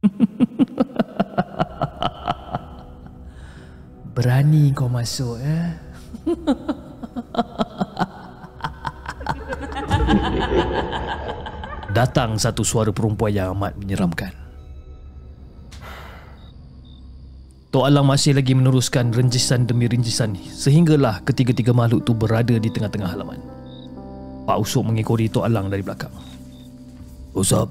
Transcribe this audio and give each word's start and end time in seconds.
Berani 4.16 4.72
kau 4.72 4.88
masuk 4.88 5.36
eh? 5.40 5.72
Datang 11.96 12.38
satu 12.38 12.62
suara 12.62 12.94
perempuan 12.94 13.34
yang 13.34 13.50
amat 13.58 13.74
menyeramkan. 13.76 14.30
Tok 17.70 17.86
Alang 17.86 18.02
masih 18.02 18.34
lagi 18.34 18.50
meneruskan 18.50 19.14
renjisan 19.14 19.62
demi 19.62 19.86
renjisan 19.86 20.34
sehinggalah 20.34 21.22
ketiga-tiga 21.22 21.70
makhluk 21.70 22.02
tu 22.02 22.18
berada 22.18 22.58
di 22.58 22.66
tengah-tengah 22.66 23.14
halaman. 23.14 23.38
Pak 24.42 24.58
Usop 24.58 24.90
mengikori 24.90 25.30
Tok 25.30 25.46
Alang 25.46 25.70
dari 25.70 25.78
belakang. 25.78 26.10
Usop, 27.30 27.70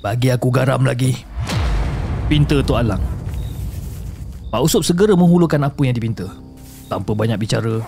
bagi 0.00 0.32
aku 0.32 0.48
garam 0.48 0.80
lagi. 0.84 1.12
Pinta 2.26 2.60
Tok 2.64 2.80
Alang. 2.80 3.02
Pak 4.50 4.60
Usop 4.66 4.82
segera 4.82 5.14
menghulurkan 5.14 5.62
apa 5.62 5.78
yang 5.86 5.94
dipinta. 5.94 6.26
Tanpa 6.90 7.14
banyak 7.14 7.38
bicara, 7.38 7.84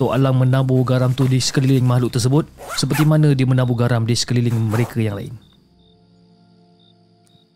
Tok 0.00 0.16
Alang 0.16 0.40
menabur 0.40 0.82
garam 0.82 1.12
tu 1.12 1.28
di 1.28 1.38
sekeliling 1.38 1.86
makhluk 1.86 2.16
tersebut 2.16 2.48
seperti 2.74 3.04
mana 3.06 3.36
dia 3.36 3.46
menabur 3.46 3.78
garam 3.78 4.02
di 4.02 4.16
sekeliling 4.16 4.56
mereka 4.72 4.98
yang 4.98 5.20
lain. 5.20 5.34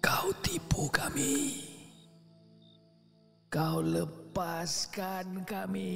Kau 0.04 0.30
tipu 0.44 0.86
kami. 0.92 1.64
Kau 3.48 3.80
lepaskan 3.80 5.48
kami. 5.48 5.94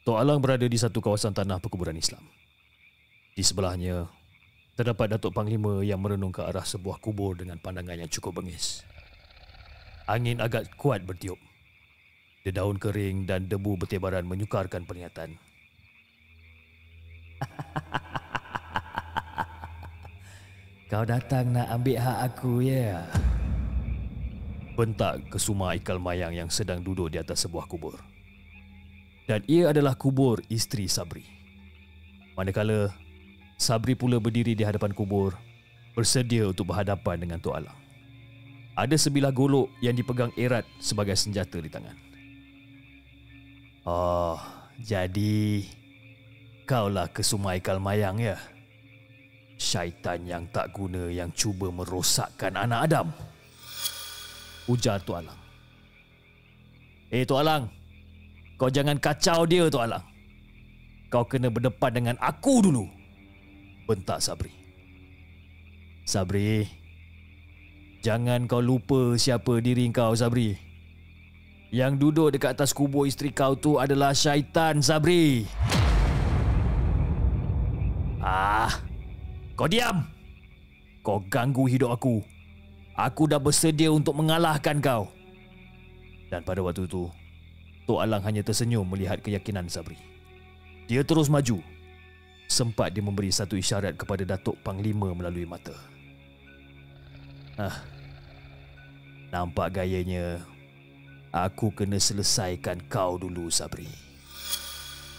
Tok 0.00 0.16
Alang 0.16 0.40
berada 0.40 0.64
di 0.64 0.80
satu 0.80 1.04
kawasan 1.04 1.36
tanah 1.36 1.60
perkuburan 1.60 1.92
Islam. 1.92 2.24
Di 3.36 3.44
sebelahnya, 3.44 4.08
terdapat 4.72 5.12
Datuk 5.12 5.36
Panglima 5.36 5.84
yang 5.84 6.00
merenung 6.00 6.32
ke 6.32 6.40
arah 6.40 6.64
sebuah 6.64 7.04
kubur 7.04 7.36
dengan 7.36 7.60
pandangan 7.60 8.00
yang 8.00 8.08
cukup 8.08 8.40
bengis. 8.40 8.80
Angin 10.08 10.40
agak 10.40 10.72
kuat 10.80 11.04
bertiup. 11.04 11.36
Dedaun 12.48 12.80
kering 12.80 13.28
dan 13.28 13.44
debu 13.44 13.76
bertebaran 13.76 14.24
menyukarkan 14.24 14.88
penglihatan. 14.88 15.36
Kau 20.90 21.04
datang 21.04 21.52
nak 21.52 21.68
ambil 21.76 22.00
hak 22.00 22.18
aku, 22.32 22.64
ya? 22.64 23.04
Bentak 24.80 25.28
kesuma 25.28 25.76
ikal 25.76 26.00
mayang 26.00 26.32
yang 26.32 26.48
sedang 26.48 26.80
duduk 26.80 27.12
di 27.12 27.20
atas 27.20 27.44
sebuah 27.44 27.68
kubur. 27.68 28.00
Dan 29.30 29.46
ia 29.46 29.70
adalah 29.70 29.94
kubur 29.94 30.42
isteri 30.50 30.90
Sabri. 30.90 31.22
Manakala 32.34 32.90
Sabri 33.54 33.94
pula 33.94 34.18
berdiri 34.18 34.58
di 34.58 34.66
hadapan 34.66 34.90
kubur, 34.90 35.38
bersedia 35.94 36.50
untuk 36.50 36.74
berhadapan 36.74 37.22
dengan 37.22 37.38
Tok 37.38 37.54
Alang. 37.54 37.78
Ada 38.74 38.98
sebilah 38.98 39.30
golok 39.30 39.70
yang 39.78 39.94
dipegang 39.94 40.34
erat 40.34 40.66
sebagai 40.82 41.14
senjata 41.14 41.62
di 41.62 41.70
tangan. 41.70 41.94
Oh, 43.86 44.34
jadi 44.82 45.62
kaulah 46.66 47.06
kesumai 47.14 47.62
kalmayang 47.62 48.18
ya? 48.18 48.34
Syaitan 49.62 50.26
yang 50.26 50.50
tak 50.50 50.74
guna 50.74 51.06
yang 51.06 51.30
cuba 51.30 51.70
merosakkan 51.70 52.58
anak 52.58 52.90
Adam. 52.90 53.06
Ujar 54.66 54.98
Tok 55.06 55.22
Alang. 55.22 55.38
Eh 57.14 57.22
Tok 57.22 57.46
Alang, 57.46 57.70
kau 58.60 58.68
jangan 58.68 59.00
kacau 59.00 59.48
dia 59.48 59.72
Tok 59.72 59.88
Alang. 59.88 60.04
Kau 61.08 61.24
kena 61.24 61.48
berdepan 61.48 61.96
dengan 61.96 62.16
aku 62.20 62.60
dulu. 62.60 62.84
Bentak 63.88 64.20
Sabri. 64.20 64.52
Sabri, 66.04 66.68
jangan 68.04 68.44
kau 68.44 68.60
lupa 68.60 69.16
siapa 69.16 69.64
diri 69.64 69.88
kau 69.88 70.12
Sabri. 70.12 70.60
Yang 71.72 71.92
duduk 72.02 72.28
dekat 72.36 72.60
atas 72.60 72.76
kubur 72.76 73.08
isteri 73.08 73.32
kau 73.32 73.56
tu 73.56 73.80
adalah 73.80 74.12
syaitan 74.12 74.84
Sabri. 74.84 75.48
Ah, 78.20 78.68
kau 79.56 79.64
diam. 79.64 80.04
Kau 81.00 81.24
ganggu 81.32 81.64
hidup 81.64 81.96
aku. 81.96 82.20
Aku 82.92 83.24
dah 83.24 83.40
bersedia 83.40 83.88
untuk 83.88 84.12
mengalahkan 84.12 84.76
kau. 84.84 85.08
Dan 86.28 86.44
pada 86.44 86.60
waktu 86.60 86.84
itu, 86.84 87.08
Tok 87.90 88.06
Alang 88.06 88.22
hanya 88.22 88.46
tersenyum 88.46 88.86
melihat 88.86 89.18
keyakinan 89.18 89.66
Sabri. 89.66 89.98
Dia 90.86 91.02
terus 91.02 91.26
maju 91.26 91.58
sempat 92.46 92.94
dia 92.94 93.02
memberi 93.02 93.34
satu 93.34 93.58
isyarat 93.58 93.98
kepada 93.98 94.22
Datuk 94.22 94.54
Panglima 94.62 95.10
melalui 95.10 95.42
mata. 95.42 95.74
Ah, 97.58 97.82
nampak 99.34 99.82
gayanya 99.82 100.38
aku 101.34 101.74
kena 101.74 101.98
selesaikan 101.98 102.78
kau 102.86 103.18
dulu 103.18 103.50
Sabri. 103.50 103.90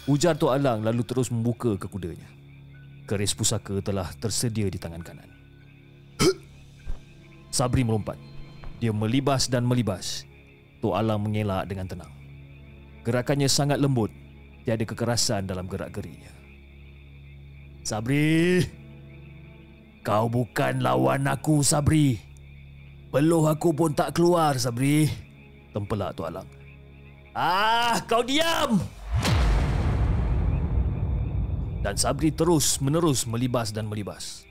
Ujar 0.08 0.40
Tok 0.40 0.56
Alang 0.56 0.88
lalu 0.88 1.04
terus 1.04 1.28
membuka 1.28 1.76
ke 1.76 1.92
kudanya. 1.92 2.32
Keris 3.04 3.36
pusaka 3.36 3.84
telah 3.84 4.08
tersedia 4.16 4.72
di 4.72 4.80
tangan 4.80 5.04
kanan. 5.04 5.28
Sabri 7.52 7.84
melompat. 7.84 8.16
Dia 8.80 8.96
melibas 8.96 9.52
dan 9.52 9.68
melibas. 9.68 10.24
Tok 10.80 10.96
Alang 10.96 11.20
mengelak 11.20 11.68
dengan 11.68 11.92
tenang. 11.92 12.21
Gerakannya 13.02 13.50
sangat 13.50 13.82
lembut, 13.82 14.14
tiada 14.62 14.86
kekerasan 14.86 15.50
dalam 15.50 15.66
gerak-geriknya. 15.66 16.30
Sabri! 17.82 18.62
Kau 20.06 20.30
bukan 20.30 20.86
lawan 20.86 21.26
aku 21.26 21.66
Sabri. 21.66 22.22
Peluh 23.10 23.50
aku 23.50 23.74
pun 23.74 23.94
tak 23.98 24.14
keluar 24.14 24.54
Sabri. 24.62 25.10
Tempelak 25.74 26.14
tu 26.14 26.26
Alang. 26.30 26.46
Ah 27.34 27.98
kau 28.06 28.22
diam! 28.22 28.78
Dan 31.82 31.98
Sabri 31.98 32.30
terus 32.30 32.78
menerus 32.78 33.26
melibas 33.26 33.74
dan 33.74 33.90
melibas. 33.90 34.46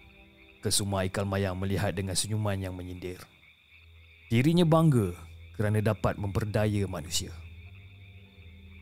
Kesemua 0.59 1.07
ikal 1.07 1.23
mayang 1.23 1.55
melihat 1.55 1.95
dengan 1.95 2.19
senyuman 2.19 2.59
yang 2.59 2.75
menyindir. 2.75 3.23
Dirinya 4.27 4.67
bangga 4.67 5.15
kerana 5.55 5.79
dapat 5.79 6.19
memperdaya 6.19 6.87
manusia 6.91 7.31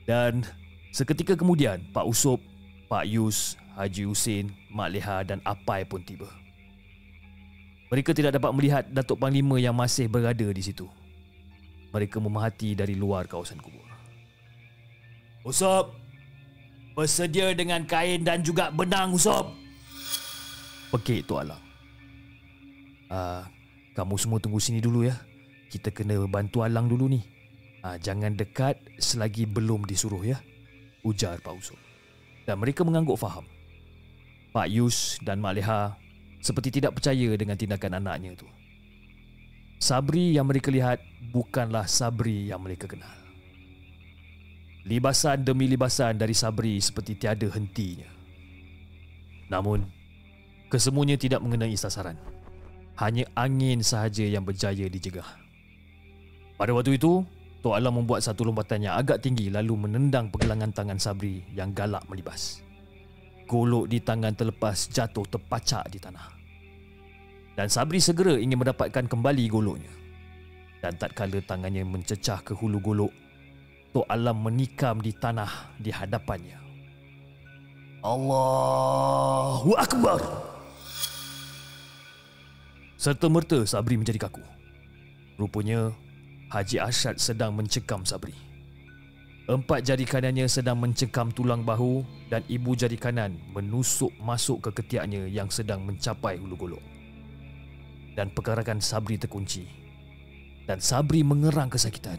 Dan 0.09 0.41
seketika 0.89 1.37
kemudian 1.37 1.85
Pak 1.93 2.09
Usop, 2.09 2.41
Pak 2.89 3.05
Yus 3.05 3.61
Haji 3.77 4.09
Husin, 4.09 4.49
Mak 4.73 4.89
Leha 4.89 5.21
dan 5.21 5.45
Apai 5.45 5.85
pun 5.85 6.01
tiba. 6.01 6.27
Mereka 7.93 8.17
tidak 8.17 8.41
dapat 8.41 8.51
melihat 8.57 8.85
Datuk 8.89 9.21
Panglima 9.21 9.61
yang 9.61 9.77
masih 9.77 10.09
berada 10.09 10.49
di 10.49 10.63
situ. 10.65 10.89
Mereka 11.93 12.19
memahati 12.25 12.73
dari 12.73 12.97
luar 12.97 13.29
kawasan 13.29 13.61
kubur. 13.61 13.85
Usop, 15.45 15.93
bersedia 16.97 17.53
dengan 17.53 17.85
kain 17.85 18.25
dan 18.25 18.41
juga 18.41 18.73
benang 18.73 19.13
Usop. 19.13 19.53
Pekik 20.89 21.29
tu 21.29 21.37
Alang. 21.37 21.61
Uh, 23.09 23.45
kamu 23.93 24.17
semua 24.17 24.41
tunggu 24.41 24.61
sini 24.61 24.81
dulu 24.81 25.05
ya. 25.05 25.17
Kita 25.69 25.93
kena 25.93 26.17
bantu 26.29 26.65
Alang 26.65 26.89
dulu 26.89 27.09
ni. 27.13 27.38
Uh, 27.79 27.95
jangan 28.03 28.35
dekat 28.35 28.79
selagi 28.99 29.47
belum 29.47 29.87
disuruh 29.87 30.23
ya. 30.27 30.39
Ujar 31.07 31.39
Pak 31.39 31.55
Usop. 31.55 31.79
Dan 32.43 32.59
mereka 32.59 32.83
mengangguk 32.83 33.21
faham. 33.21 33.47
Pak 34.51 34.67
Yus 34.73 35.21
dan 35.23 35.39
Mak 35.39 35.55
Leha 35.55 35.95
seperti 36.43 36.81
tidak 36.81 36.99
percaya 36.99 37.37
dengan 37.39 37.55
tindakan 37.55 38.03
anaknya 38.03 38.35
itu. 38.35 38.49
Sabri 39.79 40.35
yang 40.35 40.51
mereka 40.51 40.75
lihat 40.75 40.99
bukanlah 41.31 41.87
Sabri 41.87 42.51
yang 42.51 42.59
mereka 42.59 42.91
kenal. 42.91 43.15
Libasan 44.89 45.45
demi 45.45 45.71
libasan 45.71 46.19
dari 46.19 46.35
Sabri 46.35 46.81
seperti 46.83 47.15
tiada 47.15 47.47
hentinya. 47.47 48.09
Namun, 49.53 49.87
kesemuanya 50.73 51.15
tidak 51.15 51.45
mengenai 51.45 51.77
sasaran. 51.79 52.19
Hanya 52.99 53.29
angin 53.39 53.85
sahaja 53.85 54.27
yang 54.27 54.43
berjaya 54.43 54.91
dijegah. 54.91 55.29
Pada 56.59 56.75
waktu 56.75 56.99
itu, 56.99 57.23
Tok 57.59 57.75
Alam 57.75 58.03
membuat 58.03 58.23
satu 58.23 58.47
lompatan 58.47 58.87
yang 58.87 58.95
agak 58.95 59.19
tinggi 59.19 59.51
lalu 59.51 59.75
menendang 59.75 60.31
pergelangan 60.31 60.71
tangan 60.71 60.99
Sabri 61.03 61.43
yang 61.53 61.75
galak 61.75 62.07
melibas 62.07 62.63
golok 63.49 63.89
di 63.89 63.99
tangan 64.05 64.37
terlepas 64.37 64.93
jatuh 64.93 65.25
terpacak 65.25 65.89
di 65.89 65.97
tanah. 65.97 66.29
Dan 67.57 67.67
Sabri 67.73 67.99
segera 67.99 68.37
ingin 68.37 68.61
mendapatkan 68.61 69.09
kembali 69.09 69.45
goloknya. 69.49 69.91
Dan 70.79 70.95
tak 70.95 71.17
kala 71.17 71.43
tangannya 71.43 71.83
mencecah 71.83 72.39
ke 72.45 72.55
hulu 72.55 72.79
golok, 72.79 73.11
Tok 73.91 74.07
Alam 74.07 74.47
menikam 74.47 75.01
di 75.03 75.11
tanah 75.11 75.75
di 75.81 75.91
hadapannya. 75.91 76.61
Allahu 78.05 79.75
Akbar! 79.75 80.21
Serta 82.95 83.27
merta 83.27 83.59
Sabri 83.67 83.99
menjadi 83.99 84.29
kaku. 84.29 84.45
Rupanya 85.35 85.91
Haji 86.49 86.81
Asyad 86.81 87.21
sedang 87.21 87.53
mencekam 87.53 88.09
Sabri. 88.09 88.33
Empat 89.49 89.85
jari 89.85 90.09
kanannya 90.09 90.49
sedang 90.49 90.81
mencengkam 90.81 91.29
tulang 91.33 91.61
bahu 91.61 92.05
dan 92.33 92.41
ibu 92.49 92.73
jari 92.73 92.97
kanan 92.97 93.37
menusuk 93.53 94.13
masuk 94.17 94.65
ke 94.65 94.81
ketiaknya 94.81 95.29
yang 95.29 95.53
sedang 95.53 95.85
mencapai 95.85 96.41
hulu 96.41 96.57
golok. 96.57 96.85
Dan 98.17 98.33
pergerakan 98.33 98.81
Sabri 98.81 99.21
terkunci. 99.21 99.69
Dan 100.65 100.81
Sabri 100.81 101.21
mengerang 101.21 101.69
kesakitan. 101.69 102.17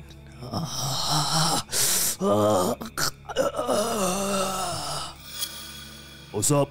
Usop, 6.29 6.69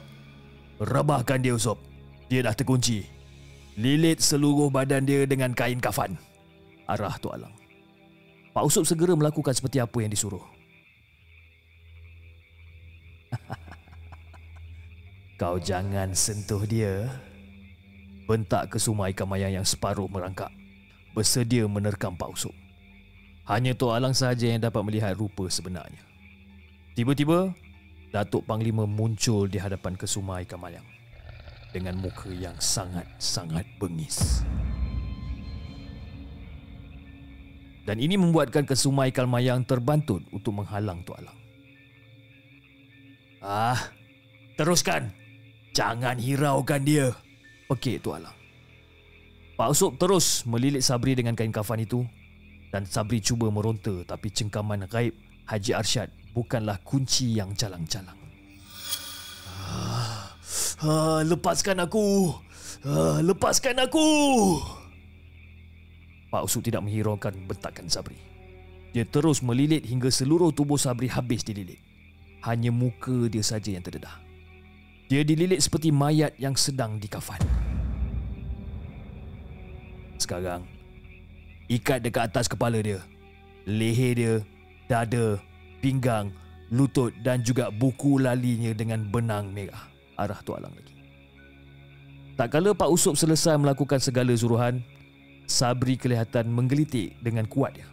rebahkan 0.78 1.42
dia 1.42 1.58
Usop. 1.58 1.78
Dia 2.30 2.46
dah 2.46 2.54
terkunci. 2.54 3.02
Lilit 3.74 4.22
seluruh 4.22 4.70
badan 4.70 5.06
dia 5.06 5.26
dengan 5.26 5.54
kain 5.54 5.82
kafan. 5.82 6.27
Arah 6.88 7.20
Tok 7.20 7.36
Alang. 7.36 7.52
Pak 8.56 8.64
Usop 8.64 8.88
segera 8.88 9.12
melakukan 9.12 9.52
seperti 9.52 9.76
apa 9.76 10.00
yang 10.00 10.08
disuruh. 10.08 10.40
Kau 15.40 15.60
jangan 15.60 16.16
sentuh 16.16 16.64
dia. 16.64 17.12
Bentak 18.24 18.72
ke 18.72 18.80
sumai 18.80 19.12
ikan 19.12 19.28
mayang 19.28 19.60
yang 19.60 19.66
separuh 19.68 20.08
merangkak. 20.08 20.48
Bersedia 21.12 21.68
menerkam 21.68 22.16
Pak 22.16 22.32
Usop. 22.32 22.56
Hanya 23.44 23.76
Tok 23.76 23.92
Alang 23.92 24.16
sahaja 24.16 24.48
yang 24.48 24.60
dapat 24.60 24.80
melihat 24.84 25.12
rupa 25.16 25.48
sebenarnya. 25.48 26.00
Tiba-tiba, 26.96 27.52
Datuk 28.08 28.48
Panglima 28.48 28.88
muncul 28.88 29.46
di 29.46 29.60
hadapan 29.60 29.92
kesumai 29.92 30.48
ikan 30.48 30.60
dengan 31.72 32.00
muka 32.00 32.32
yang 32.32 32.56
sangat-sangat 32.56 33.64
bengis. 33.76 34.40
Dan 37.88 38.04
ini 38.04 38.20
membuatkan 38.20 38.68
kesumai 38.68 39.08
kalmayang 39.08 39.64
terbantut 39.64 40.20
untuk 40.28 40.60
menghalang 40.60 41.00
Tok 41.08 41.24
Alang. 41.24 41.38
Ah, 43.40 43.80
teruskan. 44.60 45.08
Jangan 45.72 46.20
hiraukan 46.20 46.84
dia. 46.84 47.16
Pekik 47.64 48.04
Tok 48.04 48.20
Alang. 48.20 48.36
Pak 49.56 49.72
Usop 49.72 49.96
terus 49.96 50.44
melilit 50.44 50.84
Sabri 50.84 51.16
dengan 51.16 51.32
kain 51.32 51.48
kafan 51.48 51.80
itu 51.80 52.04
dan 52.68 52.84
Sabri 52.84 53.24
cuba 53.24 53.48
meronta 53.48 54.04
tapi 54.04 54.28
cengkaman 54.28 54.84
gaib 54.84 55.16
Haji 55.48 55.72
Arsyad 55.72 56.12
bukanlah 56.36 56.76
kunci 56.84 57.40
yang 57.40 57.56
calang-calang. 57.56 58.20
Ah, 59.64 60.36
ah, 60.84 61.20
lepaskan 61.24 61.80
aku. 61.80 62.36
Ah, 62.84 63.24
lepaskan 63.24 63.80
aku. 63.80 64.06
Pak 66.28 66.44
Usuk 66.44 66.68
tidak 66.68 66.84
menghiraukan 66.84 67.32
bentakan 67.48 67.88
Sabri. 67.88 68.20
Dia 68.92 69.04
terus 69.08 69.40
melilit 69.40 69.84
hingga 69.84 70.12
seluruh 70.12 70.52
tubuh 70.52 70.76
Sabri 70.76 71.08
habis 71.08 71.40
dililit. 71.44 71.80
Hanya 72.44 72.68
muka 72.72 73.28
dia 73.32 73.44
saja 73.44 73.72
yang 73.72 73.84
terdedah. 73.84 74.20
Dia 75.08 75.24
dililit 75.24 75.64
seperti 75.64 75.88
mayat 75.88 76.36
yang 76.36 76.52
sedang 76.52 77.00
dikafan. 77.00 77.40
Sekarang, 80.20 80.68
ikat 81.72 82.04
dekat 82.04 82.28
atas 82.28 82.44
kepala 82.44 82.76
dia. 82.84 83.00
Leher 83.64 84.12
dia, 84.12 84.34
dada, 84.84 85.40
pinggang, 85.80 86.32
lutut 86.68 87.12
dan 87.24 87.40
juga 87.40 87.72
buku 87.72 88.20
lalinya 88.20 88.72
dengan 88.76 89.04
benang 89.08 89.48
merah. 89.52 89.88
Arah 90.20 90.40
tu 90.44 90.52
alang 90.52 90.72
lagi. 90.76 90.96
Tak 92.36 92.54
kala 92.54 92.70
Pak 92.76 92.90
Usop 92.92 93.16
selesai 93.16 93.58
melakukan 93.58 93.98
segala 93.98 94.30
suruhan, 94.36 94.84
Sabri 95.48 95.96
kelihatan 95.96 96.52
menggelitik 96.52 97.16
dengan 97.24 97.48
kuatnya. 97.48 97.88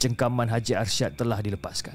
Cengkaman 0.00 0.48
Haji 0.48 0.72
Arsyad 0.72 1.12
telah 1.12 1.44
dilepaskan. 1.44 1.92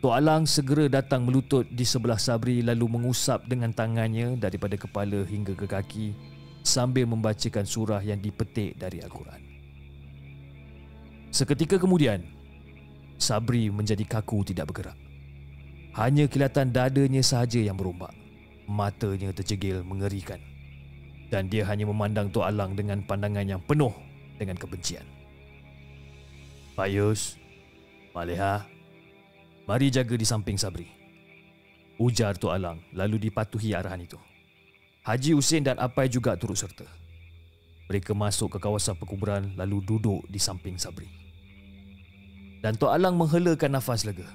Tok 0.00 0.16
Alang 0.16 0.48
segera 0.48 0.88
datang 0.88 1.28
melutut 1.28 1.68
di 1.68 1.84
sebelah 1.84 2.16
Sabri 2.16 2.64
lalu 2.64 2.88
mengusap 2.88 3.44
dengan 3.44 3.76
tangannya 3.76 4.40
daripada 4.40 4.80
kepala 4.80 5.20
hingga 5.28 5.52
ke 5.52 5.68
kaki 5.68 6.16
sambil 6.64 7.04
membacakan 7.04 7.68
surah 7.68 8.00
yang 8.00 8.24
dipetik 8.24 8.80
dari 8.80 9.04
Al-Quran. 9.04 9.40
Seketika 11.28 11.76
kemudian, 11.76 12.24
Sabri 13.20 13.68
menjadi 13.68 14.04
kaku 14.08 14.48
tidak 14.48 14.72
bergerak. 14.72 14.96
Hanya 15.92 16.24
kelihatan 16.24 16.72
dadanya 16.72 17.20
sahaja 17.20 17.60
yang 17.60 17.76
berombak. 17.76 18.16
Matanya 18.64 19.32
tercegil 19.36 19.84
mengerikan 19.84 20.40
dan 21.30 21.50
dia 21.50 21.66
hanya 21.66 21.86
memandang 21.86 22.30
Tok 22.30 22.46
Alang 22.46 22.78
dengan 22.78 23.02
pandangan 23.02 23.46
yang 23.46 23.62
penuh 23.62 23.90
dengan 24.38 24.54
kebencian. 24.54 25.04
Pak 26.76 26.88
Yus, 26.92 27.40
Maleha, 28.12 28.68
mari 29.64 29.88
jaga 29.88 30.14
di 30.14 30.26
samping 30.28 30.60
Sabri. 30.60 30.86
Ujar 31.96 32.36
Tok 32.36 32.52
Alang 32.52 32.84
lalu 32.92 33.28
dipatuhi 33.28 33.72
arahan 33.72 34.04
itu. 34.04 34.20
Haji 35.06 35.38
Husin 35.38 35.64
dan 35.64 35.80
Apai 35.80 36.12
juga 36.12 36.36
turut 36.36 36.58
serta. 36.58 36.84
Mereka 37.86 38.12
masuk 38.12 38.52
ke 38.52 38.58
kawasan 38.58 38.98
perkuburan 38.98 39.54
lalu 39.54 39.80
duduk 39.80 40.26
di 40.26 40.36
samping 40.36 40.76
Sabri. 40.76 41.08
Dan 42.60 42.76
Tok 42.76 42.92
Alang 42.92 43.16
menghelakan 43.16 43.78
nafas 43.78 44.04
lega. 44.04 44.26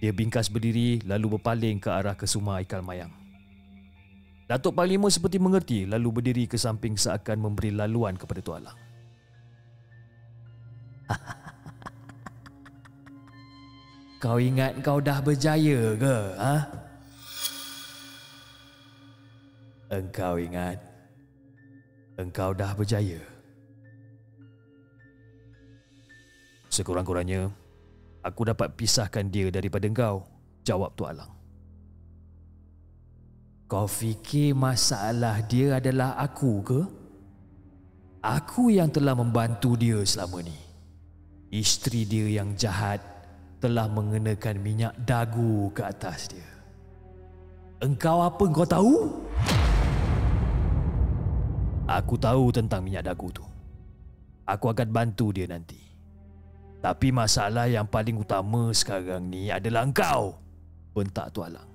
Dia 0.00 0.10
bingkas 0.10 0.50
berdiri 0.50 1.02
lalu 1.06 1.38
berpaling 1.38 1.78
ke 1.78 1.90
arah 1.90 2.18
kesuma 2.18 2.58
ikal 2.62 2.82
mayang. 2.82 3.21
Datuk 4.50 4.74
Panglima 4.74 5.06
seperti 5.06 5.38
mengerti 5.38 5.86
lalu 5.86 6.18
berdiri 6.18 6.50
ke 6.50 6.58
samping 6.58 6.98
seakan 6.98 7.38
memberi 7.38 7.70
laluan 7.70 8.18
kepada 8.18 8.42
Tok 8.42 8.58
Alang. 8.58 8.78
kau 14.22 14.38
ingat 14.38 14.82
kau 14.82 14.98
dah 14.98 15.22
berjaya 15.22 15.94
ke? 15.94 16.16
Ha? 16.38 16.56
Engkau 19.92 20.40
ingat 20.40 20.80
engkau 22.16 22.56
dah 22.56 22.72
berjaya. 22.74 23.20
Sekurang-kurangnya 26.72 27.52
aku 28.24 28.48
dapat 28.48 28.72
pisahkan 28.72 29.28
dia 29.28 29.52
daripada 29.52 29.84
engkau, 29.84 30.24
jawab 30.64 30.96
Tok 30.96 31.12
Alang. 31.12 31.41
Kau 33.72 33.88
fikir 33.88 34.52
masalah 34.52 35.40
dia 35.48 35.80
adalah 35.80 36.12
aku 36.20 36.60
ke? 36.60 36.80
Aku 38.20 38.68
yang 38.68 38.92
telah 38.92 39.16
membantu 39.16 39.80
dia 39.80 39.96
selama 40.04 40.44
ni. 40.44 40.52
Isteri 41.48 42.04
dia 42.04 42.44
yang 42.44 42.52
jahat 42.52 43.00
telah 43.64 43.88
mengenakan 43.88 44.60
minyak 44.60 44.92
dagu 45.08 45.72
ke 45.72 45.88
atas 45.88 46.28
dia. 46.28 46.44
Engkau 47.80 48.20
apa 48.20 48.44
kau 48.44 48.68
tahu? 48.68 48.94
Aku 51.88 52.20
tahu 52.20 52.52
tentang 52.52 52.84
minyak 52.84 53.08
dagu 53.08 53.32
tu. 53.32 53.44
Aku 54.44 54.68
akan 54.68 54.92
bantu 54.92 55.32
dia 55.32 55.48
nanti. 55.48 55.80
Tapi 56.84 57.08
masalah 57.08 57.72
yang 57.72 57.88
paling 57.88 58.20
utama 58.20 58.68
sekarang 58.76 59.32
ni 59.32 59.48
adalah 59.48 59.88
engkau. 59.88 60.36
Bentak 60.92 61.32
Tualang. 61.32 61.71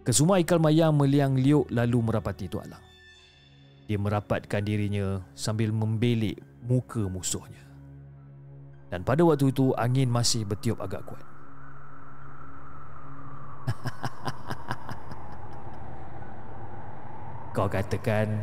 Kesuma 0.00 0.40
ikal 0.40 0.56
mayang 0.56 0.96
meliang 0.96 1.36
liuk 1.36 1.68
lalu 1.68 2.00
merapati 2.00 2.48
Tok 2.48 2.64
Alang. 2.64 2.80
Dia 3.84 4.00
merapatkan 4.00 4.64
dirinya 4.64 5.20
sambil 5.36 5.76
membelik 5.76 6.40
muka 6.64 7.04
musuhnya. 7.04 7.60
Dan 8.88 9.04
pada 9.04 9.20
waktu 9.22 9.52
itu 9.52 9.76
angin 9.76 10.08
masih 10.08 10.48
bertiup 10.48 10.80
agak 10.80 11.04
kuat. 11.04 11.20
Kau 17.54 17.68
katakan 17.68 18.40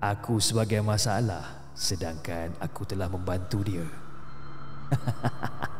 aku 0.00 0.40
sebagai 0.40 0.80
masalah 0.80 1.68
sedangkan 1.76 2.56
aku 2.64 2.88
telah 2.88 3.12
membantu 3.12 3.60
dia. 3.60 3.84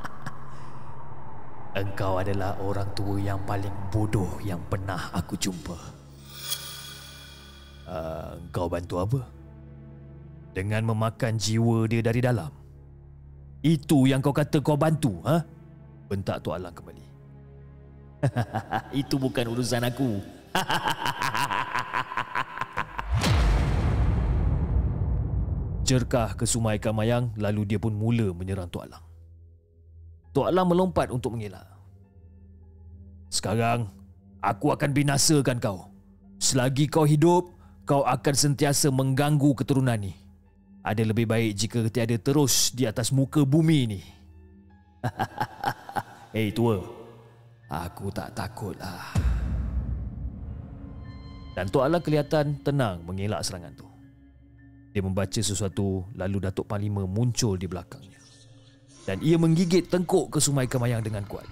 Engkau 1.74 2.22
adalah 2.22 2.54
orang 2.62 2.86
tua 2.94 3.18
yang 3.18 3.42
paling 3.42 3.74
bodoh 3.90 4.38
yang 4.46 4.62
pernah 4.70 5.10
aku 5.10 5.34
jumpa. 5.34 5.74
Uh, 7.82 8.38
engkau 8.38 8.70
bantu 8.70 9.02
apa? 9.02 9.26
Dengan 10.54 10.86
memakan 10.86 11.34
jiwa 11.34 11.90
dia 11.90 11.98
dari 11.98 12.22
dalam. 12.22 12.54
Itu 13.58 14.06
yang 14.06 14.22
kau 14.22 14.30
kata 14.30 14.62
kau 14.62 14.78
bantu, 14.78 15.18
ha? 15.26 15.42
Bentak 16.06 16.46
Tok 16.46 16.54
Alang 16.54 16.78
kembali. 16.78 17.02
Itu 19.02 19.18
bukan 19.18 19.50
urusan 19.50 19.82
aku. 19.82 20.22
Jerkah 25.90 26.38
ke 26.38 26.46
sumai 26.46 26.78
kamayang 26.78 27.34
lalu 27.34 27.66
dia 27.66 27.82
pun 27.82 27.98
mula 27.98 28.30
menyerang 28.30 28.70
Tok 28.70 28.86
Alang. 28.86 29.13
Tok 30.34 30.50
Alam 30.50 30.74
melompat 30.74 31.14
untuk 31.14 31.38
mengelak. 31.38 31.62
Sekarang, 33.30 33.86
aku 34.42 34.74
akan 34.74 34.90
binasakan 34.90 35.62
kau. 35.62 35.94
Selagi 36.42 36.90
kau 36.90 37.06
hidup, 37.06 37.54
kau 37.86 38.02
akan 38.02 38.34
sentiasa 38.34 38.90
mengganggu 38.90 39.54
keturunan 39.54 39.94
ni. 39.94 40.10
Ada 40.82 41.06
lebih 41.06 41.30
baik 41.30 41.54
jika 41.54 41.78
tiada 41.88 42.18
terus 42.18 42.74
di 42.74 42.84
atas 42.84 43.14
muka 43.14 43.46
bumi 43.46 43.76
ini. 43.86 44.02
Hei 46.34 46.50
tua, 46.50 46.82
aku 47.70 48.10
tak 48.10 48.34
takut 48.34 48.74
lah. 48.76 49.14
Dan 51.54 51.70
Tok 51.70 51.86
Alang 51.86 52.02
kelihatan 52.02 52.58
tenang 52.66 53.06
mengelak 53.06 53.46
serangan 53.46 53.70
tu. 53.78 53.86
Dia 54.90 55.02
membaca 55.02 55.38
sesuatu 55.38 56.10
lalu 56.18 56.42
Datuk 56.42 56.66
Panglima 56.66 57.06
muncul 57.06 57.54
di 57.54 57.70
belakangnya. 57.70 58.13
Dan 59.04 59.20
ia 59.20 59.36
menggigit 59.36 59.84
tengkuk 59.92 60.32
ke 60.32 60.40
Sumai 60.40 60.64
Kemayang 60.64 61.04
dengan 61.04 61.28
kuat. 61.28 61.44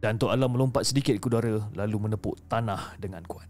Dan 0.00 0.16
Tok 0.16 0.32
Alam 0.32 0.56
melompat 0.56 0.88
sedikit 0.88 1.16
ke 1.16 1.28
udara 1.28 1.64
lalu 1.76 1.96
menepuk 2.08 2.36
tanah 2.48 2.96
dengan 3.00 3.24
kuat. 3.24 3.48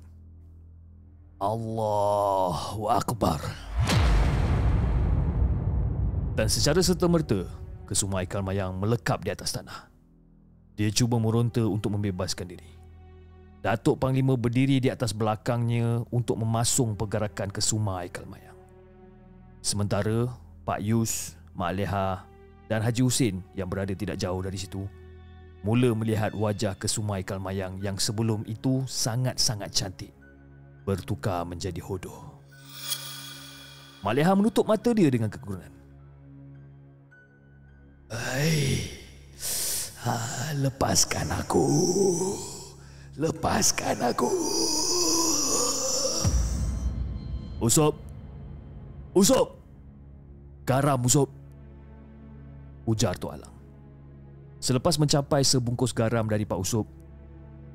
Allahu 1.42 2.90
Akbar. 2.90 3.42
Dan 6.38 6.46
secara 6.46 6.78
serta-merta, 6.78 7.42
kesuma 7.90 8.22
ikan 8.22 8.46
melekap 8.78 9.22
di 9.26 9.34
atas 9.34 9.50
tanah. 9.50 9.89
Dia 10.80 10.88
cuba 10.88 11.20
meronta 11.20 11.60
untuk 11.60 11.92
membebaskan 11.92 12.56
diri. 12.56 12.72
Datuk 13.60 14.00
Panglima 14.00 14.32
berdiri 14.32 14.80
di 14.80 14.88
atas 14.88 15.12
belakangnya 15.12 16.08
untuk 16.08 16.40
memasung 16.40 16.96
pergerakan 16.96 17.52
kesuma 17.52 18.00
ikan 18.08 18.24
mayang. 18.24 18.56
Sementara 19.60 20.32
Pak 20.64 20.80
Yus, 20.80 21.36
Mak 21.52 21.76
Leha 21.76 22.24
dan 22.72 22.80
Haji 22.80 23.04
Husin 23.04 23.44
yang 23.52 23.68
berada 23.68 23.92
tidak 23.92 24.16
jauh 24.16 24.40
dari 24.40 24.56
situ 24.56 24.88
mula 25.60 25.92
melihat 25.92 26.32
wajah 26.32 26.72
kesumai 26.80 27.20
kalmayang 27.20 27.76
yang 27.84 28.00
sebelum 28.00 28.40
itu 28.48 28.80
sangat-sangat 28.88 29.68
cantik 29.76 30.12
bertukar 30.88 31.44
menjadi 31.44 31.84
hodoh. 31.84 32.40
Maleha 34.00 34.32
menutup 34.32 34.64
mata 34.64 34.96
dia 34.96 35.12
dengan 35.12 35.28
kegurunan. 35.28 35.68
Hai, 38.08 38.88
ha, 40.04 40.16
lepaskan 40.56 41.28
aku. 41.28 41.64
Lepaskan 43.20 44.00
aku. 44.00 44.30
Usop. 47.60 47.94
Usop. 49.12 49.48
Garam 50.64 51.04
Usop. 51.04 51.28
Ujar 52.88 53.14
Tok 53.20 53.36
Alang. 53.36 53.54
Selepas 54.60 54.96
mencapai 54.96 55.44
sebungkus 55.44 55.92
garam 55.92 56.24
dari 56.24 56.44
Pak 56.48 56.56
Usop, 56.60 56.88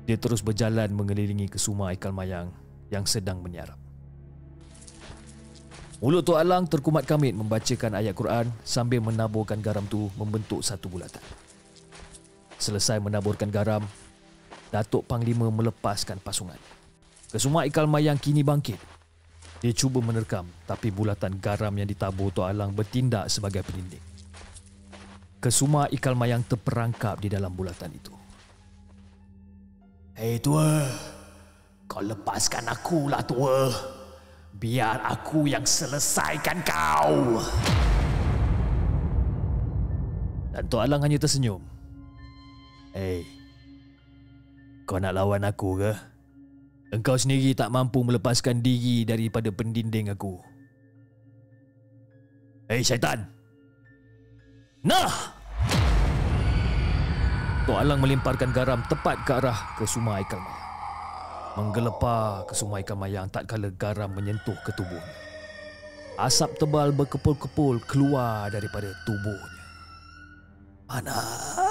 dia 0.06 0.18
terus 0.18 0.42
berjalan 0.42 0.90
mengelilingi 0.94 1.50
kesuma 1.50 1.90
ikan 1.94 2.14
mayang 2.14 2.50
yang 2.90 3.06
sedang 3.06 3.42
menyarap. 3.42 3.78
Mulut 6.02 6.26
Tok 6.26 6.38
Alang 6.38 6.66
terkumat 6.66 7.06
kamit 7.06 7.32
membacakan 7.32 7.96
ayat 7.98 8.12
Quran 8.12 8.50
sambil 8.66 9.00
menaburkan 9.00 9.62
garam 9.62 9.86
tu 9.86 10.10
membentuk 10.18 10.60
satu 10.60 10.90
bulatan. 10.90 11.22
Selesai 12.66 12.98
menaburkan 12.98 13.46
garam, 13.46 13.86
Datuk 14.74 15.06
Panglima 15.06 15.46
melepaskan 15.54 16.18
pasungan. 16.18 16.58
Kesuma 17.30 17.62
ikan 17.70 17.86
mayang 17.86 18.18
kini 18.18 18.42
bangkit. 18.42 18.82
Dia 19.62 19.70
cuba 19.70 20.02
menerkam 20.02 20.50
tapi 20.66 20.90
bulatan 20.90 21.38
garam 21.38 21.70
yang 21.78 21.86
ditabur 21.86 22.34
Tok 22.34 22.50
Alang 22.50 22.74
bertindak 22.74 23.30
sebagai 23.30 23.62
pelinding. 23.62 24.02
Kesuma 25.38 25.86
ikal 25.94 26.18
mayang 26.18 26.42
terperangkap 26.42 27.22
di 27.22 27.30
dalam 27.30 27.54
bulatan 27.54 27.94
itu. 27.94 28.10
Hei 30.18 30.42
tua, 30.42 30.90
kau 31.86 32.02
lepaskan 32.02 32.66
aku 32.66 33.06
lah 33.06 33.22
tua. 33.22 33.70
Biar 34.58 35.06
aku 35.06 35.46
yang 35.46 35.62
selesaikan 35.62 36.66
kau. 36.66 37.38
Dan 40.50 40.66
Tok 40.66 40.82
Alang 40.82 41.06
hanya 41.06 41.22
tersenyum. 41.22 41.75
Hei, 42.96 43.28
kau 44.88 44.96
nak 44.96 45.12
lawan 45.12 45.44
aku 45.44 45.84
ke? 45.84 45.92
Engkau 46.96 47.20
sendiri 47.20 47.52
tak 47.52 47.68
mampu 47.68 48.00
melepaskan 48.00 48.64
diri 48.64 49.04
daripada 49.04 49.52
pendinding 49.52 50.08
aku. 50.08 50.40
Hei 52.72 52.80
syaitan! 52.80 53.28
Nah! 54.80 55.12
Tok 57.68 57.84
Alang 57.84 58.00
melemparkan 58.00 58.48
garam 58.56 58.80
tepat 58.88 59.20
ke 59.28 59.44
arah 59.44 59.76
ke 59.76 59.84
sumai 59.84 60.24
mayang. 60.24 60.40
Menggelepar 61.60 62.48
ke 62.48 62.56
sumai 62.56 62.80
ikan 62.80 62.96
mayang 62.96 63.28
tak 63.28 63.44
kala 63.44 63.68
garam 63.76 64.08
menyentuh 64.08 64.56
ke 64.64 64.72
tubuhnya. 64.72 65.16
Asap 66.16 66.56
tebal 66.56 66.96
berkepul-kepul 66.96 67.76
keluar 67.84 68.48
daripada 68.48 68.88
tubuhnya. 69.04 69.64
Panas, 70.88 71.65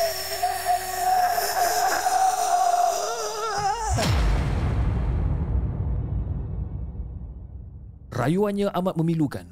Rayuannya 8.16 8.72
amat 8.72 8.96
memilukan. 8.96 9.44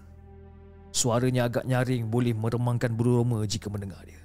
Suaranya 0.95 1.53
agak 1.53 1.69
nyaring 1.69 2.09
boleh 2.09 2.33
meremangkan 2.33 2.97
bulu 2.97 3.21
roma 3.21 3.45
jika 3.45 3.69
mendengar 3.69 4.01
dia. 4.09 4.25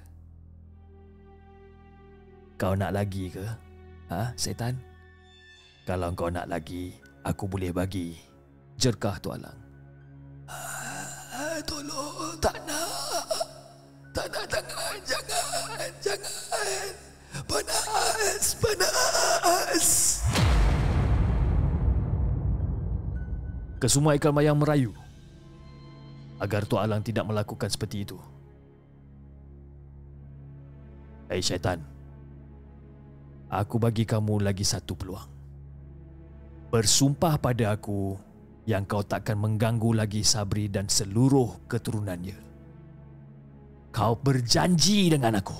Kau 2.56 2.72
nak 2.72 2.92
lagi 2.92 3.28
ke? 3.28 3.44
Ha, 4.08 4.32
setan? 4.36 4.80
Kalau 5.84 6.12
kau 6.12 6.28
nak 6.32 6.48
lagi, 6.48 6.96
aku 7.24 7.48
boleh 7.48 7.72
bagi. 7.72 8.16
Jerkah 8.80 9.20
tu 9.20 9.28
Alang. 9.32 9.56
Ah, 10.48 11.56
tolong, 11.64 12.36
tak 12.40 12.59
Panas, 17.50 18.54
panas. 18.62 19.88
Kesemua 23.82 24.14
ikan 24.14 24.30
mayang 24.30 24.54
merayu 24.54 24.94
agar 26.38 26.62
Tok 26.62 26.78
Alang 26.78 27.02
tidak 27.02 27.26
melakukan 27.26 27.66
seperti 27.66 28.06
itu. 28.06 28.14
Hei 31.26 31.42
syaitan, 31.42 31.82
aku 33.50 33.82
bagi 33.82 34.06
kamu 34.06 34.46
lagi 34.46 34.62
satu 34.62 34.94
peluang. 34.94 35.30
Bersumpah 36.70 37.34
pada 37.42 37.74
aku 37.74 38.14
yang 38.62 38.86
kau 38.86 39.02
takkan 39.02 39.34
mengganggu 39.34 39.90
lagi 39.90 40.22
Sabri 40.22 40.70
dan 40.70 40.86
seluruh 40.86 41.66
keturunannya. 41.66 42.38
Kau 43.90 44.14
berjanji 44.14 45.10
dengan 45.10 45.42
aku. 45.42 45.58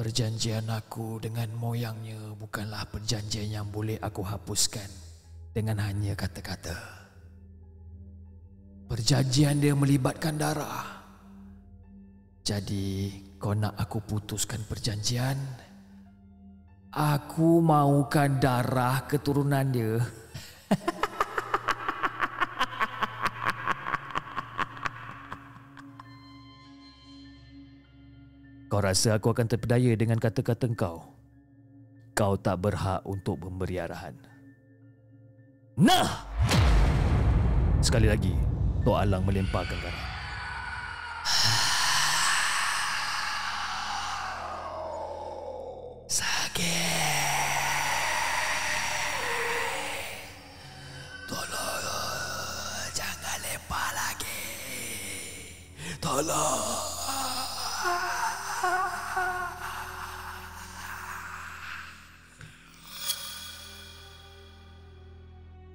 Perjanjian 0.00 0.64
aku 0.72 1.20
dengan 1.20 1.52
moyangnya 1.60 2.32
bukanlah 2.32 2.88
perjanjian 2.88 3.52
yang 3.60 3.68
boleh 3.68 4.00
aku 4.00 4.24
hapuskan 4.24 4.88
dengan 5.52 5.76
hanya 5.84 6.16
kata-kata. 6.16 6.72
Perjanjian 8.88 9.60
dia 9.60 9.76
melibatkan 9.76 10.40
darah. 10.40 11.04
Jadi, 12.40 13.12
kau 13.36 13.52
nak 13.52 13.76
aku 13.76 14.00
putuskan 14.00 14.64
perjanjian? 14.64 15.36
Aku 16.96 17.60
mahukan 17.60 18.40
darah 18.40 19.04
keturunan 19.04 19.68
dia. 19.68 20.00
Kau 28.70 28.78
rasa 28.78 29.18
aku 29.18 29.34
akan 29.34 29.50
terpedaya 29.50 29.90
dengan 29.98 30.22
kata-kata 30.22 30.70
kau? 30.78 31.02
Kau 32.14 32.38
tak 32.38 32.62
berhak 32.62 33.02
untuk 33.02 33.42
memberi 33.42 33.82
arahan. 33.82 34.14
Nah! 35.74 36.22
Sekali 37.82 38.06
lagi, 38.06 38.30
Tok 38.86 38.94
Alang 38.94 39.26
melemparkan 39.26 39.74
garam. 39.74 39.99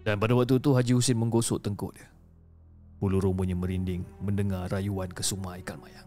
Dan 0.05 0.21
pada 0.21 0.37
waktu 0.37 0.61
itu 0.61 0.69
Haji 0.69 0.93
Husin 0.93 1.17
menggosok 1.17 1.65
tengkuk 1.65 1.97
dia. 1.97 2.05
Bulu 3.01 3.17
rumunya 3.17 3.57
merinding 3.57 4.05
mendengar 4.21 4.69
rayuan 4.69 5.09
kesuma 5.09 5.57
ikan 5.65 5.81
mayang. 5.81 6.05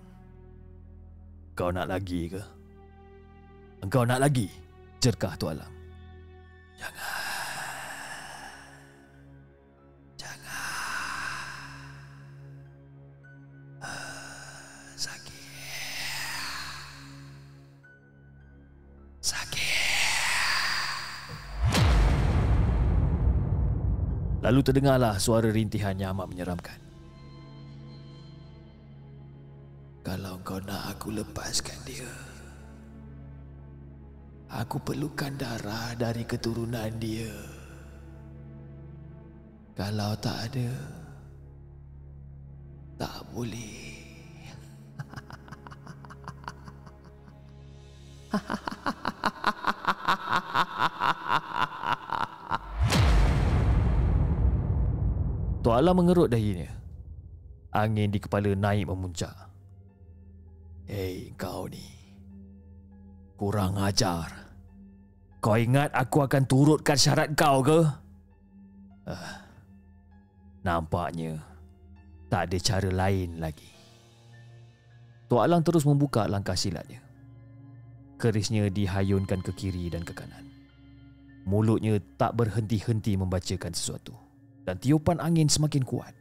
Kau 1.59 1.75
nak 1.75 1.91
lagi 1.91 2.31
ke? 2.31 2.43
Engkau 3.83 4.07
nak 4.07 4.23
lagi? 4.23 4.47
Jerkah 5.03 5.35
Tu 5.35 5.51
Alam. 5.51 5.73
Jangan. 6.79 7.28
Lalu 24.49 24.65
terdengarlah 24.65 25.21
suara 25.21 25.53
rintihan 25.53 25.93
yang 25.93 26.17
amat 26.17 26.33
menyeramkan. 26.33 26.81
Kalau 30.01 30.41
kau 30.41 30.57
nak 30.65 30.97
aku 30.97 31.13
lepaskan 31.13 31.77
dia, 31.85 32.09
aku 34.49 34.81
perlukan 34.81 35.37
darah 35.37 35.93
dari 36.01 36.25
keturunan 36.25 36.89
dia. 36.97 37.29
Kalau 39.77 40.17
tak 40.17 40.49
ada, 40.49 40.73
tak 42.97 43.21
boleh. 43.37 44.01
Ha 48.33 48.41
ha 48.41 48.57
ha. 48.57 48.79
Tok 51.09 51.18
Alam 55.79 56.03
mengerut 56.03 56.27
dahinya. 56.27 56.67
Angin 57.71 58.11
di 58.11 58.19
kepala 58.19 58.51
naik 58.51 58.91
memuncak. 58.91 59.31
Hei 60.91 61.31
kau 61.39 61.71
ni. 61.71 61.87
Kurang 63.39 63.79
ajar. 63.79 64.27
Kau 65.39 65.55
ingat 65.55 65.95
aku 65.95 66.27
akan 66.27 66.43
turutkan 66.51 66.99
syarat 66.99 67.31
kau 67.39 67.63
ke? 67.63 67.79
Uh, 69.07 69.35
nampaknya 70.67 71.39
tak 72.27 72.51
ada 72.51 72.59
cara 72.59 72.91
lain 72.91 73.39
lagi. 73.39 73.71
Tok 75.31 75.47
Alang 75.47 75.63
terus 75.63 75.87
membuka 75.87 76.27
langkah 76.27 76.59
silatnya. 76.59 76.99
Kerisnya 78.19 78.67
dihayunkan 78.67 79.47
ke 79.47 79.55
kiri 79.55 79.95
dan 79.95 80.03
ke 80.03 80.11
kanan. 80.11 80.43
Mulutnya 81.47 82.03
tak 82.19 82.35
berhenti-henti 82.35 83.15
membacakan 83.15 83.71
sesuatu 83.71 84.28
dan 84.69 84.77
tiupan 84.77 85.17
angin 85.25 85.49
semakin 85.49 85.81
kuat. 85.81 86.13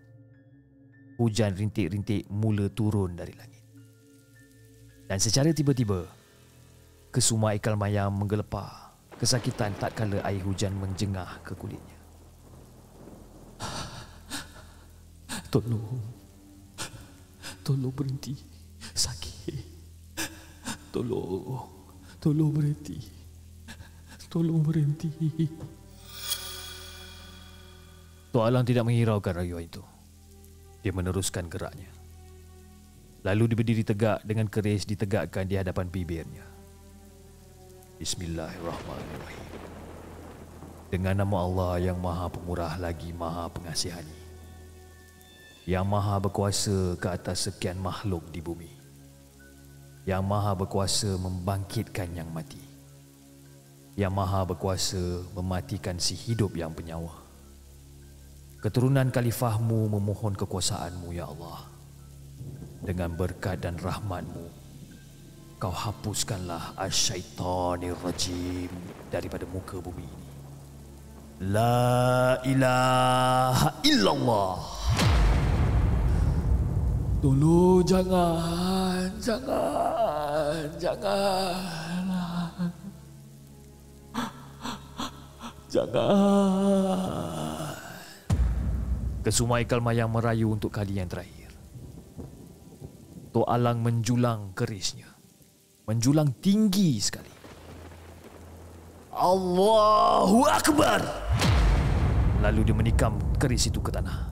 Hujan 1.19 1.51
rintik-rintik 1.59 2.31
mula 2.31 2.71
turun 2.71 3.19
dari 3.19 3.35
langit. 3.35 3.59
Dan 5.11 5.19
secara 5.19 5.51
tiba-tiba, 5.51 6.07
kesuma 7.11 7.51
ikal 7.51 7.75
mayam 7.75 8.15
menggelepar 8.15 8.87
kesakitan 9.17 9.73
tak 9.81 9.97
kala 9.97 10.21
air 10.21 10.39
hujan 10.45 10.77
menjengah 10.77 11.41
ke 11.41 11.57
kulitnya. 11.57 11.97
Tolong. 15.49 15.99
Tolong 17.65 17.93
berhenti. 17.93 18.37
Sakit. 18.93 19.57
Tolong. 20.93 21.65
Tolong 22.21 22.51
berhenti. 22.53 22.97
Tolong 24.29 24.61
berhenti. 24.61 25.09
Tok 28.37 28.45
Alang 28.45 28.69
tidak 28.69 28.85
menghiraukan 28.85 29.33
rayuan 29.33 29.65
itu. 29.65 29.81
Dia 30.85 30.93
meneruskan 30.93 31.49
geraknya. 31.49 31.89
Lalu 33.25 33.57
berdiri 33.57 33.81
tegak 33.81 34.21
dengan 34.21 34.45
keris 34.45 34.85
ditegakkan 34.85 35.49
di 35.49 35.57
hadapan 35.57 35.89
bibirnya. 35.89 36.45
Bismillahirrahmanirrahim. 37.97 39.49
Dengan 40.93 41.25
nama 41.25 41.49
Allah 41.49 41.73
yang 41.81 41.97
maha 41.97 42.29
pemurah 42.29 42.77
lagi 42.77 43.09
maha 43.09 43.49
pengasihani. 43.49 44.17
Yang 45.65 45.85
maha 45.89 46.21
berkuasa 46.21 46.93
ke 47.01 47.09
atas 47.09 47.49
sekian 47.49 47.81
makhluk 47.81 48.21
di 48.29 48.45
bumi. 48.45 48.69
Yang 50.05 50.21
maha 50.29 50.53
berkuasa 50.53 51.09
membangkitkan 51.17 52.13
yang 52.13 52.29
mati. 52.29 52.61
Yang 53.97 54.13
maha 54.13 54.45
berkuasa 54.45 55.25
mematikan 55.33 55.97
si 55.97 56.13
hidup 56.13 56.53
yang 56.53 56.69
penyawa 56.69 57.25
keturunan 58.67 59.07
khalifahmu 59.07 59.87
memohon 59.95 60.35
kekuasaanmu 60.35 61.15
ya 61.15 61.31
Allah. 61.31 61.71
Dengan 62.83 63.15
berkat 63.15 63.63
dan 63.63 63.79
rahmatmu 63.79 64.43
kau 65.55 65.71
hapuskanlah 65.71 66.75
asyaitanir 66.75 67.95
rajim 68.03 68.67
daripada 69.07 69.47
muka 69.47 69.79
bumi 69.79 70.03
ini. 70.03 70.27
La 71.47 72.35
ilaha 72.43 73.71
illallah. 73.87 74.59
Dulu 77.23 77.87
jangan 77.87 79.07
jangan 79.23 80.67
jangan. 80.75 82.03
Jangan 85.67 87.46
Kesumai 89.27 89.67
Kalmayang 89.67 90.07
merayu 90.07 90.47
untuk 90.55 90.71
kali 90.71 91.03
yang 91.03 91.11
terakhir. 91.11 91.51
Tok 93.35 93.43
Alang 93.43 93.83
menjulang 93.83 94.55
kerisnya. 94.55 95.19
Menjulang 95.83 96.39
tinggi 96.39 96.95
sekali. 96.95 97.27
Allahu 99.11 100.47
Akbar! 100.47 101.03
Lalu 102.39 102.71
dia 102.71 102.75
menikam 102.79 103.19
keris 103.35 103.67
itu 103.67 103.83
ke 103.83 103.91
tanah. 103.91 104.31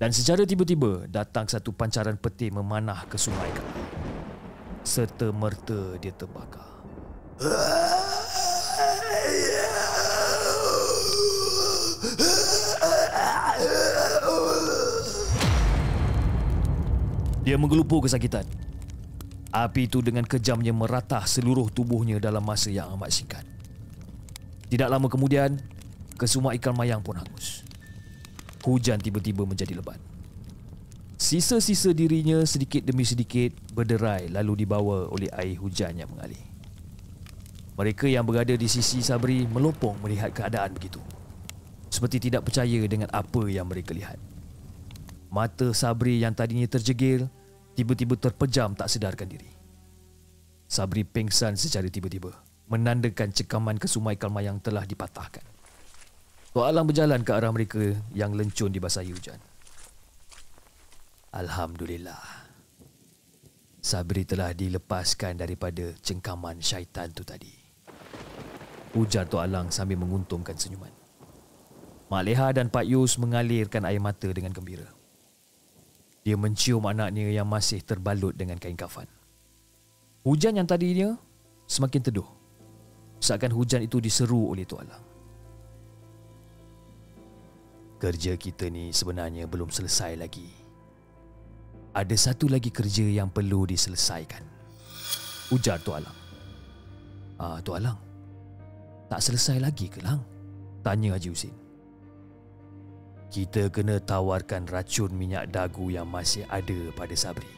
Dan 0.00 0.16
secara 0.16 0.48
tiba-tiba 0.48 1.04
datang 1.04 1.44
satu 1.44 1.76
pancaran 1.76 2.16
peti 2.16 2.48
memanah 2.48 3.04
ke 3.04 3.20
sungai 3.20 3.52
Kalmayang. 3.52 3.84
Serta 4.80 5.28
merta 5.28 6.00
dia 6.00 6.16
terbakar. 6.16 6.72
Dia 17.44 17.60
menggelupur 17.60 18.00
kesakitan. 18.00 18.48
Api 19.52 19.84
itu 19.84 20.00
dengan 20.00 20.24
kejamnya 20.24 20.72
meratah 20.72 21.28
seluruh 21.28 21.68
tubuhnya 21.68 22.16
dalam 22.16 22.40
masa 22.40 22.72
yang 22.72 22.88
amat 22.96 23.12
singkat. 23.12 23.44
Tidak 24.72 24.88
lama 24.88 25.12
kemudian, 25.12 25.60
kesemua 26.16 26.56
ikan 26.56 26.72
mayang 26.72 27.04
pun 27.04 27.20
hangus. 27.20 27.60
Hujan 28.64 28.96
tiba-tiba 28.96 29.44
menjadi 29.44 29.76
lebat. 29.76 30.00
Sisa-sisa 31.20 31.92
dirinya 31.92 32.40
sedikit 32.48 32.80
demi 32.80 33.04
sedikit 33.04 33.52
berderai 33.76 34.32
lalu 34.32 34.64
dibawa 34.64 35.12
oleh 35.12 35.28
air 35.36 35.60
hujan 35.60 36.00
yang 36.00 36.08
mengalir. 36.08 36.40
Mereka 37.76 38.08
yang 38.08 38.24
berada 38.24 38.56
di 38.56 38.66
sisi 38.72 39.04
Sabri 39.04 39.44
melopong 39.44 40.00
melihat 40.00 40.32
keadaan 40.32 40.72
begitu. 40.72 40.98
Seperti 41.92 42.32
tidak 42.32 42.48
percaya 42.48 42.80
dengan 42.88 43.12
apa 43.12 43.46
yang 43.52 43.68
mereka 43.68 43.92
lihat. 43.92 44.16
Mata 45.32 45.72
Sabri 45.76 46.20
yang 46.20 46.32
tadinya 46.32 46.66
terjegil 46.66 47.26
tiba-tiba 47.74 48.14
terpejam 48.16 48.72
tak 48.72 48.88
sedarkan 48.88 49.28
diri. 49.28 49.50
Sabri 50.64 51.04
pingsan 51.06 51.54
secara 51.54 51.86
tiba-tiba, 51.86 52.32
menandakan 52.66 53.30
cekaman 53.30 53.78
kesumai 53.78 54.16
kalma 54.16 54.40
yang 54.40 54.58
telah 54.58 54.82
dipatahkan. 54.88 55.44
Tok 56.54 56.66
Alang 56.70 56.86
berjalan 56.86 57.20
ke 57.26 57.34
arah 57.34 57.50
mereka 57.50 57.82
yang 58.14 58.30
lencun 58.38 58.70
di 58.70 58.78
basahi 58.78 59.10
hujan. 59.10 59.38
Alhamdulillah. 61.34 62.46
Sabri 63.82 64.22
telah 64.22 64.54
dilepaskan 64.54 65.36
daripada 65.42 65.92
cengkaman 65.98 66.62
syaitan 66.62 67.10
tu 67.10 67.26
tadi. 67.26 67.50
Ujar 68.94 69.26
Tok 69.26 69.42
Alang 69.42 69.74
sambil 69.74 69.98
menguntungkan 69.98 70.54
senyuman. 70.54 70.94
Mak 72.06 72.22
Leha 72.22 72.48
dan 72.54 72.70
Pak 72.70 72.86
Yus 72.86 73.18
mengalirkan 73.18 73.82
air 73.82 73.98
mata 73.98 74.30
dengan 74.30 74.54
gembira. 74.54 74.86
Dia 76.24 76.40
mencium 76.40 76.80
anaknya 76.88 77.28
yang 77.28 77.44
masih 77.44 77.84
terbalut 77.84 78.32
dengan 78.32 78.56
kain 78.56 78.74
kafan. 78.74 79.04
Hujan 80.24 80.56
yang 80.56 80.64
tadinya 80.64 81.20
semakin 81.68 82.00
teduh. 82.00 82.28
Seakan 83.20 83.52
hujan 83.52 83.84
itu 83.84 84.00
diseru 84.00 84.56
oleh 84.56 84.64
Tok 84.64 84.80
Alang. 84.80 85.04
Kerja 88.00 88.36
kita 88.40 88.72
ni 88.72 88.88
sebenarnya 88.92 89.44
belum 89.44 89.68
selesai 89.68 90.16
lagi. 90.16 90.48
Ada 91.92 92.16
satu 92.16 92.48
lagi 92.48 92.72
kerja 92.72 93.04
yang 93.04 93.28
perlu 93.28 93.68
diselesaikan. 93.68 94.44
Ujar 95.52 95.76
Tok 95.84 95.96
Alang. 96.00 96.18
Ah, 97.36 97.60
Tok 97.60 97.76
Alang. 97.76 97.98
Tak 99.12 99.20
selesai 99.20 99.60
lagi 99.60 99.92
ke, 99.92 100.00
Lang? 100.00 100.24
Tanya 100.80 101.16
Haji 101.16 101.28
Husin. 101.28 101.63
Kita 103.34 103.66
kena 103.66 103.98
tawarkan 103.98 104.70
racun 104.70 105.10
minyak 105.10 105.50
dagu 105.50 105.90
yang 105.90 106.06
masih 106.06 106.46
ada 106.46 106.94
pada 106.94 107.18
Sabri. 107.18 107.50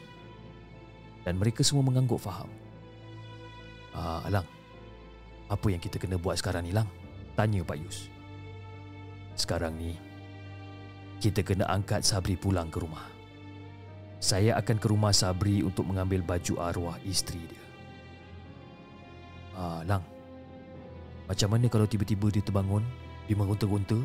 Dan 1.21 1.37
mereka 1.37 1.61
semua 1.61 1.85
mengangguk 1.85 2.17
faham. 2.17 2.49
Ah, 3.93 4.25
Alang, 4.25 4.49
apa 5.45 5.67
yang 5.69 5.77
kita 5.77 6.01
kena 6.01 6.17
buat 6.17 6.33
sekarang 6.41 6.65
ni, 6.65 6.73
Lang? 6.73 6.89
Tanya 7.37 7.61
Pak 7.61 7.77
Yus. 7.77 8.09
Sekarang 9.37 9.77
ni, 9.77 9.93
kita 11.21 11.45
kena 11.45 11.69
angkat 11.69 12.01
Sabri 12.01 12.33
pulang 12.33 12.73
ke 12.73 12.81
rumah. 12.81 13.05
Saya 14.17 14.57
akan 14.57 14.81
ke 14.81 14.87
rumah 14.89 15.13
Sabri 15.13 15.61
untuk 15.61 15.85
mengambil 15.85 16.25
baju 16.25 16.57
arwah 16.57 16.97
isteri 17.05 17.45
dia. 17.45 17.65
Ah, 19.53 19.85
Lang, 19.85 20.01
macam 21.29 21.53
mana 21.53 21.69
kalau 21.69 21.85
tiba-tiba 21.85 22.33
dia 22.33 22.41
terbangun, 22.41 22.81
dia 23.29 23.37
mengonta-gonta 23.37 24.01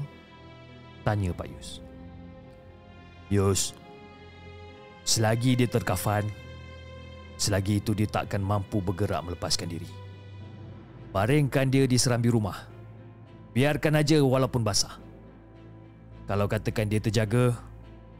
Tanya 1.02 1.34
Pak 1.34 1.46
Yus. 1.50 1.82
Yus 3.28 3.74
Selagi 5.02 5.58
dia 5.58 5.66
terkafan 5.66 6.26
Selagi 7.34 7.82
itu 7.82 7.90
dia 7.90 8.06
takkan 8.06 8.38
mampu 8.38 8.78
bergerak 8.78 9.18
melepaskan 9.26 9.66
diri. 9.66 9.90
Baringkan 11.10 11.68
dia 11.74 11.90
di 11.90 11.98
serambi 11.98 12.30
rumah. 12.30 12.70
Biarkan 13.52 13.98
aja 13.98 14.22
walaupun 14.22 14.62
basah. 14.62 15.02
Kalau 16.30 16.46
katakan 16.46 16.86
dia 16.86 17.02
terjaga 17.02 17.58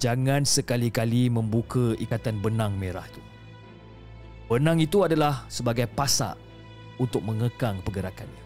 Jangan 0.02 0.42
sekali-kali 0.42 1.30
membuka 1.30 1.94
ikatan 1.94 2.42
benang 2.42 2.74
merah 2.74 3.06
tu 3.14 3.22
Benang 4.50 4.82
itu 4.82 5.06
adalah 5.06 5.46
sebagai 5.46 5.86
pasak 5.86 6.34
Untuk 6.98 7.22
mengekang 7.22 7.78
pergerakannya 7.86 8.41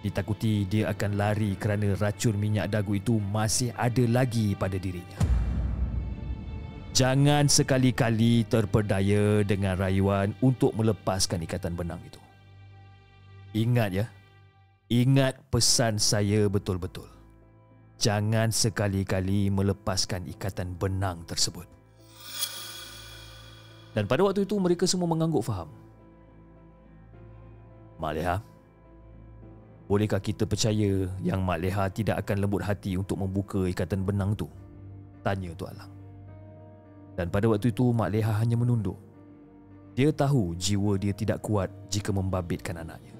Ditakuti 0.00 0.64
dia 0.64 0.88
akan 0.88 1.20
lari 1.20 1.52
kerana 1.60 1.92
racun 2.00 2.40
minyak 2.40 2.72
dagu 2.72 2.96
itu 2.96 3.20
masih 3.20 3.68
ada 3.76 4.00
lagi 4.08 4.56
pada 4.56 4.80
dirinya. 4.80 5.20
Jangan 6.96 7.46
sekali-kali 7.46 8.48
terperdaya 8.48 9.44
dengan 9.44 9.76
rayuan 9.76 10.32
untuk 10.40 10.72
melepaskan 10.74 11.44
ikatan 11.44 11.76
benang 11.76 12.00
itu. 12.02 12.20
Ingat 13.54 13.90
ya, 13.92 14.06
ingat 14.88 15.38
pesan 15.52 16.00
saya 16.00 16.48
betul-betul. 16.48 17.06
Jangan 18.00 18.48
sekali-kali 18.48 19.52
melepaskan 19.52 20.24
ikatan 20.32 20.72
benang 20.80 21.22
tersebut. 21.28 21.68
Dan 23.92 24.08
pada 24.08 24.24
waktu 24.24 24.48
itu 24.48 24.56
mereka 24.56 24.88
semua 24.88 25.10
mengangguk 25.10 25.44
faham. 25.44 25.68
Mak 28.00 28.12
Leha, 28.16 28.36
Bolehkah 29.90 30.22
kita 30.22 30.46
percaya 30.46 31.10
yang 31.18 31.42
Mak 31.42 31.58
Leha 31.66 31.90
tidak 31.90 32.22
akan 32.22 32.46
lembut 32.46 32.62
hati 32.62 32.94
untuk 32.94 33.18
membuka 33.18 33.66
ikatan 33.66 34.06
benang 34.06 34.38
tu? 34.38 34.46
Tanya 35.26 35.50
Tok 35.58 35.66
Alang. 35.66 35.90
Dan 37.18 37.26
pada 37.26 37.50
waktu 37.50 37.74
itu 37.74 37.90
Mak 37.90 38.14
Leha 38.14 38.38
hanya 38.38 38.54
menunduk. 38.54 38.94
Dia 39.98 40.14
tahu 40.14 40.54
jiwa 40.54 40.94
dia 40.94 41.10
tidak 41.10 41.42
kuat 41.42 41.74
jika 41.90 42.14
membabitkan 42.14 42.78
anaknya. 42.78 43.10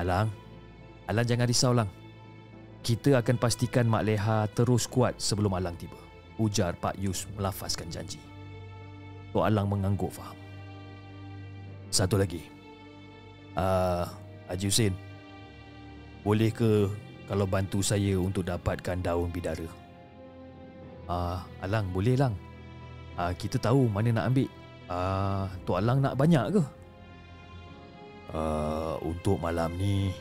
Alang, 0.00 0.32
Alang 1.04 1.28
jangan 1.28 1.44
risau 1.44 1.76
Lang. 1.76 1.92
Kita 2.80 3.20
akan 3.20 3.36
pastikan 3.36 3.84
Mak 3.84 4.08
Leha 4.08 4.48
terus 4.56 4.88
kuat 4.88 5.20
sebelum 5.20 5.52
Alang 5.52 5.76
tiba. 5.76 6.00
Ujar 6.40 6.80
Pak 6.80 6.96
Yus 6.96 7.28
melafazkan 7.36 7.92
janji. 7.92 8.24
Tok 9.36 9.44
Alang 9.44 9.68
mengangguk 9.68 10.16
faham. 10.16 10.34
Satu 11.92 12.16
lagi. 12.16 12.40
Uh, 13.52 14.21
Haji 14.52 14.68
Hussein 14.68 14.94
Boleh 16.20 16.52
ke 16.52 16.92
Kalau 17.24 17.48
bantu 17.48 17.80
saya 17.80 18.20
Untuk 18.20 18.44
dapatkan 18.44 19.00
daun 19.00 19.32
bidara? 19.32 19.64
Ah, 21.08 21.42
Alang 21.64 21.88
boleh 21.90 22.14
lang. 22.14 22.36
Ah, 23.16 23.32
Kita 23.32 23.56
tahu 23.56 23.88
mana 23.88 24.12
nak 24.12 24.28
ambil. 24.28 24.48
Ah, 24.92 25.48
Tok 25.64 25.80
Alang 25.80 26.04
nak 26.04 26.14
banyak 26.20 26.52
ke? 26.52 26.62
Ah, 28.36 28.94
Untuk 29.00 29.40
malam 29.40 29.72
ni 29.80 30.12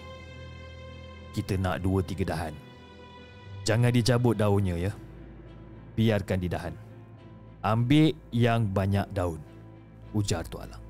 Kita 1.35 1.59
nak 1.59 1.83
dua 1.83 1.99
tiga 1.99 2.23
dahan. 2.31 2.55
Jangan 3.67 3.91
dicabut 3.93 4.35
daunnya 4.39 4.79
ya. 4.79 4.91
Biarkan 5.95 6.39
di 6.39 6.47
dahan. 6.47 6.73
Ambil 7.61 8.15
yang 8.33 8.67
banyak 8.67 9.05
daun. 9.13 9.39
Ujar 10.15 10.47
Tok 10.47 10.65
Alang. 10.65 10.83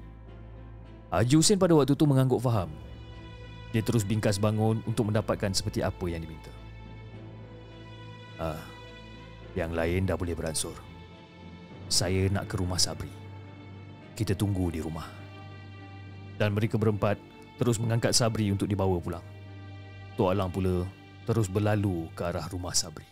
Haji 1.11 1.35
Hussein 1.35 1.59
pada 1.59 1.75
waktu 1.75 1.93
itu 1.93 2.05
mengangguk 2.07 2.39
faham 2.39 2.71
dia 3.71 3.79
terus 3.79 4.03
bingkas 4.03 4.35
bangun 4.35 4.83
untuk 4.83 5.07
mendapatkan 5.07 5.55
seperti 5.55 5.79
apa 5.79 6.05
yang 6.11 6.19
diminta. 6.23 6.51
Ah, 8.35 8.59
yang 9.55 9.71
lain 9.71 10.07
dah 10.07 10.15
boleh 10.15 10.35
beransur. 10.35 10.75
Saya 11.91 12.31
nak 12.31 12.47
ke 12.47 12.55
rumah 12.59 12.79
Sabri. 12.79 13.11
Kita 14.15 14.35
tunggu 14.35 14.71
di 14.71 14.79
rumah. 14.79 15.07
Dan 16.39 16.55
mereka 16.55 16.79
berempat 16.79 17.19
terus 17.59 17.79
mengangkat 17.79 18.15
Sabri 18.15 18.47
untuk 18.51 18.67
dibawa 18.67 18.95
pulang. 18.99 19.23
Tok 20.15 20.31
Alang 20.31 20.51
pula 20.51 20.87
terus 21.27 21.47
berlalu 21.47 22.07
ke 22.15 22.27
arah 22.27 22.47
rumah 22.47 22.75
Sabri. 22.75 23.10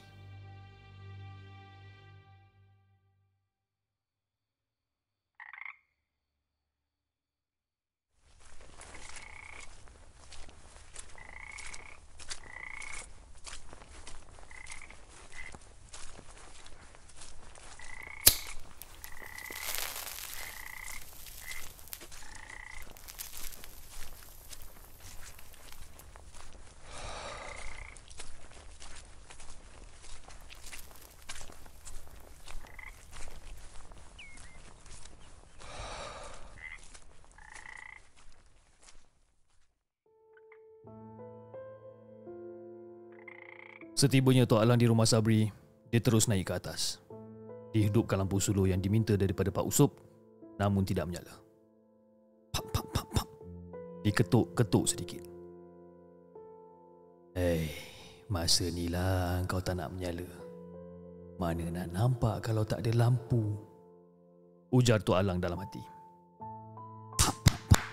Setibanya 43.99 44.47
Tok 44.47 44.63
Alang 44.63 44.79
di 44.79 44.87
rumah 44.87 45.03
Sabri, 45.03 45.51
dia 45.91 45.99
terus 45.99 46.31
naik 46.31 46.47
ke 46.47 46.53
atas. 46.55 47.03
Dihidupkan 47.75 48.15
lampu 48.15 48.39
suluh 48.39 48.71
yang 48.71 48.79
diminta 48.79 49.11
daripada 49.19 49.51
Pak 49.51 49.67
Usup, 49.67 49.91
namun 50.55 50.87
tidak 50.87 51.11
menyala. 51.11 51.35
Pak, 52.55 52.63
pak, 52.71 52.85
pak, 52.95 53.05
pak. 53.11 53.27
Diketuk-ketuk 54.07 54.85
sedikit. 54.87 55.19
Hei, 57.35 57.75
masa 58.31 58.71
ni 58.71 58.87
lah 58.87 59.43
kau 59.51 59.59
tak 59.59 59.75
nak 59.75 59.91
menyala. 59.91 60.31
Mana 61.35 61.67
nak 61.67 61.91
nampak 61.91 62.39
kalau 62.39 62.63
tak 62.63 62.79
ada 62.79 62.95
lampu? 62.95 63.51
Ujar 64.71 65.03
Tok 65.03 65.19
Alang 65.19 65.43
dalam 65.43 65.59
hati. 65.59 65.83
Pak, 67.19 67.35
pak, 67.43 67.59
pak. 67.67 67.83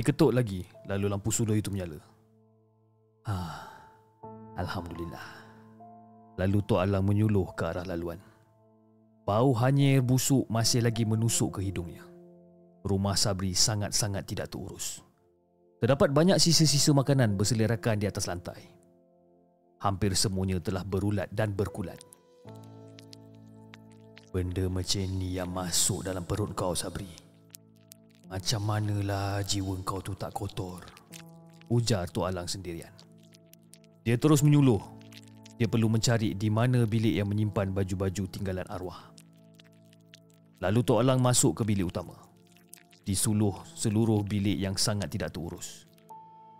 Diketuk 0.00 0.32
lagi, 0.32 0.64
lalu 0.88 1.12
lampu 1.12 1.28
suluh 1.28 1.60
itu 1.60 1.68
menyala. 1.68 2.00
Ah, 3.28 3.63
Alhamdulillah. 4.54 5.26
Lalu 6.38 6.58
Tok 6.66 6.82
Alang 6.82 7.06
menyuluh 7.06 7.50
ke 7.54 7.66
arah 7.66 7.86
laluan. 7.86 8.18
Bau 9.26 9.50
hanyir 9.58 9.98
busuk 10.04 10.46
masih 10.46 10.84
lagi 10.84 11.02
menusuk 11.02 11.58
ke 11.58 11.60
hidungnya. 11.66 12.06
Rumah 12.86 13.16
Sabri 13.18 13.56
sangat-sangat 13.56 14.28
tidak 14.28 14.52
terurus. 14.52 15.02
Terdapat 15.82 16.14
banyak 16.14 16.38
sisa-sisa 16.38 16.94
makanan 16.94 17.34
berselerakan 17.34 17.98
di 17.98 18.06
atas 18.06 18.30
lantai. 18.30 18.62
Hampir 19.82 20.14
semuanya 20.14 20.62
telah 20.62 20.86
berulat 20.86 21.28
dan 21.34 21.50
berkulat. 21.52 21.98
Benda 24.30 24.66
macam 24.70 25.06
ni 25.18 25.34
yang 25.34 25.50
masuk 25.50 26.06
dalam 26.06 26.22
perut 26.22 26.54
kau 26.54 26.78
Sabri. 26.78 27.10
Macam 28.30 28.60
manalah 28.64 29.42
jiwa 29.42 29.82
kau 29.82 29.98
tu 29.98 30.14
tak 30.14 30.30
kotor. 30.30 30.86
Ujar 31.70 32.06
Tok 32.06 32.26
Alang 32.30 32.46
sendirian. 32.46 32.93
Dia 34.04 34.20
terus 34.20 34.44
menyuluh. 34.44 34.84
Dia 35.56 35.64
perlu 35.64 35.88
mencari 35.88 36.36
di 36.36 36.52
mana 36.52 36.84
bilik 36.84 37.16
yang 37.16 37.24
menyimpan 37.24 37.72
baju-baju 37.72 38.24
tinggalan 38.28 38.68
arwah. 38.68 39.00
Lalu 40.60 40.80
Tok 40.84 41.00
Alang 41.00 41.24
masuk 41.24 41.56
ke 41.56 41.62
bilik 41.64 41.88
utama. 41.88 42.12
Disuluh 43.04 43.56
seluruh 43.72 44.20
bilik 44.20 44.60
yang 44.60 44.76
sangat 44.76 45.08
tidak 45.08 45.32
terurus. 45.32 45.88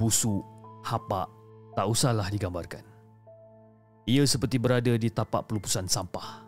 Busuk, 0.01 0.41
hapak, 0.89 1.29
tak 1.77 1.85
usahlah 1.85 2.29
digambarkan. 2.33 2.85
Ia 4.09 4.25
seperti 4.25 4.57
berada 4.57 4.93
di 4.97 5.09
tapak 5.13 5.45
pelupusan 5.49 5.89
sampah. 5.89 6.45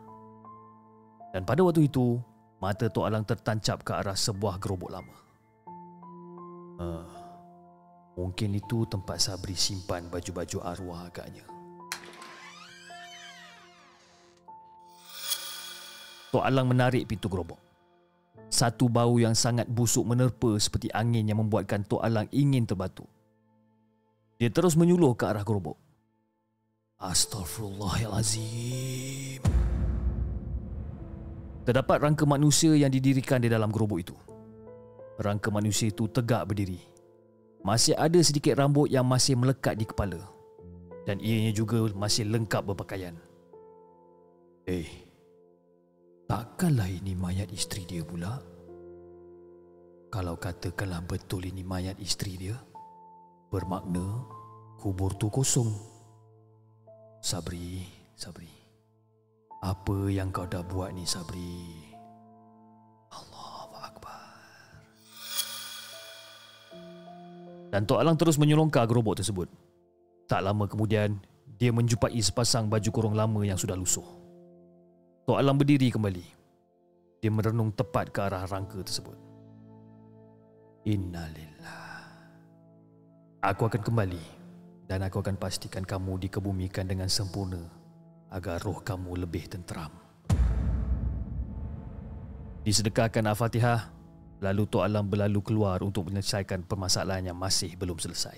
Dan 1.33 1.45
pada 1.45 1.61
waktu 1.61 1.89
itu, 1.89 2.17
mata 2.57 2.89
Tok 2.89 3.05
Alang 3.05 3.25
tertancap 3.25 3.85
ke 3.85 3.93
arah 3.93 4.17
sebuah 4.17 4.57
gerobok 4.57 4.93
lama. 4.93 5.17
Uh, 6.77 7.16
Mungkin 8.17 8.57
itu 8.57 8.89
tempat 8.89 9.21
Sabri 9.21 9.53
simpan 9.53 10.09
baju-baju 10.09 10.65
arwah 10.65 11.05
agaknya. 11.05 11.45
Tok 16.33 16.41
Alang 16.41 16.73
menarik 16.73 17.05
pintu 17.05 17.29
gerobok. 17.29 17.61
Satu 18.49 18.89
bau 18.89 19.21
yang 19.21 19.37
sangat 19.37 19.69
busuk 19.69 20.09
menerpa 20.09 20.57
seperti 20.57 20.89
angin 20.97 21.29
yang 21.29 21.45
membuatkan 21.45 21.85
Tok 21.85 22.01
Alang 22.01 22.25
ingin 22.33 22.65
terbatu. 22.65 23.05
Dia 24.41 24.49
terus 24.49 24.81
menyuluh 24.81 25.13
ke 25.13 25.29
arah 25.29 25.45
gerobok. 25.45 25.77
Astaghfirullahalazim. 26.97 29.45
Terdapat 31.69 32.01
rangka 32.01 32.25
manusia 32.25 32.73
yang 32.73 32.89
didirikan 32.89 33.45
di 33.45 33.53
dalam 33.53 33.69
gerobok 33.69 34.01
itu. 34.01 34.17
Rangka 35.21 35.53
manusia 35.53 35.93
itu 35.93 36.09
tegak 36.09 36.49
berdiri. 36.49 36.96
Masih 37.63 37.95
ada 37.95 38.19
sedikit 38.21 38.57
rambut 38.59 38.91
yang 38.91 39.07
masih 39.07 39.39
melekat 39.39 39.79
di 39.79 39.85
kepala. 39.87 40.21
Dan 41.07 41.23
ianya 41.23 41.55
juga 41.55 41.79
masih 41.95 42.27
lengkap 42.27 42.73
berpakaian. 42.73 43.15
Eh, 44.67 44.91
takkanlah 46.27 46.91
ini 46.91 47.15
mayat 47.15 47.47
isteri 47.55 47.87
dia 47.87 48.03
pula? 48.03 48.43
Kalau 50.11 50.35
katakanlah 50.35 51.07
betul 51.07 51.47
ini 51.47 51.63
mayat 51.63 51.95
isteri 52.03 52.35
dia, 52.35 52.57
bermakna 53.55 54.27
kubur 54.83 55.15
tu 55.15 55.31
kosong. 55.31 55.71
Sabri, 57.23 57.87
Sabri. 58.19 58.51
Apa 59.63 60.11
yang 60.11 60.35
kau 60.35 60.47
dah 60.47 60.67
buat 60.67 60.91
ni 60.95 61.07
Sabri? 61.07 61.86
Dan 67.77 67.85
Tok 67.85 68.01
Alang 68.01 68.17
terus 68.17 68.41
menyelongkar 68.41 68.89
gerobok 68.89 69.21
tersebut. 69.21 69.53
Tak 70.25 70.41
lama 70.41 70.65
kemudian, 70.65 71.21
dia 71.61 71.69
menjumpai 71.77 72.17
sepasang 72.25 72.73
baju 72.73 72.89
kurung 72.89 73.13
lama 73.13 73.45
yang 73.45 73.61
sudah 73.61 73.77
lusuh. 73.77 74.17
Tok 75.29 75.37
Alang 75.37 75.61
berdiri 75.61 75.93
kembali. 75.93 76.25
Dia 77.21 77.29
merenung 77.29 77.77
tepat 77.77 78.09
ke 78.17 78.25
arah 78.25 78.49
rangka 78.49 78.81
tersebut. 78.81 79.21
Innalillah. 80.89 82.01
Aku 83.45 83.69
akan 83.69 83.85
kembali 83.85 84.25
dan 84.89 85.05
aku 85.05 85.21
akan 85.21 85.37
pastikan 85.37 85.85
kamu 85.85 86.17
dikebumikan 86.17 86.89
dengan 86.89 87.13
sempurna 87.13 87.61
agar 88.33 88.57
roh 88.65 88.81
kamu 88.81 89.21
lebih 89.29 89.53
tenteram. 89.53 89.93
Disedekahkan 92.65 93.29
Al-Fatihah, 93.29 93.93
lalu 94.41 94.69
Tok 94.69 94.85
Alam 94.85 95.09
berlalu 95.09 95.41
keluar 95.41 95.81
untuk 95.81 96.11
menyelesaikan 96.11 96.67
permasalahan 96.67 97.33
yang 97.33 97.39
masih 97.39 97.73
belum 97.79 97.97
selesai. 97.97 98.37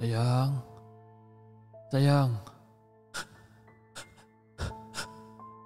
Sayang, 0.00 0.50
sayang, 1.92 2.30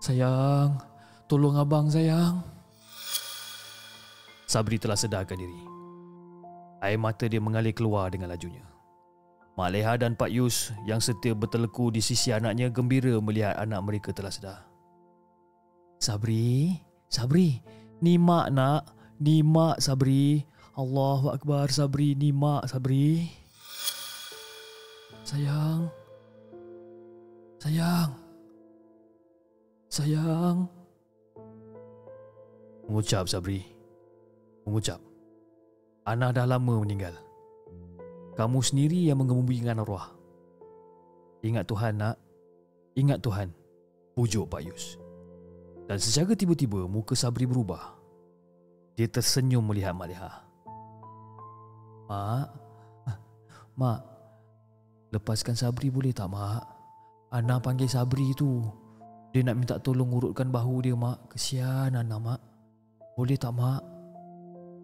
sayang, 0.02 0.74
tolong 1.30 1.54
abang 1.54 1.86
sayang. 1.86 2.42
Sabri 4.50 4.82
telah 4.82 4.98
sedarkan 4.98 5.38
diri. 5.38 5.60
Air 6.82 6.98
mata 6.98 7.30
dia 7.30 7.38
mengalir 7.38 7.70
keluar 7.70 8.10
dengan 8.10 8.34
lajunya. 8.34 8.73
Mak 9.54 9.70
Leha 9.70 9.94
dan 9.94 10.18
Pak 10.18 10.34
Yus 10.34 10.74
yang 10.82 10.98
setia 10.98 11.30
berteleku 11.30 11.94
di 11.94 12.02
sisi 12.02 12.34
anaknya 12.34 12.74
gembira 12.74 13.14
melihat 13.22 13.54
anak 13.54 13.80
mereka 13.86 14.10
telah 14.10 14.34
sedar. 14.34 14.66
Sabri, 16.02 16.74
Sabri, 17.06 17.62
ni 18.02 18.18
mak 18.18 18.50
nak, 18.50 18.90
ni 19.22 19.46
mak 19.46 19.78
Sabri. 19.78 20.42
Allahu 20.74 21.30
Akbar 21.30 21.70
Sabri, 21.70 22.18
ni 22.18 22.34
mak 22.34 22.66
Sabri. 22.66 23.30
Sayang. 25.22 25.88
Sayang. 27.62 28.10
Sayang. 29.88 30.68
Mengucap 32.90 33.30
Sabri. 33.30 33.64
Mengucap. 34.68 35.00
Ana 36.04 36.34
dah 36.34 36.44
lama 36.44 36.84
meninggal. 36.84 37.23
Kamu 38.34 38.58
sendiri 38.58 39.06
yang 39.06 39.22
mengemumikan 39.22 39.78
arwah. 39.78 40.10
Ingat 41.46 41.70
Tuhan 41.70 41.94
nak. 42.02 42.16
Ingat 42.98 43.22
Tuhan. 43.22 43.48
Pujuk 44.18 44.50
Pak 44.50 44.62
Yus. 44.66 44.98
Dan 45.86 46.02
secara 46.02 46.34
tiba-tiba 46.34 46.88
muka 46.90 47.14
Sabri 47.14 47.46
berubah. 47.46 47.94
Dia 48.98 49.06
tersenyum 49.06 49.62
melihat 49.62 49.94
Mak 49.94 50.08
Leha. 50.10 50.30
Mak. 52.10 52.48
Mak. 53.80 54.00
Lepaskan 55.14 55.54
Sabri 55.54 55.92
boleh 55.92 56.10
tak 56.10 56.30
Mak? 56.30 56.62
Ana 57.30 57.62
panggil 57.62 57.86
Sabri 57.86 58.34
tu. 58.34 58.66
Dia 59.34 59.42
nak 59.46 59.58
minta 59.58 59.78
tolong 59.78 60.10
urutkan 60.10 60.50
bahu 60.50 60.82
dia 60.82 60.94
Mak. 60.98 61.34
Kesian 61.34 61.94
Ana 61.94 62.18
Mak. 62.18 62.40
Boleh 63.14 63.38
tak 63.38 63.54
Mak? 63.54 63.82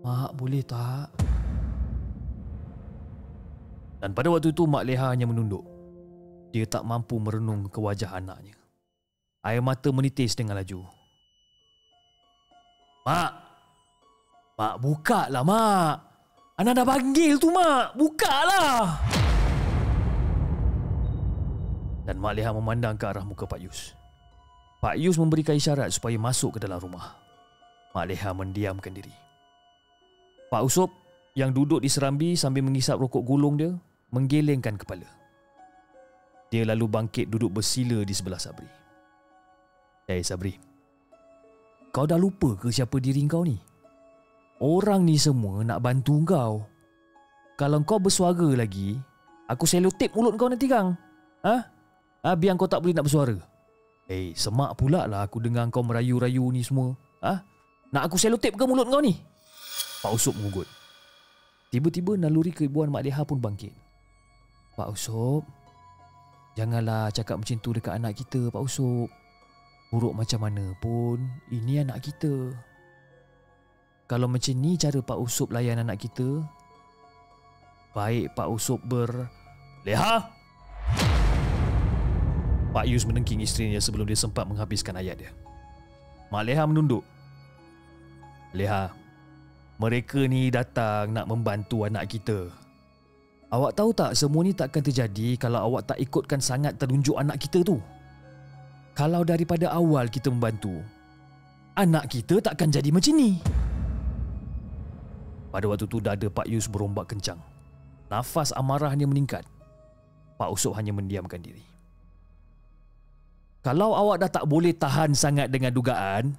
Mak 0.07 0.31
boleh 0.39 0.63
tak? 0.63 1.40
Dan 4.01 4.17
pada 4.17 4.33
waktu 4.33 4.57
itu 4.57 4.65
Mak 4.65 4.85
Leha 4.89 5.13
hanya 5.13 5.29
menunduk. 5.29 5.61
Dia 6.57 6.65
tak 6.65 6.89
mampu 6.89 7.21
merenung 7.21 7.69
ke 7.69 7.77
wajah 7.77 8.17
anaknya. 8.17 8.57
Air 9.45 9.61
mata 9.61 9.93
menitis 9.93 10.33
dengan 10.33 10.57
laju. 10.57 10.89
Mak! 13.05 13.33
Mak 14.57 14.75
buka 14.81 15.29
lah 15.29 15.45
Mak! 15.45 15.97
Anak 16.57 16.73
dah 16.81 16.87
panggil 16.89 17.37
tu 17.37 17.53
Mak! 17.53 17.93
Buka 17.97 18.35
lah! 18.49 18.97
Dan 22.09 22.17
Mak 22.17 22.33
Leha 22.41 22.51
memandang 22.57 22.97
ke 22.97 23.05
arah 23.05 23.23
muka 23.23 23.45
Pak 23.45 23.61
Yus. 23.61 23.93
Pak 24.81 24.97
Yus 24.97 25.21
memberikan 25.21 25.53
isyarat 25.53 25.93
supaya 25.93 26.17
masuk 26.17 26.57
ke 26.57 26.59
dalam 26.65 26.81
rumah. 26.81 27.21
Mak 27.93 28.05
Leha 28.09 28.33
mendiamkan 28.33 28.97
diri. 28.97 29.13
Pak 30.49 30.65
Usop 30.65 30.91
yang 31.37 31.53
duduk 31.53 31.85
di 31.85 31.87
serambi 31.93 32.35
sambil 32.35 32.65
mengisap 32.67 32.99
rokok 32.99 33.23
gulung 33.23 33.55
dia 33.55 33.71
menggelengkan 34.11 34.79
kepala. 34.79 35.07
Dia 36.51 36.67
lalu 36.67 36.87
bangkit 36.91 37.31
duduk 37.31 37.63
bersila 37.63 38.03
di 38.03 38.11
sebelah 38.11 38.43
Sabri. 38.43 38.67
Eh, 40.11 40.19
Sabri, 40.27 40.59
kau 41.95 42.07
dah 42.07 42.19
lupa 42.19 42.59
ke 42.59 42.75
siapa 42.75 42.99
diri 42.99 43.23
kau 43.31 43.47
ni? 43.47 43.55
Orang 44.59 45.07
ni 45.07 45.15
semua 45.17 45.63
nak 45.63 45.79
bantu 45.81 46.21
kau. 46.27 46.67
Kalau 47.55 47.79
kau 47.87 48.03
bersuara 48.03 48.59
lagi, 48.59 48.99
aku 49.47 49.65
selotip 49.65 50.11
mulut 50.13 50.35
kau 50.35 50.51
nanti 50.51 50.67
kang. 50.67 50.99
Ha? 51.47 51.57
ha? 52.27 52.31
Biar 52.35 52.59
kau 52.59 52.67
tak 52.67 52.83
boleh 52.83 52.99
nak 52.99 53.07
bersuara. 53.07 53.39
Eh, 54.11 54.11
hey, 54.11 54.27
semak 54.35 54.75
pula 54.75 55.07
lah 55.07 55.23
aku 55.23 55.39
dengar 55.39 55.71
kau 55.71 55.87
merayu-rayu 55.87 56.51
ni 56.51 56.67
semua. 56.67 56.99
Ha? 57.23 57.47
Nak 57.95 58.11
aku 58.11 58.19
selotip 58.19 58.59
ke 58.59 58.65
mulut 58.67 58.91
kau 58.91 58.99
ni? 58.99 59.15
Pak 60.03 60.11
Usop 60.11 60.35
mengugut. 60.35 60.67
Tiba-tiba 61.71 62.19
naluri 62.19 62.51
keibuan 62.51 62.91
Mak 62.91 63.05
Leha 63.07 63.23
pun 63.23 63.39
bangkit. 63.39 63.90
Pak 64.81 64.97
Usop, 64.97 65.45
janganlah 66.57 67.13
cakap 67.13 67.37
macam 67.37 67.61
tu 67.61 67.77
dekat 67.77 68.01
anak 68.01 68.17
kita, 68.17 68.49
Pak 68.49 68.65
Usop. 68.65 69.13
Buruk 69.93 70.17
macam 70.17 70.41
mana 70.41 70.73
pun, 70.81 71.21
ini 71.53 71.85
anak 71.85 72.01
kita. 72.01 72.57
Kalau 74.09 74.25
macam 74.25 74.57
ni 74.57 74.81
cara 74.81 75.05
Pak 75.05 75.21
Usop 75.21 75.53
layan 75.53 75.85
anak 75.85 76.01
kita, 76.01 76.41
baik 77.93 78.33
Pak 78.33 78.49
Usop 78.49 78.81
ber... 78.89 79.29
Leha! 79.85 80.25
Pak 82.73 82.89
Yus 82.89 83.05
menengking 83.05 83.45
isterinya 83.45 83.83
sebelum 83.83 84.09
dia 84.09 84.17
sempat 84.17 84.49
menghabiskan 84.49 84.97
ayat 84.97 85.21
dia. 85.21 85.31
Mak 86.33 86.45
Leha 86.49 86.65
menunduk. 86.65 87.05
Leha, 88.57 88.95
mereka 89.77 90.25
ni 90.25 90.49
datang 90.49 91.13
nak 91.13 91.29
membantu 91.29 91.85
anak 91.85 92.09
kita. 92.09 92.49
Awak 93.51 93.73
tahu 93.75 93.91
tak 93.91 94.15
semua 94.15 94.47
ni 94.47 94.55
takkan 94.55 94.79
terjadi 94.79 95.35
kalau 95.35 95.75
awak 95.75 95.91
tak 95.91 95.99
ikutkan 95.99 96.39
sangat 96.39 96.79
terunjuk 96.79 97.19
anak 97.19 97.35
kita 97.43 97.67
tu. 97.67 97.83
Kalau 98.95 99.27
daripada 99.27 99.75
awal 99.75 100.07
kita 100.07 100.31
membantu, 100.31 100.79
anak 101.75 102.07
kita 102.07 102.39
takkan 102.39 102.71
jadi 102.71 102.95
macam 102.95 103.15
ni. 103.19 103.43
Pada 105.51 105.67
waktu 105.67 105.91
tu 105.91 105.99
dada 105.99 106.27
Pak 106.31 106.47
Yus 106.47 106.71
berombak 106.71 107.11
kencang. 107.11 107.43
Nafas 108.07 108.55
amarahnya 108.55 109.11
meningkat. 109.11 109.43
Pak 110.39 110.51
Usop 110.55 110.79
hanya 110.79 110.95
mendiamkan 110.95 111.43
diri. 111.43 111.67
Kalau 113.67 113.93
awak 113.93 114.25
dah 114.25 114.31
tak 114.31 114.47
boleh 114.47 114.71
tahan 114.73 115.11
sangat 115.13 115.51
dengan 115.51 115.75
dugaan, 115.75 116.39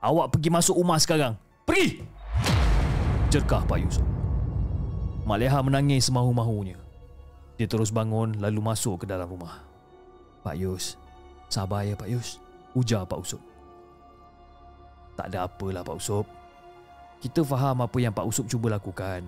awak 0.00 0.32
pergi 0.32 0.48
masuk 0.48 0.80
rumah 0.80 0.96
sekarang. 0.96 1.36
Pergi! 1.68 2.00
jerkah 3.34 3.66
Pak 3.66 3.78
Yusuf. 3.82 4.13
Mak 5.24 5.40
Leha 5.40 5.56
menangis 5.64 6.12
semahu-mahunya. 6.12 6.76
Dia 7.56 7.64
terus 7.64 7.88
bangun 7.88 8.36
lalu 8.44 8.60
masuk 8.60 9.04
ke 9.04 9.06
dalam 9.08 9.24
rumah. 9.24 9.64
Pak 10.44 10.52
Yus, 10.60 11.00
sabar 11.48 11.80
ya 11.88 11.96
Pak 11.96 12.12
Yus, 12.12 12.36
ujar 12.76 13.08
Pak 13.08 13.24
Usop. 13.24 13.40
Tak 15.16 15.32
ada 15.32 15.48
apalah 15.48 15.80
Pak 15.80 15.96
Usop. 15.96 16.28
Kita 17.24 17.40
faham 17.40 17.80
apa 17.80 17.96
yang 18.04 18.12
Pak 18.12 18.28
Usop 18.28 18.52
cuba 18.52 18.68
lakukan. 18.76 19.24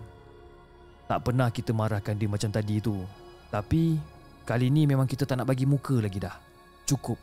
Tak 1.09 1.25
pernah 1.25 1.49
kita 1.49 1.73
marahkan 1.73 2.13
dia 2.13 2.29
macam 2.29 2.53
tadi 2.53 2.77
tu. 2.77 3.01
Tapi 3.49 3.97
kali 4.45 4.69
ni 4.69 4.85
memang 4.85 5.09
kita 5.09 5.25
tak 5.25 5.41
nak 5.41 5.49
bagi 5.49 5.65
muka 5.65 5.97
lagi 5.97 6.21
dah. 6.21 6.37
Cukup. 6.85 7.17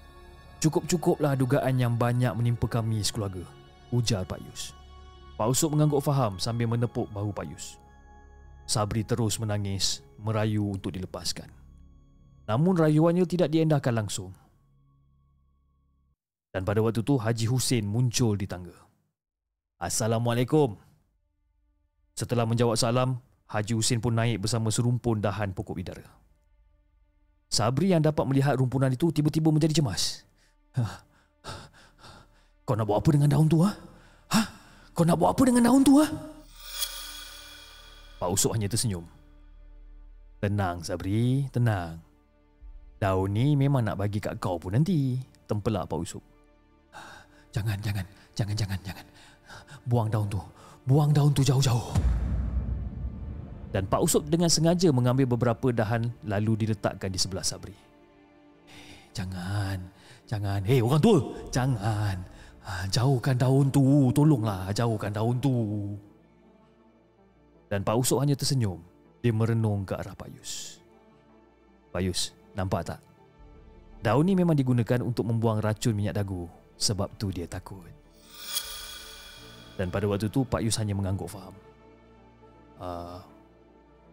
Cukup-cukuplah 0.58 1.38
dugaan 1.38 1.78
yang 1.78 1.94
banyak 1.94 2.34
menimpa 2.34 2.66
kami 2.66 3.06
sekeluarga. 3.06 3.46
Ujar 3.94 4.26
Pak 4.26 4.42
Yus. 4.42 4.74
Pak 5.38 5.46
Usop 5.46 5.78
mengangguk 5.78 6.02
faham 6.02 6.42
sambil 6.42 6.66
menepuk 6.66 7.06
bahu 7.14 7.30
Pak 7.30 7.46
Yus. 7.54 7.83
Sabri 8.74 9.06
terus 9.06 9.38
menangis, 9.38 10.02
merayu 10.18 10.66
untuk 10.66 10.90
dilepaskan. 10.98 11.46
Namun 12.50 12.74
rayuannya 12.74 13.22
tidak 13.30 13.54
diendahkan 13.54 13.94
langsung. 13.94 14.34
Dan 16.50 16.66
pada 16.66 16.82
waktu 16.82 17.06
itu 17.06 17.22
Haji 17.22 17.46
Hussein 17.54 17.86
muncul 17.86 18.34
di 18.34 18.50
tangga. 18.50 18.74
Assalamualaikum. 19.78 20.74
Setelah 22.18 22.50
menjawab 22.50 22.74
salam, 22.74 23.22
Haji 23.46 23.78
Hussein 23.78 24.02
pun 24.02 24.18
naik 24.18 24.42
bersama 24.42 24.74
serumpun 24.74 25.22
dahan 25.22 25.54
pokok 25.54 25.78
bidara. 25.78 26.10
Sabri 27.54 27.94
yang 27.94 28.02
dapat 28.02 28.26
melihat 28.26 28.58
rumpunan 28.58 28.90
itu 28.90 29.14
tiba-tiba 29.14 29.54
menjadi 29.54 29.86
cemas. 29.86 30.26
Kau 32.66 32.74
nak 32.74 32.90
buat 32.90 33.06
apa 33.06 33.10
dengan 33.14 33.30
daun 33.30 33.46
tu? 33.46 33.62
Ha? 33.62 33.70
ha? 34.34 34.42
Kau 34.98 35.06
nak 35.06 35.22
buat 35.22 35.38
apa 35.38 35.42
dengan 35.46 35.70
daun 35.70 35.86
tu? 35.86 36.02
Ha? 36.02 36.34
Pak 38.24 38.32
Usop 38.32 38.56
hanya 38.56 38.72
tersenyum. 38.72 39.04
Tenang 40.40 40.80
Sabri, 40.80 41.52
tenang. 41.52 42.00
Daun 42.96 43.36
ni 43.36 43.60
memang 43.60 43.84
nak 43.84 44.00
bagi 44.00 44.24
kat 44.24 44.40
kau 44.40 44.56
pun 44.56 44.72
nanti. 44.72 45.20
Tempelak 45.44 45.92
Pak 45.92 46.00
Usop. 46.00 46.24
Jangan, 47.52 47.76
jangan, 47.84 48.08
jangan, 48.32 48.56
jangan, 48.56 48.80
jangan. 48.80 49.06
Buang 49.84 50.08
daun 50.08 50.32
tu. 50.32 50.40
Buang 50.88 51.12
daun 51.12 51.36
tu 51.36 51.44
jauh-jauh. 51.44 51.92
Dan 53.76 53.92
Pak 53.92 54.00
Usop 54.00 54.24
dengan 54.32 54.48
sengaja 54.48 54.88
mengambil 54.96 55.28
beberapa 55.28 55.76
dahan 55.76 56.08
lalu 56.24 56.64
diletakkan 56.64 57.12
di 57.12 57.20
sebelah 57.20 57.44
Sabri. 57.44 57.76
Jangan, 59.12 59.84
Jangan, 60.24 60.64
hei 60.64 60.80
orang 60.80 61.02
tua, 61.04 61.20
jangan. 61.52 62.16
Ha, 62.64 62.88
jauhkan 62.88 63.36
daun 63.36 63.68
tu, 63.68 64.08
tolonglah 64.16 64.72
jauhkan 64.72 65.12
daun 65.12 65.36
tu. 65.44 65.52
Dan 67.74 67.82
Pak 67.82 67.98
Usop 67.98 68.22
hanya 68.22 68.38
tersenyum. 68.38 68.78
Dia 69.26 69.34
merenung 69.34 69.82
ke 69.82 69.98
arah 69.98 70.14
Pak 70.14 70.30
Yus. 70.30 70.78
Pak 71.90 72.06
Yus, 72.06 72.30
nampak 72.54 72.86
tak? 72.86 73.02
Daun 74.06 74.30
ni 74.30 74.38
memang 74.38 74.54
digunakan 74.54 75.02
untuk 75.02 75.26
membuang 75.26 75.58
racun 75.58 75.98
minyak 75.98 76.22
dagu. 76.22 76.46
Sebab 76.78 77.10
tu 77.18 77.34
dia 77.34 77.50
takut. 77.50 77.82
Dan 79.74 79.90
pada 79.90 80.06
waktu 80.06 80.30
tu 80.30 80.46
Pak 80.46 80.62
Yus 80.62 80.78
hanya 80.78 80.94
mengangguk 80.94 81.26
faham. 81.26 81.58
Uh, 82.78 83.18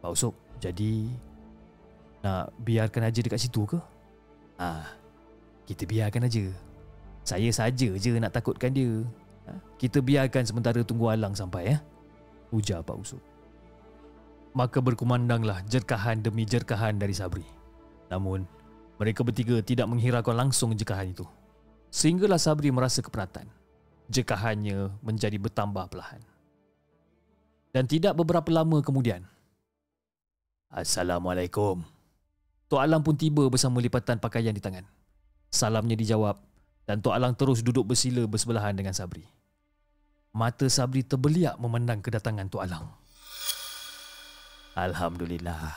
Pak 0.01 0.09
Usop, 0.09 0.33
jadi 0.57 1.05
nak 2.25 2.57
biarkan 2.65 3.13
aja 3.13 3.21
dekat 3.21 3.45
situ 3.45 3.69
ke? 3.69 3.77
Ah, 4.57 4.89
kita 5.69 5.85
biarkan 5.85 6.33
aja. 6.33 6.49
Saya 7.29 7.53
saja 7.53 7.93
je 7.93 8.17
nak 8.17 8.33
takutkan 8.33 8.73
dia. 8.73 9.05
Ha? 9.45 9.53
Kita 9.77 10.01
biarkan 10.01 10.49
sementara 10.49 10.81
tunggu 10.81 11.13
alang 11.13 11.37
sampai 11.37 11.77
ya. 11.77 11.79
Ujar 12.57 12.81
Pak 12.81 12.97
Usop. 12.97 13.30
Maka 14.51 14.83
berkumandanglah 14.83 15.63
jerkahan 15.71 16.21
demi 16.21 16.43
jerkahan 16.43 16.99
dari 16.99 17.15
Sabri. 17.15 17.47
Namun, 18.11 18.43
mereka 18.99 19.23
bertiga 19.23 19.63
tidak 19.63 19.87
menghiraukan 19.87 20.35
langsung 20.35 20.75
jerkahan 20.75 21.15
itu. 21.15 21.25
Sehinggalah 21.95 22.39
Sabri 22.39 22.75
merasa 22.75 23.01
keperatan. 23.01 23.47
Jerkahannya 24.11 24.91
menjadi 25.07 25.39
bertambah 25.39 25.87
perlahan. 25.87 26.19
Dan 27.71 27.87
tidak 27.87 28.19
beberapa 28.19 28.51
lama 28.51 28.83
kemudian. 28.83 29.23
Assalamualaikum. 30.71 31.83
Tok 32.71 32.83
Alang 32.83 33.03
pun 33.03 33.19
tiba 33.19 33.47
bersama 33.51 33.83
lipatan 33.83 34.19
pakaian 34.23 34.55
di 34.55 34.63
tangan. 34.63 34.87
Salamnya 35.51 35.99
dijawab 35.99 36.39
dan 36.87 37.03
Tok 37.03 37.15
Alang 37.15 37.35
terus 37.35 37.63
duduk 37.63 37.91
bersila 37.91 38.23
bersebelahan 38.27 38.75
dengan 38.75 38.95
Sabri. 38.95 39.27
Mata 40.31 40.67
Sabri 40.71 41.03
terbeliak 41.03 41.59
memandang 41.59 41.99
kedatangan 41.99 42.47
Tok 42.47 42.63
Alang. 42.63 42.87
Alhamdulillah. 44.79 45.75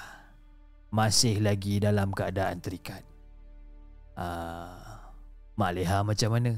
Masih 0.93 1.41
lagi 1.41 1.81
dalam 1.81 2.13
keadaan 2.13 2.61
terikat. 2.61 3.01
Ah, 4.13 5.09
Mak 5.57 5.71
Leha 5.73 6.05
macam 6.05 6.29
mana? 6.37 6.53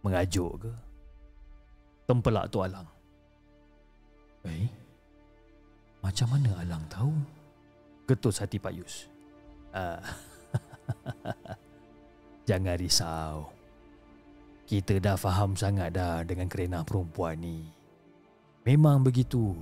Mengajuk 0.00 0.64
ke? 0.64 0.72
Tempelak 2.08 2.48
Tok 2.48 2.64
Alang. 2.64 2.88
Eh? 4.48 4.68
Macam 6.00 6.26
mana 6.32 6.50
Alang 6.64 6.84
tahu? 6.88 7.12
Getus 8.08 8.40
hati 8.40 8.56
Pak 8.56 8.72
Yus. 8.72 9.06
Ah. 9.76 10.00
Jangan 12.48 12.76
risau. 12.80 13.52
Kita 14.64 14.96
dah 14.96 15.20
faham 15.20 15.52
sangat 15.52 15.92
dah 15.92 16.24
dengan 16.24 16.48
kerena 16.48 16.80
perempuan 16.82 17.36
ni. 17.36 17.68
Memang 18.64 19.04
begitu. 19.04 19.52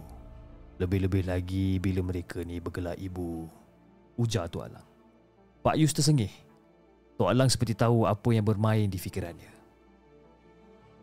Lebih-lebih 0.81 1.29
lagi 1.29 1.77
bila 1.77 2.01
mereka 2.01 2.41
ni 2.41 2.57
bergelar 2.57 2.97
ibu. 2.97 3.45
Ujar 4.17 4.49
Tok 4.49 4.65
Alang. 4.65 4.87
Pak 5.61 5.77
Yus 5.77 5.93
tersengih. 5.93 6.33
Tok 7.21 7.29
Alang 7.29 7.53
seperti 7.53 7.77
tahu 7.77 8.09
apa 8.09 8.29
yang 8.33 8.49
bermain 8.49 8.89
di 8.89 8.97
fikirannya. 8.97 9.53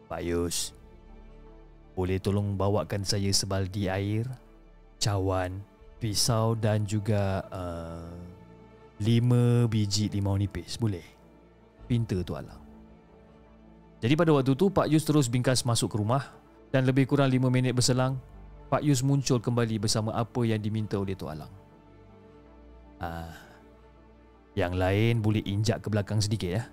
Pak 0.10 0.22
Yus, 0.26 0.74
boleh 1.94 2.18
tolong 2.18 2.58
bawakan 2.58 3.06
saya 3.06 3.30
sebaldi 3.30 3.86
air, 3.86 4.26
cawan, 4.98 5.62
pisau 6.02 6.58
dan 6.58 6.88
juga 6.88 7.46
uh, 7.54 8.10
lima 8.98 9.70
biji 9.70 10.10
limau 10.10 10.40
nipis, 10.40 10.80
boleh? 10.80 11.18
pinta 11.88 12.20
tu 12.22 12.36
Alang. 12.36 12.60
Jadi 14.04 14.14
pada 14.14 14.36
waktu 14.36 14.54
tu 14.54 14.70
Pak 14.70 14.92
Yus 14.92 15.08
terus 15.08 15.32
bingkas 15.32 15.66
masuk 15.66 15.96
ke 15.96 15.98
rumah 15.98 16.30
dan 16.70 16.86
lebih 16.86 17.10
kurang 17.10 17.32
5 17.32 17.50
minit 17.50 17.74
berselang 17.74 18.20
Pak 18.68 18.84
Yus 18.84 19.00
muncul 19.00 19.40
kembali 19.40 19.80
bersama 19.80 20.12
apa 20.12 20.44
yang 20.44 20.60
diminta 20.60 21.00
oleh 21.00 21.16
Tok 21.16 21.32
Alang. 21.32 21.54
Ah, 23.00 23.32
yang 24.60 24.76
lain 24.76 25.24
boleh 25.24 25.40
injak 25.48 25.80
ke 25.80 25.88
belakang 25.88 26.20
sedikit 26.20 26.52
ya. 26.52 26.64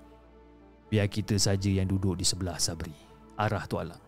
Biar 0.90 1.06
kita 1.06 1.38
saja 1.38 1.70
yang 1.70 1.86
duduk 1.86 2.18
di 2.18 2.26
sebelah 2.26 2.58
Sabri. 2.58 2.94
Arah 3.38 3.62
Tok 3.70 3.80
Alang. 3.82 4.02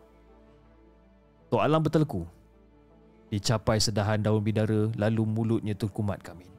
Tok 1.46 1.62
Alang 1.62 1.82
berteleku. 1.86 2.22
Dicapai 3.30 3.78
sedahan 3.78 4.22
daun 4.22 4.42
bidara 4.42 4.90
lalu 4.98 5.22
mulutnya 5.22 5.74
terkumat 5.74 6.22
kamin. 6.22 6.50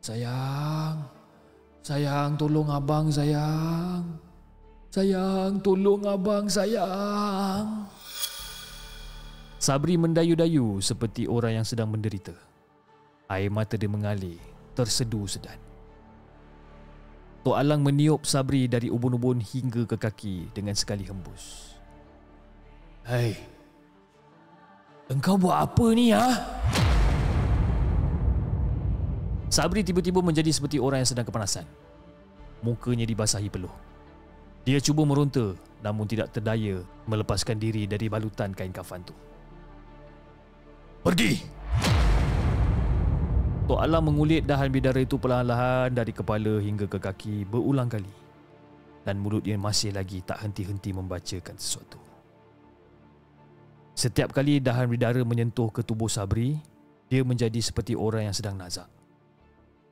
Sayang, 0.00 1.04
Sayang, 1.86 2.34
tolong 2.34 2.66
abang 2.66 3.06
sayang. 3.14 4.18
Sayang, 4.90 5.62
tolong 5.62 6.02
abang 6.02 6.50
sayang. 6.50 7.86
Sabri 9.56 9.96
mendayu-dayu 9.96 10.84
seperti 10.84 11.24
orang 11.24 11.60
yang 11.60 11.66
sedang 11.66 11.88
menderita. 11.88 12.36
Air 13.32 13.48
mata 13.48 13.80
dia 13.80 13.88
mengalir, 13.88 14.36
tersedu 14.76 15.24
sedan. 15.24 15.56
Tok 17.40 17.56
Alang 17.56 17.80
meniup 17.80 18.28
Sabri 18.28 18.68
dari 18.68 18.92
ubun-ubun 18.92 19.40
hingga 19.40 19.88
ke 19.88 19.96
kaki 19.96 20.52
dengan 20.52 20.76
sekali 20.76 21.08
hembus. 21.08 21.72
Hei, 23.08 23.32
engkau 25.08 25.40
buat 25.40 25.56
apa 25.56 25.86
ni 25.96 26.12
ha? 26.12 26.36
Sabri 29.48 29.80
tiba-tiba 29.80 30.20
menjadi 30.20 30.52
seperti 30.52 30.76
orang 30.76 31.00
yang 31.00 31.10
sedang 31.16 31.24
kepanasan. 31.24 31.64
Mukanya 32.60 33.08
dibasahi 33.08 33.48
peluh. 33.48 33.72
Dia 34.68 34.84
cuba 34.84 35.06
meronta 35.08 35.56
namun 35.80 36.04
tidak 36.04 36.34
terdaya 36.34 36.82
melepaskan 37.08 37.56
diri 37.56 37.88
dari 37.88 38.10
balutan 38.12 38.52
kain 38.52 38.74
kafan 38.74 39.00
tu. 39.06 39.16
Pergi! 41.06 41.38
Tok 43.70 43.78
Alam 43.78 44.10
mengulit 44.10 44.42
dahan 44.42 44.74
bidara 44.74 44.98
itu 44.98 45.14
perlahan-lahan 45.22 45.94
dari 45.94 46.10
kepala 46.10 46.58
hingga 46.58 46.90
ke 46.90 46.98
kaki 46.98 47.46
berulang 47.46 47.86
kali. 47.86 48.10
Dan 49.06 49.22
mulut 49.22 49.46
dia 49.46 49.54
masih 49.54 49.94
lagi 49.94 50.18
tak 50.26 50.42
henti-henti 50.42 50.90
membacakan 50.90 51.54
sesuatu. 51.54 52.02
Setiap 53.94 54.34
kali 54.34 54.58
dahan 54.58 54.90
bidara 54.90 55.22
menyentuh 55.22 55.70
ke 55.70 55.86
tubuh 55.86 56.10
Sabri, 56.10 56.58
dia 57.06 57.22
menjadi 57.22 57.62
seperti 57.62 57.94
orang 57.94 58.26
yang 58.26 58.34
sedang 58.34 58.58
nazak 58.58 58.90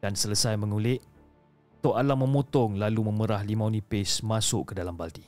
dan 0.02 0.12
selesai 0.12 0.60
mengulik, 0.60 1.00
Tok 1.80 1.96
Alam 1.96 2.28
memotong 2.28 2.76
lalu 2.76 3.08
memerah 3.08 3.40
limau 3.40 3.72
nipis 3.72 4.20
masuk 4.20 4.72
ke 4.72 4.72
dalam 4.76 4.92
baldi. 4.92 5.24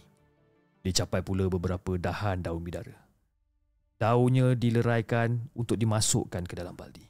Dicapai 0.84 1.24
pula 1.24 1.48
beberapa 1.48 1.96
dahan 1.96 2.44
daun 2.44 2.60
bidara. 2.60 3.05
Daunnya 3.96 4.52
dileraikan 4.52 5.48
untuk 5.56 5.80
dimasukkan 5.80 6.44
ke 6.44 6.52
dalam 6.52 6.76
baldi. 6.76 7.04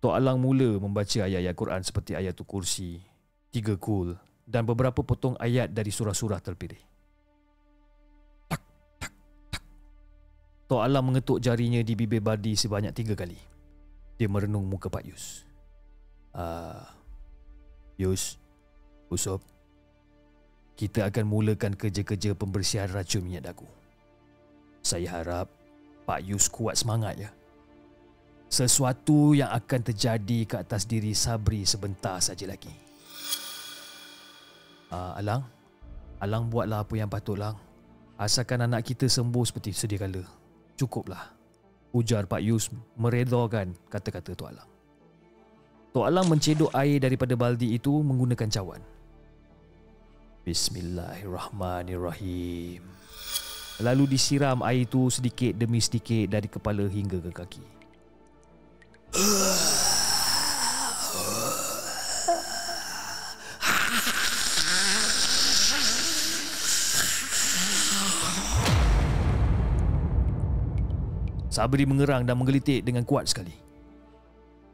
Tok 0.00 0.16
Alang 0.16 0.40
mula 0.40 0.80
membaca 0.80 1.24
ayat-ayat 1.24 1.56
Quran 1.56 1.82
seperti 1.84 2.12
ayat 2.16 2.36
kursi, 2.44 3.00
tiga 3.52 3.76
kul 3.76 4.16
dan 4.48 4.64
beberapa 4.64 5.04
potong 5.04 5.36
ayat 5.36 5.72
dari 5.72 5.92
surah-surah 5.92 6.40
terpilih. 6.40 6.80
Tak, 8.48 8.62
tak, 8.96 9.12
tak. 9.52 9.64
Tok 10.68 10.80
Alang 10.84 11.12
mengetuk 11.12 11.40
jarinya 11.40 11.84
di 11.84 11.92
bibir 11.92 12.24
baldi 12.24 12.56
sebanyak 12.56 12.96
tiga 12.96 13.12
kali. 13.12 13.36
Dia 14.16 14.28
merenung 14.28 14.68
muka 14.68 14.88
Pak 14.88 15.04
Yus. 15.04 15.44
Uh, 16.32 16.80
Yus, 18.00 18.40
Usop, 19.12 19.44
kita 20.80 21.12
akan 21.12 21.28
mulakan 21.28 21.76
kerja-kerja 21.76 22.32
pembersihan 22.32 22.88
racun 22.88 23.20
minyak 23.28 23.52
dagu. 23.52 23.68
Saya 24.80 25.20
harap 25.20 25.59
Pak 26.10 26.26
Yus 26.26 26.50
kuat 26.50 26.74
semangat 26.74 27.22
ya. 27.22 27.30
Sesuatu 28.50 29.30
yang 29.30 29.46
akan 29.54 29.80
terjadi 29.86 30.42
ke 30.42 30.58
atas 30.58 30.82
diri 30.82 31.14
Sabri 31.14 31.62
sebentar 31.62 32.18
saja 32.18 32.50
lagi. 32.50 32.74
Uh, 34.90 35.14
Alang, 35.14 35.46
Alang 36.18 36.50
buatlah 36.50 36.82
apa 36.82 36.98
yang 36.98 37.06
patut 37.06 37.38
Lang. 37.38 37.54
Asalkan 38.18 38.58
anak 38.58 38.90
kita 38.90 39.06
sembuh 39.06 39.46
seperti 39.46 39.70
sedia 39.70 40.02
kala. 40.02 40.26
Cukuplah. 40.74 41.30
Ujar 41.94 42.26
Pak 42.26 42.42
Yus 42.42 42.74
meredakan 42.98 43.70
kata-kata 43.86 44.34
Tok 44.34 44.50
Alang. 44.50 44.66
Tok 45.94 46.10
Alang 46.10 46.26
mencedok 46.26 46.74
air 46.74 46.98
daripada 46.98 47.38
baldi 47.38 47.78
itu 47.78 48.02
menggunakan 48.02 48.50
cawan. 48.50 48.82
Bismillahirrahmanirrahim. 50.42 52.82
Lalu 53.80 54.12
disiram 54.12 54.60
air 54.60 54.84
itu 54.84 55.08
sedikit 55.08 55.56
demi 55.56 55.80
sedikit 55.80 56.28
dari 56.28 56.48
kepala 56.52 56.84
hingga 56.84 57.16
ke 57.16 57.32
kaki. 57.32 57.64
Sabri 71.50 71.82
mengerang 71.88 72.28
dan 72.28 72.36
menggelitik 72.36 72.84
dengan 72.86 73.02
kuat 73.08 73.32
sekali. 73.32 73.52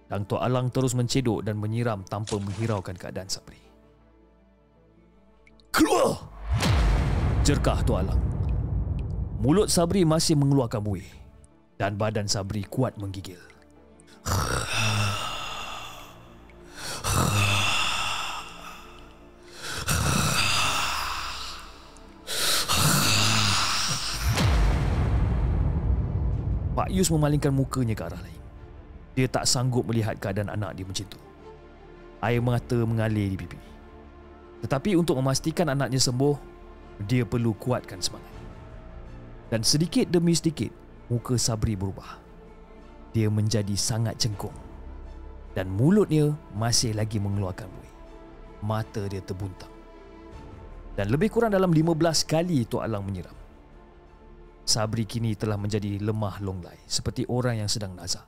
Dang 0.06 0.22
Tok 0.26 0.38
Alang 0.38 0.70
terus 0.70 0.94
mencedok 0.94 1.42
dan 1.46 1.58
menyiram 1.58 2.02
tanpa 2.06 2.38
menghiraukan 2.38 2.94
keadaan 2.94 3.26
Sabri. 3.26 3.58
Keluar! 5.70 6.20
Jerkah 7.42 7.82
Tok 7.82 7.98
Alang. 8.02 8.35
Mulut 9.36 9.68
Sabri 9.68 10.00
masih 10.08 10.32
mengeluarkan 10.32 10.80
buih 10.80 11.04
dan 11.76 12.00
badan 12.00 12.24
Sabri 12.24 12.64
kuat 12.64 12.96
menggigil. 12.96 13.36
Pak 26.72 26.88
Yus 26.88 27.12
memalingkan 27.12 27.52
mukanya 27.52 27.92
ke 27.92 28.04
arah 28.08 28.20
lain. 28.24 28.40
Dia 29.20 29.28
tak 29.28 29.44
sanggup 29.44 29.84
melihat 29.84 30.16
keadaan 30.16 30.48
anak 30.48 30.80
dia 30.80 30.88
macam 30.88 31.04
tu. 31.12 31.20
Air 32.24 32.40
mata 32.40 32.78
mengalir 32.88 33.32
di 33.32 33.36
pipi. 33.36 33.60
Tetapi 34.64 34.96
untuk 34.96 35.20
memastikan 35.20 35.68
anaknya 35.68 36.00
sembuh, 36.00 36.36
dia 37.04 37.28
perlu 37.28 37.52
kuatkan 37.52 38.00
semangat. 38.00 38.35
Dan 39.46 39.62
sedikit 39.62 40.10
demi 40.10 40.34
sedikit, 40.34 40.70
muka 41.10 41.38
Sabri 41.38 41.78
berubah. 41.78 42.18
Dia 43.14 43.30
menjadi 43.30 43.72
sangat 43.78 44.18
cengkung. 44.18 44.54
Dan 45.56 45.72
mulutnya 45.72 46.36
masih 46.52 46.92
lagi 46.92 47.16
mengeluarkan 47.16 47.70
buih. 47.70 47.94
Mata 48.60 49.06
dia 49.08 49.24
terbuntang. 49.24 49.72
Dan 50.96 51.08
lebih 51.12 51.32
kurang 51.32 51.52
dalam 51.52 51.72
15 51.72 52.24
kali 52.28 52.64
Tok 52.68 52.84
Alang 52.84 53.04
menyiram. 53.04 53.36
Sabri 54.66 55.06
kini 55.06 55.38
telah 55.38 55.54
menjadi 55.54 56.02
lemah 56.02 56.42
longlai 56.42 56.76
seperti 56.90 57.22
orang 57.30 57.62
yang 57.62 57.70
sedang 57.70 57.94
nazar 57.94 58.26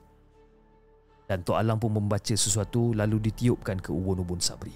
dan 1.29 1.45
Tok 1.45 1.61
Alang 1.61 1.77
pun 1.77 1.93
membaca 1.93 2.33
sesuatu 2.33 2.97
lalu 2.97 3.29
ditiupkan 3.29 3.77
ke 3.77 3.93
ubun-ubun 3.93 4.41
Sabri. 4.41 4.73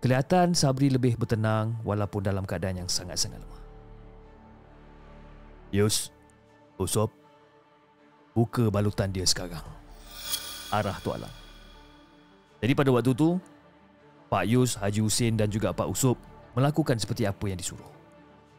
Kelihatan 0.00 0.56
Sabri 0.56 0.88
lebih 0.88 1.20
bertenang 1.20 1.84
walaupun 1.84 2.24
dalam 2.24 2.48
keadaan 2.48 2.80
yang 2.80 2.88
sangat-sangat 2.88 3.44
lemah. 3.44 3.63
Yus, 5.74 6.14
Usop, 6.78 7.10
buka 8.30 8.70
balutan 8.70 9.10
dia 9.10 9.26
sekarang. 9.26 9.66
Arah 10.70 10.94
Tok 11.02 11.18
Alang. 11.18 11.34
Jadi 12.62 12.72
pada 12.78 12.94
waktu 12.94 13.10
itu, 13.10 13.42
Pak 14.30 14.44
Yus, 14.46 14.78
Haji 14.78 15.02
Husin 15.02 15.34
dan 15.34 15.50
juga 15.50 15.74
Pak 15.74 15.90
Usop 15.90 16.14
melakukan 16.54 16.94
seperti 17.02 17.26
apa 17.26 17.50
yang 17.50 17.58
disuruh. 17.58 17.90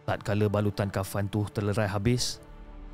Tatkala 0.03 0.51
balutan 0.51 0.91
kafan 0.91 1.31
tu 1.31 1.47
terlerai 1.55 1.87
habis, 1.87 2.43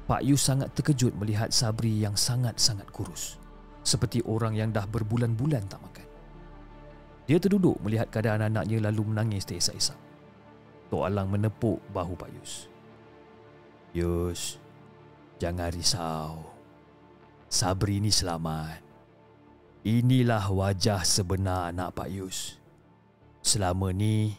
Pak 0.05 0.21
Yus 0.21 0.45
sangat 0.45 0.69
terkejut 0.77 1.17
melihat 1.17 1.49
Sabri 1.49 1.89
yang 1.89 2.13
sangat-sangat 2.13 2.85
kurus 2.93 3.41
seperti 3.81 4.21
orang 4.29 4.53
yang 4.53 4.69
dah 4.69 4.85
berbulan-bulan 4.85 5.65
tak 5.65 5.81
makan. 5.81 6.07
Dia 7.25 7.41
terduduk 7.41 7.81
melihat 7.81 8.05
keadaan 8.13 8.53
anaknya 8.53 8.85
lalu 8.85 9.01
menangis 9.09 9.49
teresak-esak. 9.49 9.97
Tok 10.93 11.09
Alang 11.09 11.33
menepuk 11.33 11.81
bahu 11.89 12.13
Pak 12.13 12.29
Yus. 12.37 12.70
Yus, 13.91 14.55
jangan 15.35 15.67
risau. 15.67 16.47
Sabri 17.51 17.99
ni 17.99 18.07
selamat. 18.07 18.79
Inilah 19.83 20.47
wajah 20.47 21.03
sebenar 21.03 21.75
anak 21.75 21.99
Pak 21.99 22.07
Yus. 22.07 22.55
Selama 23.43 23.91
ni, 23.91 24.31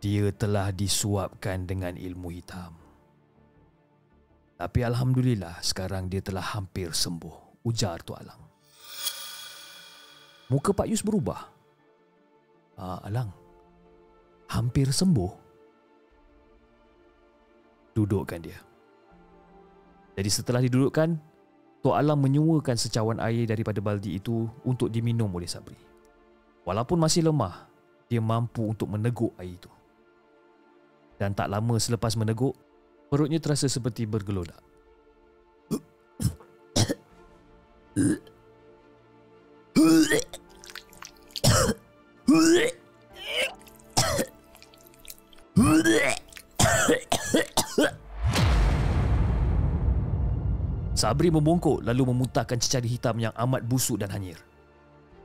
dia 0.00 0.32
telah 0.32 0.72
disuapkan 0.72 1.68
dengan 1.68 1.92
ilmu 2.00 2.32
hitam. 2.32 2.72
Tapi 4.56 4.80
Alhamdulillah 4.80 5.60
sekarang 5.60 6.08
dia 6.08 6.24
telah 6.24 6.56
hampir 6.56 6.96
sembuh, 6.96 7.60
ujar 7.68 8.00
Tok 8.00 8.16
Alang. 8.16 8.42
Muka 10.48 10.72
Pak 10.72 10.88
Yus 10.88 11.04
berubah. 11.04 11.52
Ah, 12.80 13.04
Alang, 13.04 13.28
hampir 14.48 14.88
sembuh. 14.88 15.32
Dudukkan 17.92 18.40
dia. 18.40 18.69
Jadi 20.16 20.30
setelah 20.30 20.62
didudukkan, 20.62 21.18
Tok 21.80 21.96
Alang 21.96 22.20
menyuakan 22.20 22.76
secawan 22.76 23.16
air 23.24 23.48
daripada 23.48 23.80
baldi 23.80 24.20
itu 24.20 24.44
untuk 24.68 24.92
diminum 24.92 25.32
oleh 25.32 25.48
Sabri. 25.48 25.80
Walaupun 26.68 27.00
masih 27.00 27.24
lemah, 27.24 27.72
dia 28.10 28.20
mampu 28.20 28.68
untuk 28.68 28.92
meneguk 28.92 29.32
air 29.40 29.56
itu. 29.56 29.72
Dan 31.16 31.32
tak 31.32 31.48
lama 31.48 31.80
selepas 31.80 32.12
meneguk, 32.20 32.52
perutnya 33.08 33.40
terasa 33.40 33.64
seperti 33.64 34.04
bergelodak. 34.04 34.60
Sabri 51.00 51.32
membongkok 51.32 51.80
lalu 51.80 52.12
memuntahkan 52.12 52.60
cecair 52.60 52.84
hitam 52.84 53.16
yang 53.16 53.32
amat 53.32 53.64
busuk 53.64 53.96
dan 53.96 54.12
hanyir. 54.12 54.36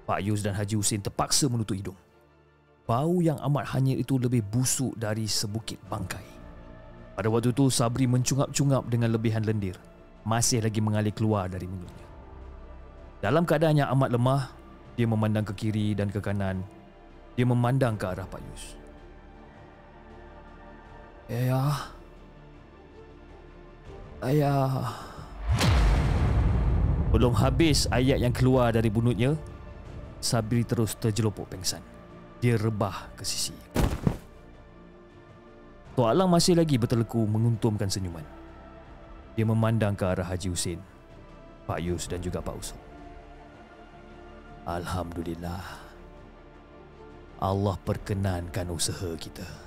Pak 0.08 0.24
Yus 0.24 0.40
dan 0.40 0.56
Haji 0.56 0.80
Husin 0.80 1.04
terpaksa 1.04 1.52
menutup 1.52 1.76
hidung. 1.76 2.00
Bau 2.88 3.20
yang 3.20 3.36
amat 3.44 3.76
hanyir 3.76 4.00
itu 4.00 4.16
lebih 4.16 4.40
busuk 4.40 4.96
dari 4.96 5.28
sebukit 5.28 5.76
bangkai. 5.92 6.24
Pada 7.20 7.28
waktu 7.28 7.52
itu 7.52 7.68
Sabri 7.68 8.08
mencungap-cungap 8.08 8.88
dengan 8.88 9.12
lebihan 9.12 9.44
lendir, 9.44 9.76
masih 10.24 10.64
lagi 10.64 10.80
mengalir 10.80 11.12
keluar 11.12 11.52
dari 11.52 11.68
mulutnya. 11.68 12.08
Dalam 13.20 13.44
keadaan 13.44 13.76
yang 13.76 13.92
amat 14.00 14.16
lemah, 14.16 14.42
dia 14.96 15.12
memandang 15.12 15.44
ke 15.44 15.60
kiri 15.60 15.92
dan 15.92 16.08
ke 16.08 16.24
kanan. 16.24 16.64
Dia 17.36 17.44
memandang 17.44 18.00
ke 18.00 18.08
arah 18.08 18.24
Pak 18.24 18.40
Yus. 18.40 18.64
Ayah. 21.28 21.92
Ayah. 24.24 25.15
Belum 27.16 27.32
habis 27.32 27.88
ayat 27.96 28.20
yang 28.20 28.36
keluar 28.36 28.76
dari 28.76 28.92
bunutnya, 28.92 29.40
Sabri 30.20 30.68
terus 30.68 31.00
terjelupuk 31.00 31.48
pengsan. 31.48 31.80
Dia 32.44 32.60
rebah 32.60 33.08
ke 33.16 33.24
sisi. 33.24 33.56
Tok 35.96 36.12
Alang 36.12 36.28
masih 36.28 36.60
lagi 36.60 36.76
berteleku 36.76 37.24
menguntumkan 37.24 37.88
senyuman. 37.88 38.28
Dia 39.32 39.48
memandang 39.48 39.96
ke 39.96 40.04
arah 40.04 40.28
Haji 40.28 40.52
Husin, 40.52 40.84
Pak 41.64 41.80
Yus 41.80 42.12
dan 42.12 42.20
juga 42.20 42.44
Pak 42.44 42.56
Usop. 42.60 42.82
Alhamdulillah. 44.68 45.64
Allah 47.40 47.76
perkenankan 47.80 48.68
usaha 48.76 49.16
kita. 49.16 49.65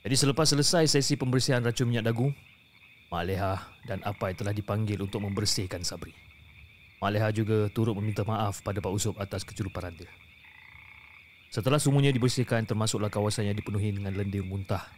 Jadi 0.00 0.16
selepas 0.16 0.48
selesai 0.48 0.88
sesi 0.88 1.20
pembersihan 1.20 1.60
racun 1.60 1.92
minyak 1.92 2.08
dagu, 2.08 2.32
Mak 3.12 3.22
Leha 3.26 3.60
dan 3.84 4.00
apa 4.00 4.32
yang 4.32 4.38
telah 4.40 4.54
dipanggil 4.56 4.96
untuk 4.96 5.20
membersihkan 5.20 5.84
Sabri. 5.84 6.16
Mak 7.04 7.10
Leha 7.12 7.28
juga 7.36 7.68
turut 7.68 7.92
meminta 7.92 8.24
maaf 8.24 8.64
pada 8.64 8.80
Pak 8.80 8.92
Usop 8.96 9.20
atas 9.20 9.44
keceluparan 9.44 9.92
dia. 9.92 10.08
Setelah 11.52 11.76
semuanya 11.76 12.14
dibersihkan 12.14 12.64
termasuklah 12.64 13.12
kawasan 13.12 13.50
yang 13.50 13.56
dipenuhi 13.58 13.92
dengan 13.92 14.16
lendir 14.16 14.40
muntah, 14.40 14.88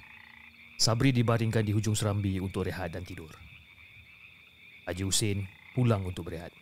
Sabri 0.79 1.11
dibaringkan 1.11 1.67
di 1.67 1.75
hujung 1.75 1.99
serambi 1.99 2.39
untuk 2.39 2.69
rehat 2.69 2.95
dan 2.95 3.03
tidur. 3.03 3.33
Haji 4.87 5.03
Hussein 5.03 5.49
pulang 5.75 6.07
untuk 6.07 6.31
berehat. 6.31 6.55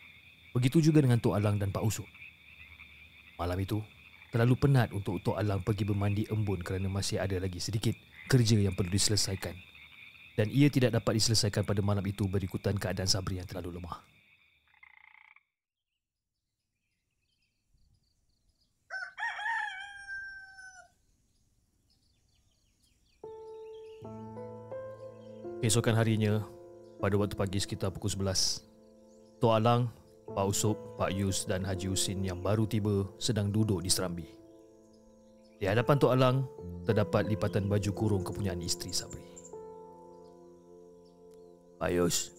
Begitu 0.57 0.81
juga 0.81 1.05
dengan 1.05 1.21
Tok 1.21 1.35
Alang 1.37 1.61
dan 1.61 1.75
Pak 1.75 1.83
Usuk. 1.85 2.09
Malam 3.37 3.59
itu, 3.61 3.81
terlalu 4.33 4.55
penat 4.57 4.93
untuk 4.97 5.21
Tok 5.21 5.37
Alang 5.37 5.61
pergi 5.61 5.85
bermandi 5.85 6.25
embun 6.31 6.63
kerana 6.63 6.89
masih 6.89 7.19
ada 7.19 7.37
lagi 7.41 7.59
sedikit 7.59 7.97
kerja 8.31 8.55
yang 8.63 8.79
perlu 8.79 8.95
diselesaikan. 8.95 9.59
Dan 10.39 10.47
ia 10.55 10.71
tidak 10.71 10.95
dapat 10.95 11.19
diselesaikan 11.19 11.67
pada 11.67 11.83
malam 11.83 12.07
itu 12.07 12.31
berikutan 12.31 12.79
keadaan 12.79 13.11
Sabri 13.11 13.43
yang 13.43 13.51
terlalu 13.51 13.83
lemah. 13.83 13.99
Keesokan 25.61 25.93
harinya, 25.93 26.41
pada 27.05 27.21
waktu 27.21 27.37
pagi 27.37 27.61
sekitar 27.61 27.93
pukul 27.93 28.09
11, 28.09 28.65
Tok 29.45 29.53
Alang, 29.53 29.93
Pak 30.33 30.47
Usop, 30.49 30.97
Pak 30.97 31.13
Yus 31.13 31.45
dan 31.45 31.69
Haji 31.69 31.93
Husin 31.93 32.25
yang 32.25 32.41
baru 32.41 32.65
tiba 32.65 33.05
sedang 33.21 33.53
duduk 33.53 33.85
di 33.85 33.93
serambi. 33.93 34.40
Di 35.61 35.69
hadapan 35.69 36.01
Tok 36.01 36.17
Alang, 36.17 36.49
terdapat 36.89 37.29
lipatan 37.29 37.69
baju 37.69 37.91
kurung 37.93 38.25
kepunyaan 38.25 38.65
isteri 38.65 38.97
Sabri. 38.97 39.29
Pak 41.77 41.93
Yus, 41.93 42.33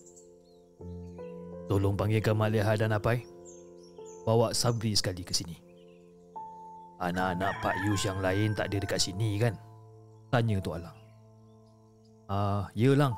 tolong 1.69 1.93
panggilkan 1.93 2.33
Mak 2.33 2.81
dan 2.81 2.97
Apai. 2.97 3.21
Bawa 4.25 4.57
Sabri 4.57 4.97
sekali 4.97 5.21
ke 5.21 5.37
sini. 5.37 5.53
Anak-anak 6.97 7.61
Pak 7.61 7.75
Yus 7.85 8.05
yang 8.09 8.21
lain 8.25 8.57
tak 8.57 8.73
ada 8.73 8.77
dekat 8.81 8.97
sini 8.97 9.37
kan? 9.37 9.53
Tanya 10.33 10.57
Tok 10.57 10.81
Alang. 10.81 10.97
Ah, 12.25 12.69
ya 12.73 12.97
lang. 12.97 13.13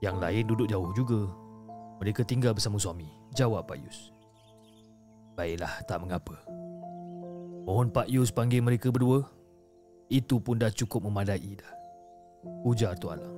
Yang 0.00 0.16
lain 0.16 0.44
duduk 0.48 0.68
jauh 0.68 0.92
juga. 0.96 1.28
Mereka 2.00 2.24
tinggal 2.24 2.56
bersama 2.56 2.80
suami. 2.80 3.08
Jawab 3.36 3.68
Pak 3.68 3.80
Yus. 3.84 4.12
Baiklah, 5.36 5.84
tak 5.84 6.00
mengapa. 6.00 6.40
Mohon 7.66 7.90
Pak 7.90 8.06
Yus 8.06 8.30
panggil 8.30 8.62
mereka 8.62 8.94
berdua. 8.94 9.26
Itu 10.06 10.38
pun 10.38 10.62
dah 10.62 10.70
cukup 10.70 11.10
memadai 11.10 11.58
dah. 11.58 11.72
Ujar 12.62 12.94
tu 12.94 13.10
Alang. 13.10 13.34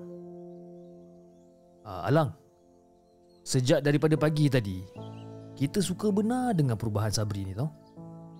Ah, 1.89 2.05
Alang, 2.05 2.37
sejak 3.41 3.81
daripada 3.81 4.20
pagi 4.20 4.53
tadi, 4.53 4.85
kita 5.57 5.81
suka 5.81 6.12
benar 6.12 6.53
dengan 6.53 6.76
perubahan 6.76 7.09
Sabri 7.09 7.49
ni 7.49 7.57
tau. 7.57 7.72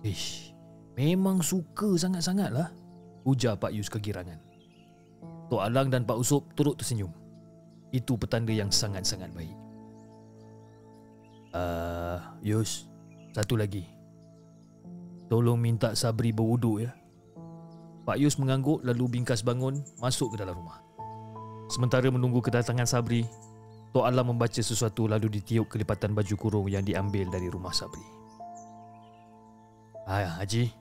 Ish, 0.05 0.53
memang 0.93 1.41
suka 1.41 1.97
sangat-sangat 1.97 2.53
lah. 2.53 2.69
Ujar 3.25 3.57
Pak 3.57 3.73
Yus 3.73 3.89
kegirangan. 3.89 4.37
Tok 5.49 5.65
Alang 5.65 5.89
dan 5.89 6.05
Pak 6.05 6.21
Usop 6.21 6.53
turut 6.53 6.77
tersenyum. 6.77 7.09
Itu 7.89 8.13
petanda 8.13 8.53
yang 8.53 8.69
sangat-sangat 8.69 9.33
baik. 9.33 9.57
Uh, 11.49 12.21
Yus, 12.45 12.85
satu 13.33 13.57
lagi. 13.57 13.98
Tolong 15.29 15.61
minta 15.61 15.93
Sabri 15.93 16.33
berwuduk 16.33 16.83
ya. 16.83 16.91
Pak 18.03 18.17
Yus 18.17 18.41
mengangguk 18.41 18.81
lalu 18.81 19.05
bingkas 19.05 19.45
bangun 19.45 19.85
masuk 20.01 20.33
ke 20.33 20.41
dalam 20.41 20.57
rumah. 20.57 20.81
Sementara 21.69 22.09
menunggu 22.09 22.41
kedatangan 22.41 22.89
Sabri, 22.89 23.23
Tok 23.93 24.09
Alang 24.09 24.33
membaca 24.33 24.57
sesuatu 24.57 25.05
lalu 25.05 25.29
ditiup 25.29 25.69
kelipatan 25.69 26.17
baju 26.17 26.33
kurung 26.33 26.65
yang 26.65 26.81
diambil 26.81 27.29
dari 27.29 27.45
rumah 27.45 27.69
Sabri. 27.69 28.01
Ah, 30.09 30.41
Haji. 30.41 30.73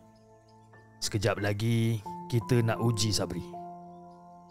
Sekejap 1.04 1.44
lagi 1.44 2.00
kita 2.32 2.64
nak 2.64 2.80
uji 2.80 3.12
Sabri 3.12 3.58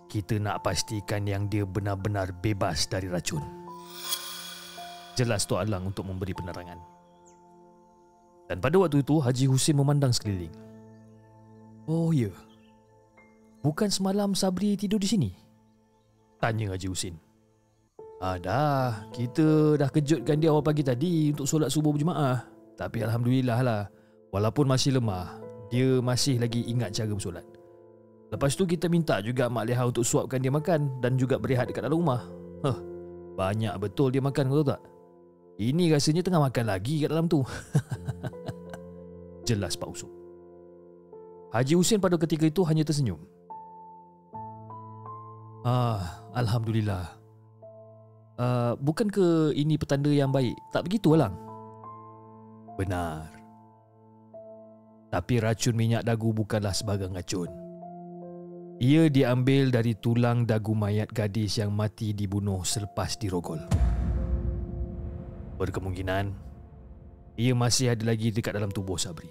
kita 0.08 0.40
nak 0.40 0.64
pastikan 0.64 1.28
yang 1.28 1.52
dia 1.52 1.68
benar-benar 1.68 2.32
bebas 2.32 2.88
dari 2.88 3.12
racun. 3.12 3.44
Jelas 5.20 5.44
Tok 5.44 5.60
Alang 5.60 5.92
untuk 5.92 6.08
memberi 6.08 6.32
penerangan. 6.32 6.97
Dan 8.48 8.64
pada 8.64 8.80
waktu 8.80 9.04
itu 9.04 9.20
Haji 9.20 9.46
Husin 9.52 9.76
memandang 9.76 10.16
sekeliling. 10.16 10.52
Oh 11.88 12.16
ya. 12.16 12.32
Bukan 13.64 13.92
semalam 13.92 14.32
Sabri 14.32 14.80
tidur 14.80 15.00
di 15.00 15.08
sini? 15.08 15.30
Tanya 16.40 16.72
Haji 16.72 16.88
Husin. 16.88 17.16
Ah 18.18 18.40
dah, 18.40 19.06
kita 19.14 19.78
dah 19.78 19.90
kejutkan 19.94 20.42
dia 20.42 20.50
awal 20.50 20.66
pagi 20.66 20.82
tadi 20.82 21.30
untuk 21.36 21.46
solat 21.46 21.70
subuh 21.70 21.94
berjemaah. 21.94 22.42
Tapi 22.74 23.06
alhamdulillah 23.06 23.60
lah, 23.62 23.82
walaupun 24.34 24.66
masih 24.66 24.98
lemah, 24.98 25.38
dia 25.70 26.00
masih 26.02 26.42
lagi 26.42 26.66
ingat 26.66 26.96
cara 26.98 27.14
bersolat. 27.14 27.46
Lepas 28.28 28.60
tu 28.60 28.68
kita 28.68 28.92
minta 28.92 29.24
juga 29.24 29.48
Mak 29.48 29.64
Leha 29.68 29.84
untuk 29.88 30.04
suapkan 30.04 30.42
dia 30.42 30.52
makan 30.52 31.00
dan 31.00 31.16
juga 31.16 31.40
berehat 31.40 31.72
dekat 31.72 31.88
dalam 31.88 32.04
rumah. 32.04 32.22
Huh, 32.66 32.78
banyak 33.40 33.72
betul 33.80 34.12
dia 34.12 34.20
makan 34.20 34.50
kau 34.52 34.60
tahu 34.64 34.68
tak? 34.76 34.82
Ini 35.58 35.90
rasanya 35.94 36.22
tengah 36.22 36.42
makan 36.46 36.66
lagi 36.70 37.02
kat 37.02 37.10
dalam 37.10 37.26
tu. 37.26 37.42
Jelas 39.48 39.80
Pak 39.80 39.88
Usuk. 39.88 40.12
Haji 41.56 41.80
Husin 41.80 42.04
pada 42.04 42.20
ketika 42.20 42.44
itu 42.44 42.68
hanya 42.68 42.84
tersenyum. 42.84 43.24
Ah, 45.64 46.28
Alhamdulillah. 46.36 47.16
Uh, 48.38 48.76
bukan 48.78 49.08
ke 49.08 49.56
ini 49.56 49.80
petanda 49.80 50.12
yang 50.12 50.30
baik? 50.30 50.54
Tak 50.76 50.86
begitu, 50.86 51.16
Alang? 51.16 51.34
Benar. 52.76 53.32
Tapi 55.08 55.40
racun 55.40 55.74
minyak 55.74 56.04
dagu 56.04 56.36
bukanlah 56.36 56.76
sebagai 56.76 57.08
racun. 57.10 57.50
Ia 58.78 59.10
diambil 59.10 59.74
dari 59.74 59.98
tulang 59.98 60.46
dagu 60.46 60.78
mayat 60.78 61.10
gadis 61.10 61.58
yang 61.58 61.74
mati 61.74 62.14
dibunuh 62.14 62.62
selepas 62.62 63.18
dirogol. 63.18 63.58
Berkemungkinan, 65.58 66.47
ia 67.38 67.54
masih 67.54 67.94
ada 67.94 68.02
lagi 68.02 68.34
dekat 68.34 68.58
dalam 68.58 68.74
tubuh 68.74 68.98
Sabri. 68.98 69.30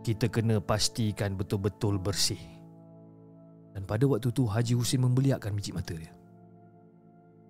Kita 0.00 0.32
kena 0.32 0.56
pastikan 0.56 1.36
betul-betul 1.36 2.00
bersih. 2.00 2.40
Dan 3.76 3.84
pada 3.84 4.08
waktu 4.08 4.32
tu 4.32 4.48
Haji 4.48 4.72
Husin 4.72 5.04
membeliakkan 5.04 5.52
biji 5.52 5.76
mata 5.76 5.92
dia. 5.92 6.08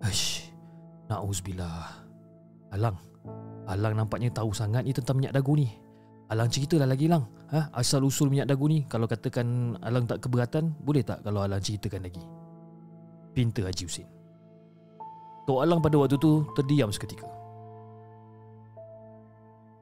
Ash, 0.03 0.51
na'uzbillah. 1.07 2.03
Alang, 2.75 2.99
Alang 3.65 3.95
nampaknya 3.95 4.29
tahu 4.35 4.51
sangat 4.51 4.83
ni 4.83 4.91
tentang 4.91 5.17
minyak 5.17 5.33
dagu 5.39 5.55
ni. 5.55 5.71
Alang 6.29 6.51
ceritalah 6.53 6.85
lagi 6.85 7.09
Lang 7.09 7.25
ha? 7.49 7.73
Asal 7.73 8.05
usul 8.05 8.29
minyak 8.29 8.53
dagu 8.53 8.69
ni 8.69 8.85
Kalau 8.85 9.09
katakan 9.09 9.73
Alang 9.81 10.05
tak 10.05 10.21
keberatan 10.21 10.77
Boleh 10.77 11.01
tak 11.01 11.25
kalau 11.25 11.41
Alang 11.41 11.57
ceritakan 11.57 12.05
lagi 12.05 12.21
Pinta 13.33 13.65
Haji 13.65 13.83
Husin 13.89 14.05
Tok 15.49 15.65
Alang 15.65 15.81
pada 15.81 15.97
waktu 15.97 16.21
tu 16.21 16.45
Terdiam 16.53 16.93
seketika 16.93 17.38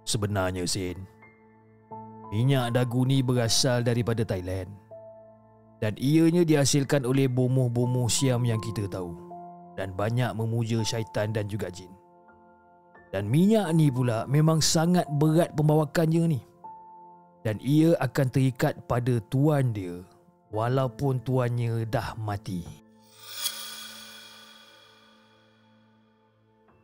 Sebenarnya 0.07 0.63
Sin 0.63 1.03
Minyak 2.31 2.79
dagu 2.79 3.03
ni 3.03 3.19
berasal 3.19 3.83
daripada 3.83 4.23
Thailand 4.23 4.71
Dan 5.83 5.99
ianya 5.99 6.47
dihasilkan 6.47 7.03
oleh 7.03 7.27
bomoh-bomoh 7.27 8.07
siam 8.07 8.47
yang 8.47 8.63
kita 8.63 8.87
tahu 8.87 9.11
Dan 9.75 9.91
banyak 9.91 10.31
memuja 10.31 10.79
syaitan 10.87 11.35
dan 11.35 11.51
juga 11.51 11.67
jin 11.67 11.91
dan 13.07 13.23
minyak 13.31 13.71
ni 13.71 13.87
pula 13.87 14.27
memang 14.27 14.59
sangat 14.59 15.07
berat 15.15 15.55
pembawakannya 15.55 16.37
ni. 16.37 16.41
Dan 17.45 17.55
ia 17.63 17.95
akan 18.03 18.27
terikat 18.27 18.75
pada 18.91 19.23
tuan 19.31 19.71
dia 19.71 20.03
walaupun 20.51 21.23
tuannya 21.23 21.87
dah 21.87 22.19
mati. 22.19 22.67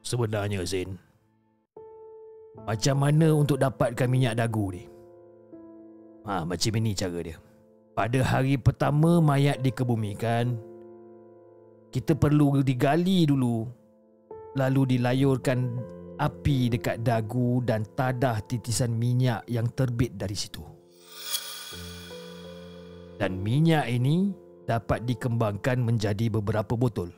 Sebenarnya 0.03 0.63
Zain, 0.63 0.95
macam 2.61 2.95
mana 3.01 3.33
untuk 3.33 3.57
dapatkan 3.57 4.05
minyak 4.05 4.37
dagu 4.37 4.69
ni? 4.69 4.85
Ha, 6.29 6.45
macam 6.45 6.71
ini 6.77 6.93
cara 6.93 7.19
dia. 7.19 7.37
Pada 7.93 8.19
hari 8.21 8.57
pertama 8.57 9.21
mayat 9.21 9.61
dikebumikan, 9.61 10.57
kita 11.93 12.17
perlu 12.17 12.61
digali 12.65 13.29
dulu 13.29 13.65
lalu 14.57 14.97
dilayurkan 14.97 15.77
api 16.17 16.71
dekat 16.71 17.03
dagu 17.03 17.59
dan 17.65 17.85
tadah 17.97 18.39
titisan 18.45 18.95
minyak 18.95 19.43
yang 19.49 19.67
terbit 19.73 20.15
dari 20.15 20.37
situ. 20.37 20.61
Dan 23.19 23.43
minyak 23.43 23.85
ini 23.91 24.33
dapat 24.65 25.03
dikembangkan 25.05 25.83
menjadi 25.83 26.31
beberapa 26.31 26.73
botol. 26.79 27.11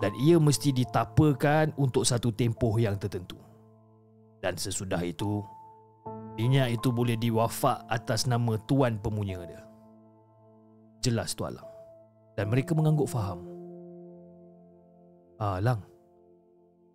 Dan 0.00 0.12
ia 0.20 0.36
mesti 0.40 0.72
ditapakan 0.72 1.76
untuk 1.76 2.04
satu 2.04 2.32
tempoh 2.32 2.76
yang 2.76 2.96
tertentu. 2.96 3.39
Dan 4.40 4.56
sesudah 4.56 5.00
itu, 5.04 5.44
minyak 6.36 6.80
itu 6.80 6.88
boleh 6.88 7.16
diwafak 7.20 7.84
atas 7.92 8.24
nama 8.24 8.56
tuan 8.64 8.96
pemunya 8.96 9.36
dia. 9.44 9.62
Jelas 11.04 11.36
tu 11.36 11.44
Alang. 11.44 11.68
Dan 12.36 12.48
mereka 12.48 12.72
mengangguk 12.72 13.08
faham. 13.08 13.44
Ah, 15.40 15.60
Alang, 15.60 15.84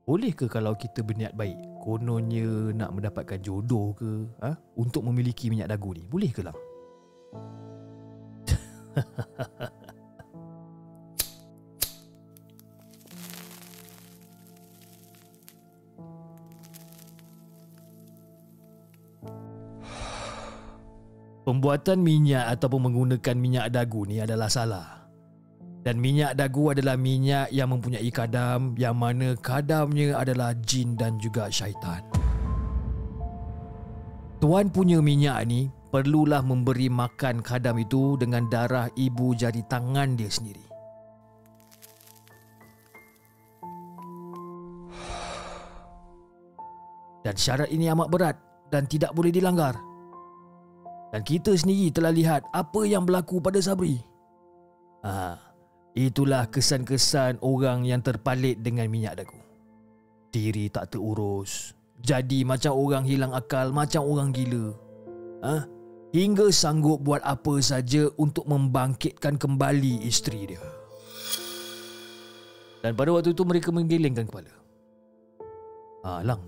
boleh 0.06 0.38
ke 0.38 0.46
kalau 0.46 0.78
kita 0.78 1.02
berniat 1.02 1.34
baik 1.34 1.58
Kononnya 1.82 2.70
nak 2.78 2.94
mendapatkan 2.94 3.42
jodoh 3.42 3.98
ke 3.98 4.30
ha? 4.38 4.54
Untuk 4.78 5.02
memiliki 5.02 5.50
minyak 5.50 5.74
dagu 5.74 5.98
ni 5.98 6.06
Boleh 6.06 6.30
ke 6.30 6.46
lang? 6.46 6.54
Pembuatan 21.46 22.02
minyak 22.02 22.58
ataupun 22.58 22.90
menggunakan 22.90 23.38
minyak 23.38 23.70
dagu 23.70 24.02
ni 24.10 24.18
adalah 24.18 24.50
salah. 24.50 25.06
Dan 25.86 26.02
minyak 26.02 26.34
dagu 26.34 26.74
adalah 26.74 26.98
minyak 26.98 27.54
yang 27.54 27.70
mempunyai 27.70 28.10
kadam 28.10 28.74
yang 28.74 28.98
mana 28.98 29.38
kadamnya 29.38 30.18
adalah 30.18 30.58
jin 30.66 30.98
dan 30.98 31.22
juga 31.22 31.46
syaitan. 31.54 32.02
Tuan 34.42 34.74
punya 34.74 34.98
minyak 35.06 35.46
ni 35.46 35.70
perlulah 35.94 36.42
memberi 36.42 36.90
makan 36.90 37.46
kadam 37.46 37.78
itu 37.78 38.18
dengan 38.18 38.50
darah 38.50 38.90
ibu 38.98 39.38
jari 39.38 39.62
tangan 39.70 40.18
dia 40.18 40.34
sendiri. 40.34 40.66
Dan 47.22 47.38
syarat 47.38 47.70
ini 47.70 47.86
amat 47.94 48.10
berat 48.10 48.38
dan 48.74 48.90
tidak 48.90 49.14
boleh 49.14 49.30
dilanggar. 49.30 49.78
Dan 51.16 51.24
kita 51.24 51.56
sendiri 51.56 51.96
telah 51.96 52.12
lihat 52.12 52.44
apa 52.52 52.84
yang 52.84 53.08
berlaku 53.08 53.40
pada 53.40 53.56
Sabri. 53.64 54.04
Ha, 55.00 55.40
itulah 55.96 56.44
kesan-kesan 56.52 57.40
orang 57.40 57.88
yang 57.88 58.04
terpalit 58.04 58.60
dengan 58.60 58.92
minyak 58.92 59.24
dagu. 59.24 59.40
Diri 60.28 60.68
tak 60.68 60.92
terurus. 60.92 61.72
Jadi 62.04 62.44
macam 62.44 62.76
orang 62.76 63.08
hilang 63.08 63.32
akal, 63.32 63.72
macam 63.72 64.04
orang 64.04 64.36
gila. 64.36 64.76
Ha? 65.40 65.64
Hingga 66.12 66.52
sanggup 66.52 67.00
buat 67.00 67.24
apa 67.24 67.64
saja 67.64 68.12
untuk 68.20 68.44
membangkitkan 68.52 69.40
kembali 69.40 70.04
isteri 70.04 70.52
dia. 70.52 70.68
Dan 72.84 72.92
pada 72.92 73.16
waktu 73.16 73.32
itu 73.32 73.48
mereka 73.48 73.72
menggelengkan 73.72 74.28
kepala. 74.28 74.52
Ha, 76.04 76.28
Lang, 76.28 76.44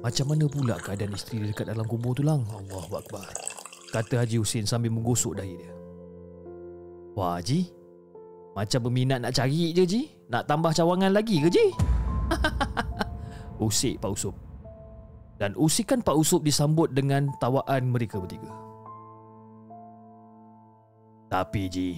macam 0.00 0.32
mana 0.32 0.44
pula 0.48 0.76
keadaan 0.80 1.12
isteri 1.12 1.44
dia 1.44 1.52
dekat 1.52 1.68
dalam 1.68 1.84
kubur 1.84 2.16
tu 2.16 2.24
lang? 2.24 2.40
Allah 2.48 2.88
Akbar. 2.88 3.28
Kata 3.92 4.24
Haji 4.24 4.40
Husin 4.40 4.64
sambil 4.64 4.88
menggosok 4.88 5.36
dahi 5.36 5.60
dia. 5.60 5.72
Wah 7.18 7.36
Haji, 7.36 7.68
macam 8.54 8.80
berminat 8.88 9.20
nak 9.20 9.34
cari 9.36 9.76
je 9.76 9.84
Ji. 9.84 10.02
Nak 10.30 10.46
tambah 10.46 10.70
cawangan 10.72 11.10
lagi 11.10 11.42
ke 11.42 11.48
Ji? 11.50 11.66
Usik 13.66 14.00
Pak 14.00 14.10
Usup. 14.14 14.34
Dan 15.40 15.56
usikan 15.56 16.04
Pak 16.04 16.16
Usup 16.16 16.44
disambut 16.44 16.92
dengan 16.92 17.32
tawaan 17.40 17.88
mereka 17.88 18.20
bertiga. 18.20 18.52
Tapi 21.30 21.62
Ji, 21.70 21.88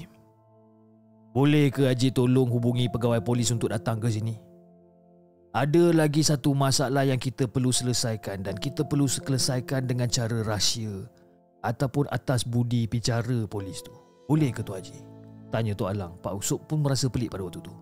boleh 1.32 1.72
ke 1.72 1.88
Haji 1.88 2.12
tolong 2.12 2.52
hubungi 2.52 2.92
pegawai 2.92 3.24
polis 3.24 3.48
untuk 3.48 3.72
datang 3.72 3.96
ke 3.96 4.12
sini? 4.12 4.51
Ada 5.52 5.92
lagi 5.92 6.24
satu 6.24 6.56
masalah 6.56 7.04
yang 7.04 7.20
kita 7.20 7.44
perlu 7.44 7.68
selesaikan 7.68 8.40
dan 8.40 8.56
kita 8.56 8.88
perlu 8.88 9.04
selesaikan 9.04 9.84
dengan 9.84 10.08
cara 10.08 10.40
rahsia 10.40 11.04
ataupun 11.60 12.08
atas 12.08 12.48
budi 12.48 12.88
bicara 12.88 13.44
polis 13.44 13.84
tu. 13.84 13.92
Boleh 14.32 14.48
ke 14.48 14.64
tu 14.64 14.72
Haji? 14.72 14.96
Tanya 15.52 15.76
tu 15.76 15.84
Alang. 15.84 16.16
Pak 16.24 16.40
Usuk 16.40 16.64
pun 16.64 16.80
merasa 16.80 17.12
pelik 17.12 17.28
pada 17.28 17.44
waktu 17.44 17.60
tu. 17.60 17.74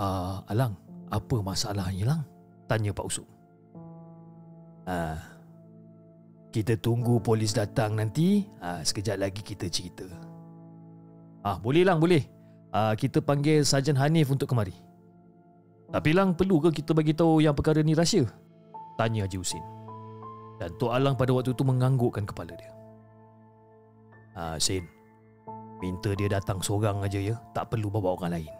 Ah, 0.00 0.40
uh, 0.40 0.50
Alang, 0.50 0.72
apa 1.12 1.36
masalahnya 1.44 2.08
Alang? 2.08 2.22
Tanya 2.72 2.96
Pak 2.96 3.04
Usuk. 3.04 3.28
Ah, 4.88 5.20
kita 6.56 6.80
tunggu 6.80 7.20
polis 7.20 7.52
datang 7.52 8.00
nanti. 8.00 8.48
Ah, 8.64 8.80
sekejap 8.80 9.20
lagi 9.20 9.44
kita 9.44 9.68
cerita. 9.68 10.08
Ah, 11.44 11.60
boleh 11.60 11.84
Lang, 11.84 12.00
boleh. 12.00 12.24
Ah, 12.72 12.96
kita 12.96 13.20
panggil 13.20 13.60
Sarjan 13.60 14.00
Hanif 14.00 14.32
untuk 14.32 14.48
kemari. 14.48 14.83
Tapi 15.94 16.10
lang 16.10 16.34
perlu 16.34 16.58
ke 16.58 16.82
kita 16.82 16.90
bagi 16.90 17.14
tahu 17.14 17.38
yang 17.38 17.54
perkara 17.54 17.78
ni 17.78 17.94
rahsia? 17.94 18.26
Tanya 18.98 19.30
Haji 19.30 19.38
Husin. 19.38 19.62
Dan 20.58 20.74
Tok 20.74 20.90
Alang 20.90 21.14
pada 21.14 21.30
waktu 21.30 21.54
itu 21.54 21.62
menganggukkan 21.62 22.26
kepala 22.26 22.50
dia. 22.58 22.74
Ah, 24.34 24.58
Sin. 24.58 24.82
Minta 25.78 26.10
dia 26.18 26.26
datang 26.26 26.58
seorang 26.58 26.98
aja 27.06 27.22
ya, 27.22 27.38
tak 27.54 27.70
perlu 27.70 27.94
bawa 27.94 28.18
orang 28.18 28.42
lain. 28.42 28.54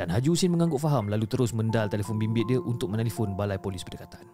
Dan 0.00 0.08
Haji 0.08 0.32
Husin 0.32 0.56
mengangguk 0.56 0.80
faham 0.80 1.12
lalu 1.12 1.28
terus 1.28 1.52
mendal 1.52 1.92
telefon 1.92 2.16
bimbit 2.16 2.48
dia 2.48 2.56
untuk 2.56 2.88
menelpon 2.88 3.36
balai 3.36 3.60
polis 3.60 3.84
berdekatan. 3.84 4.24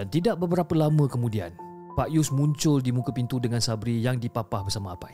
Dan 0.00 0.08
tidak 0.08 0.40
beberapa 0.40 0.72
lama 0.72 1.04
kemudian, 1.12 1.52
Pak 1.92 2.08
Yus 2.08 2.32
muncul 2.32 2.80
di 2.80 2.88
muka 2.88 3.12
pintu 3.12 3.36
dengan 3.36 3.60
Sabri 3.60 4.00
yang 4.00 4.16
dipapah 4.16 4.64
bersama 4.64 4.96
Apai. 4.96 5.12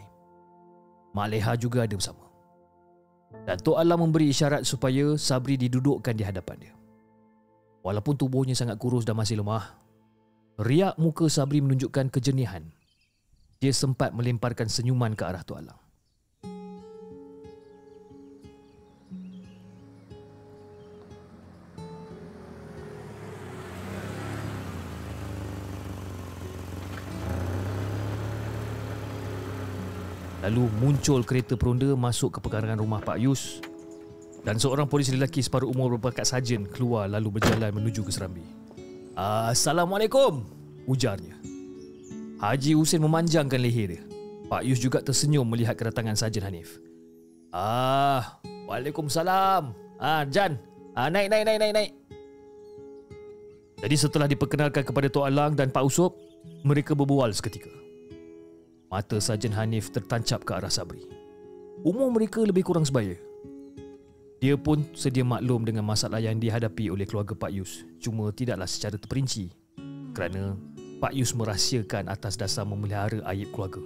Mak 1.10 1.26
Leha 1.26 1.58
juga 1.58 1.82
ada 1.82 1.90
bersama. 1.98 2.27
Dan 3.28 3.56
Tok 3.60 3.76
Alam 3.76 4.08
memberi 4.08 4.32
isyarat 4.32 4.64
supaya 4.64 5.16
Sabri 5.20 5.56
didudukkan 5.60 6.12
di 6.16 6.24
hadapan 6.24 6.56
dia. 6.68 6.74
Walaupun 7.84 8.16
tubuhnya 8.16 8.52
sangat 8.52 8.76
kurus 8.76 9.08
dan 9.08 9.16
masih 9.16 9.40
lemah, 9.40 9.76
riak 10.60 10.96
muka 11.00 11.28
Sabri 11.32 11.64
menunjukkan 11.64 12.12
kejernihan. 12.12 12.64
Dia 13.58 13.72
sempat 13.74 14.14
melemparkan 14.14 14.70
senyuman 14.70 15.16
ke 15.16 15.24
arah 15.24 15.42
Tok 15.42 15.58
Alam. 15.60 15.87
Lalu 30.48 30.64
muncul 30.80 31.20
kereta 31.28 31.60
peronda 31.60 31.92
masuk 31.92 32.32
ke 32.32 32.38
pekarangan 32.40 32.80
rumah 32.80 33.04
Pak 33.04 33.20
Yus 33.20 33.60
dan 34.48 34.56
seorang 34.56 34.88
polis 34.88 35.12
lelaki 35.12 35.44
separuh 35.44 35.68
umur 35.68 36.00
berbakat 36.00 36.24
sarjan 36.24 36.64
keluar 36.64 37.04
lalu 37.04 37.36
berjalan 37.36 37.68
menuju 37.68 38.00
ke 38.00 38.08
Serambi. 38.08 38.40
Assalamualaikum, 39.12 40.48
ujarnya. 40.88 41.36
Haji 42.40 42.80
Husin 42.80 43.04
memanjangkan 43.04 43.60
leher 43.60 43.92
dia. 43.92 44.02
Pak 44.48 44.64
Yus 44.64 44.80
juga 44.80 45.04
tersenyum 45.04 45.44
melihat 45.44 45.76
kedatangan 45.76 46.16
Sarjan 46.16 46.48
Hanif. 46.48 46.80
Ah, 47.52 48.40
Waalaikumsalam. 48.72 49.76
Ah, 50.00 50.24
Jan. 50.32 50.56
Ah, 50.96 51.12
naik, 51.12 51.28
naik, 51.28 51.44
naik, 51.44 51.58
naik, 51.60 51.72
naik. 51.76 51.90
Jadi 53.84 53.96
setelah 54.00 54.24
diperkenalkan 54.24 54.80
kepada 54.80 55.12
Tok 55.12 55.28
Alang 55.28 55.52
dan 55.52 55.68
Pak 55.68 55.84
Usop, 55.84 56.16
mereka 56.64 56.96
berbual 56.96 57.28
seketika. 57.36 57.68
Mata 58.88 59.20
Sarjan 59.20 59.52
Hanif 59.52 59.92
tertancap 59.92 60.48
ke 60.48 60.56
arah 60.56 60.72
Sabri. 60.72 61.04
Umur 61.84 62.08
mereka 62.08 62.40
lebih 62.40 62.64
kurang 62.64 62.88
sebaya. 62.88 63.20
Dia 64.40 64.56
pun 64.56 64.80
sedia 64.96 65.26
maklum 65.26 65.68
dengan 65.68 65.84
masalah 65.84 66.24
yang 66.24 66.40
dihadapi 66.40 66.88
oleh 66.88 67.04
keluarga 67.04 67.36
Pak 67.36 67.52
Yus, 67.52 67.84
cuma 68.00 68.32
tidaklah 68.32 68.64
secara 68.64 68.96
terperinci 68.96 69.52
kerana 70.16 70.56
Pak 71.04 71.12
Yus 71.12 71.36
merahsiakan 71.36 72.08
atas 72.08 72.40
dasar 72.40 72.64
memelihara 72.64 73.20
aib 73.34 73.50
keluarga. 73.52 73.82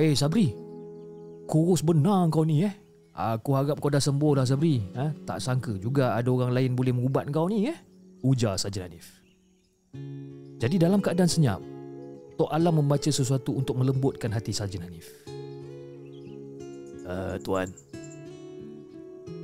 Eh 0.00 0.10
hey, 0.10 0.12
Sabri, 0.16 0.56
kurus 1.44 1.84
benar 1.84 2.30
kau 2.32 2.46
ni 2.46 2.64
eh. 2.64 2.74
Aku 3.14 3.52
harap 3.54 3.78
kau 3.78 3.92
dah 3.92 4.02
sembuh 4.02 4.42
dah 4.42 4.46
Sabri. 4.48 4.82
Ha? 4.96 5.12
Tak 5.28 5.38
sangka 5.44 5.76
juga 5.76 6.16
ada 6.16 6.30
orang 6.32 6.50
lain 6.50 6.72
boleh 6.72 6.90
mengubat 6.90 7.28
kau 7.30 7.46
ni 7.52 7.68
eh. 7.68 7.78
Ujar 8.24 8.56
Sarjan 8.56 8.88
Hanif. 8.88 9.20
Jadi 10.58 10.80
dalam 10.80 10.98
keadaan 10.98 11.30
senyap, 11.30 11.60
Tok 12.34 12.50
Alam 12.50 12.82
membaca 12.82 13.10
sesuatu 13.10 13.54
untuk 13.54 13.78
melembutkan 13.78 14.34
hati 14.34 14.50
Sarjan 14.50 14.82
Hanif. 14.82 15.06
Uh, 17.04 17.36
tuan, 17.44 17.68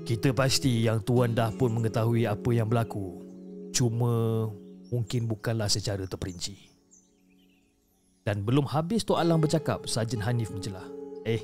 kita 0.09 0.35
pasti 0.35 0.89
yang 0.89 0.99
tuan 1.07 1.37
dah 1.37 1.55
pun 1.55 1.71
mengetahui 1.71 2.27
apa 2.27 2.51
yang 2.51 2.67
berlaku. 2.67 3.23
Cuma 3.71 4.49
mungkin 4.91 5.31
bukanlah 5.31 5.71
secara 5.71 6.03
terperinci. 6.03 6.59
Dan 8.27 8.43
belum 8.43 8.67
habis 8.67 9.07
Tok 9.07 9.23
Alam 9.23 9.39
bercakap, 9.39 9.87
Sarjan 9.87 10.21
Hanif 10.27 10.51
mencelah. 10.51 10.85
Eh, 11.23 11.41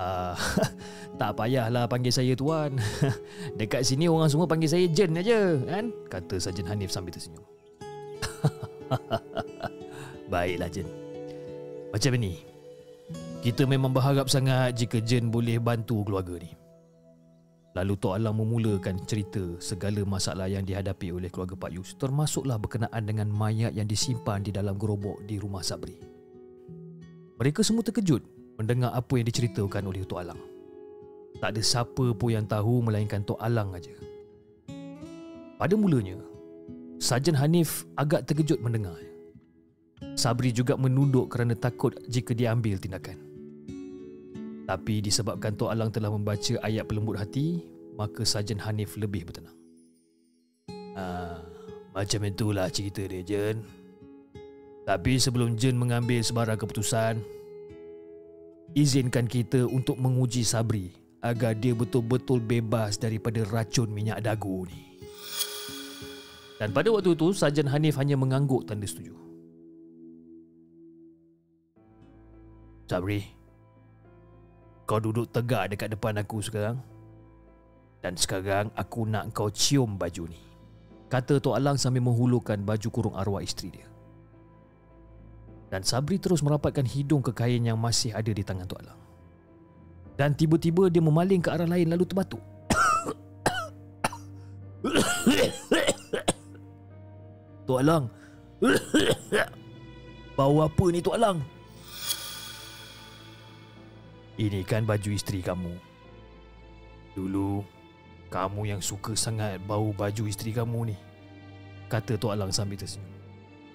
uh, 0.00 0.34
tak 1.20 1.36
payahlah 1.36 1.84
panggil 1.84 2.10
saya 2.10 2.32
tuan. 2.32 2.80
Dekat 3.60 3.84
sini 3.84 4.08
orang 4.08 4.32
semua 4.32 4.48
panggil 4.48 4.72
saya 4.72 4.88
Jen 4.88 5.14
aja, 5.14 5.60
kan? 5.68 5.92
Kata 6.08 6.40
Sarjan 6.40 6.66
Hanif 6.66 6.90
sambil 6.90 7.12
tersenyum. 7.12 7.44
Baiklah 10.28 10.68
Jen 10.68 10.88
Macam 11.92 12.12
ni 12.20 12.44
Kita 13.40 13.64
memang 13.64 13.92
berharap 13.96 14.28
sangat 14.28 14.76
Jika 14.76 15.00
Jen 15.00 15.32
boleh 15.32 15.56
bantu 15.56 16.04
keluarga 16.04 16.36
ni 16.38 16.52
Lalu 17.78 17.94
Tok 17.94 18.18
Alang 18.18 18.34
memulakan 18.34 18.98
cerita 19.06 19.38
segala 19.62 20.02
masalah 20.02 20.50
yang 20.50 20.66
dihadapi 20.66 21.14
oleh 21.14 21.30
keluarga 21.30 21.54
Pak 21.54 21.70
Yus 21.70 21.94
termasuklah 21.94 22.58
berkenaan 22.58 23.06
dengan 23.06 23.30
mayat 23.30 23.70
yang 23.70 23.86
disimpan 23.86 24.42
di 24.42 24.50
dalam 24.50 24.74
gerobok 24.74 25.22
di 25.30 25.38
rumah 25.38 25.62
Sabri. 25.62 25.94
Mereka 27.38 27.62
semua 27.62 27.86
terkejut 27.86 28.26
mendengar 28.58 28.90
apa 28.90 29.14
yang 29.14 29.30
diceritakan 29.30 29.94
oleh 29.94 30.02
Tok 30.02 30.18
Alang. 30.18 30.42
Tak 31.38 31.54
ada 31.54 31.62
siapa 31.62 32.18
pun 32.18 32.34
yang 32.34 32.50
tahu 32.50 32.82
melainkan 32.82 33.22
Tok 33.22 33.38
Alang 33.38 33.70
aja. 33.78 33.94
Pada 35.54 35.74
mulanya, 35.78 36.18
Sarjan 36.98 37.38
Hanif 37.38 37.86
agak 37.94 38.26
terkejut 38.26 38.58
mendengar. 38.58 38.98
Sabri 40.18 40.50
juga 40.54 40.74
menunduk 40.74 41.30
kerana 41.30 41.54
takut 41.58 41.94
jika 42.06 42.34
diambil 42.34 42.78
tindakan. 42.78 43.18
Tapi 44.68 45.00
disebabkan 45.00 45.56
Tok 45.56 45.72
Alang 45.72 45.88
telah 45.88 46.12
membaca 46.12 46.60
ayat 46.60 46.84
pelembut 46.84 47.16
hati, 47.16 47.64
maka 47.96 48.20
Sarjan 48.22 48.60
Hanif 48.60 49.00
lebih 49.00 49.24
bertenang. 49.24 49.56
Ah, 50.92 51.40
macam 51.96 52.20
itulah 52.28 52.68
cerita 52.68 53.00
dia, 53.06 53.24
Jen. 53.24 53.64
Tapi 54.84 55.16
sebelum 55.16 55.56
Jen 55.56 55.78
mengambil 55.78 56.20
sebarang 56.20 56.60
keputusan, 56.60 57.20
izinkan 58.76 59.24
kita 59.24 59.64
untuk 59.64 59.96
menguji 59.96 60.44
Sabri 60.44 60.92
agar 61.24 61.56
dia 61.56 61.74
betul-betul 61.74 62.38
bebas 62.38 63.00
daripada 63.00 63.42
racun 63.48 63.90
minyak 63.90 64.22
dagu 64.22 64.68
ni. 64.68 65.00
Dan 66.58 66.74
pada 66.74 66.90
waktu 66.90 67.14
itu, 67.14 67.30
Sajan 67.30 67.70
Hanif 67.70 67.94
hanya 68.02 68.18
mengangguk 68.18 68.66
tanda 68.66 68.86
setuju. 68.86 69.27
Sabri, 72.88 73.20
kau 74.88 74.96
duduk 74.96 75.28
tegak 75.28 75.68
dekat 75.68 75.92
depan 75.92 76.16
aku 76.16 76.40
sekarang. 76.40 76.80
Dan 78.00 78.16
sekarang 78.16 78.72
aku 78.72 79.04
nak 79.04 79.28
kau 79.36 79.52
cium 79.52 80.00
baju 80.00 80.32
ni. 80.32 80.40
Kata 81.12 81.36
Tok 81.36 81.52
Alang 81.52 81.76
sambil 81.76 82.00
menghulurkan 82.00 82.64
baju 82.64 82.88
kurung 82.88 83.12
arwah 83.12 83.44
isteri 83.44 83.76
dia. 83.76 83.84
Dan 85.68 85.84
Sabri 85.84 86.16
terus 86.16 86.40
merapatkan 86.40 86.88
hidung 86.88 87.20
ke 87.20 87.36
kain 87.36 87.60
yang 87.60 87.76
masih 87.76 88.16
ada 88.16 88.32
di 88.32 88.40
tangan 88.40 88.64
Tok 88.64 88.80
Alang. 88.80 89.00
Dan 90.16 90.32
tiba-tiba 90.32 90.88
dia 90.88 91.04
memaling 91.04 91.44
ke 91.44 91.52
arah 91.52 91.68
lain 91.68 91.92
lalu 91.92 92.08
terbatuk. 92.08 92.40
Tok 97.68 97.84
Alang. 97.84 98.08
Bau 100.40 100.64
apa 100.64 100.84
ni 100.88 101.04
Tok 101.04 101.20
Alang? 101.20 101.57
Ini 104.38 104.62
kan 104.62 104.86
baju 104.86 105.10
isteri 105.10 105.42
kamu. 105.42 105.74
Dulu, 107.18 107.66
kamu 108.30 108.70
yang 108.70 108.78
suka 108.78 109.18
sangat 109.18 109.58
bau 109.66 109.90
baju 109.90 110.30
isteri 110.30 110.54
kamu 110.54 110.94
ni. 110.94 110.96
Kata 111.90 112.14
Tok 112.14 112.38
Alang 112.38 112.54
sambil 112.54 112.78
tersenyum. 112.78 113.10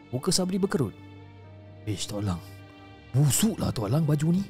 Muka 0.07 0.31
Sabri 0.31 0.55
berkerut. 0.55 0.95
Ish, 1.83 2.07
Tok 2.07 2.23
Alang. 2.23 2.39
Busuklah 3.11 3.75
Tok 3.75 3.91
Alang 3.91 4.07
baju 4.07 4.39
ni. 4.39 4.43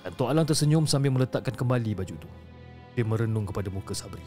Dan 0.00 0.12
Tok 0.16 0.32
Alang 0.32 0.48
tersenyum 0.48 0.88
sambil 0.88 1.12
meletakkan 1.12 1.52
kembali 1.52 1.92
baju 1.92 2.14
tu. 2.16 2.30
Dia 2.96 3.04
merenung 3.04 3.44
kepada 3.44 3.68
muka 3.68 3.92
Sabri. 3.92 4.24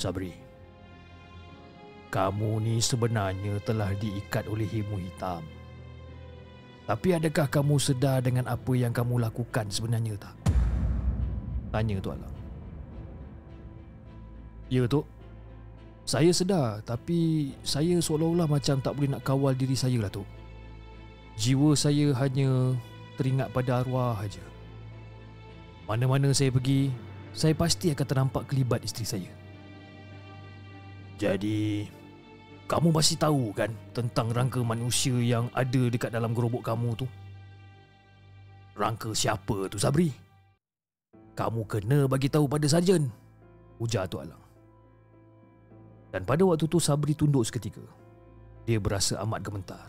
Sabri, 0.00 0.32
kamu 2.08 2.64
ni 2.64 2.80
sebenarnya 2.80 3.60
telah 3.64 3.92
diikat 3.96 4.48
oleh 4.48 4.64
himu 4.64 4.96
hitam. 4.96 5.44
Tapi 6.86 7.18
adakah 7.18 7.50
kamu 7.50 7.82
sedar 7.82 8.22
dengan 8.22 8.46
apa 8.46 8.72
yang 8.78 8.94
kamu 8.94 9.18
lakukan 9.18 9.66
sebenarnya 9.66 10.14
tak? 10.22 10.34
Tanya 11.74 11.98
Tok 11.98 12.14
Alang. 12.14 12.36
Ya 14.70 14.86
Tok. 14.86 15.06
Saya 16.06 16.30
sedar 16.30 16.86
tapi 16.86 17.50
saya 17.66 17.98
seolah-olah 17.98 18.46
macam 18.46 18.78
tak 18.78 18.94
boleh 18.94 19.10
nak 19.10 19.26
kawal 19.26 19.50
diri 19.58 19.74
saya 19.74 19.98
lah 19.98 20.10
Tok. 20.14 20.26
Jiwa 21.34 21.74
saya 21.74 22.14
hanya 22.22 22.78
teringat 23.18 23.50
pada 23.50 23.82
arwah 23.82 24.14
saja. 24.22 24.44
Mana-mana 25.90 26.30
saya 26.30 26.54
pergi, 26.54 26.94
saya 27.34 27.54
pasti 27.58 27.90
akan 27.90 28.06
ternampak 28.06 28.46
kelibat 28.46 28.86
isteri 28.86 29.06
saya. 29.06 29.30
Jadi, 31.18 31.88
kamu 32.66 32.90
pasti 32.90 33.14
tahu 33.14 33.54
kan 33.54 33.70
tentang 33.94 34.34
rangka 34.34 34.58
manusia 34.58 35.14
yang 35.22 35.46
ada 35.54 35.86
dekat 35.86 36.10
dalam 36.10 36.34
gerobok 36.34 36.66
kamu 36.66 36.98
tu? 36.98 37.06
Rangka 38.74 39.14
siapa 39.14 39.70
tu 39.70 39.78
Sabri? 39.78 40.10
Kamu 41.38 41.62
kena 41.70 42.10
bagi 42.10 42.26
tahu 42.26 42.50
pada 42.50 42.66
sarjan. 42.66 43.06
Ujar 43.78 44.10
tu 44.10 44.18
Alang. 44.18 44.42
Dan 46.10 46.26
pada 46.26 46.42
waktu 46.42 46.66
tu 46.66 46.82
Sabri 46.82 47.14
tunduk 47.14 47.46
seketika. 47.46 47.84
Dia 48.66 48.82
berasa 48.82 49.20
amat 49.22 49.46
gemetar. 49.46 49.88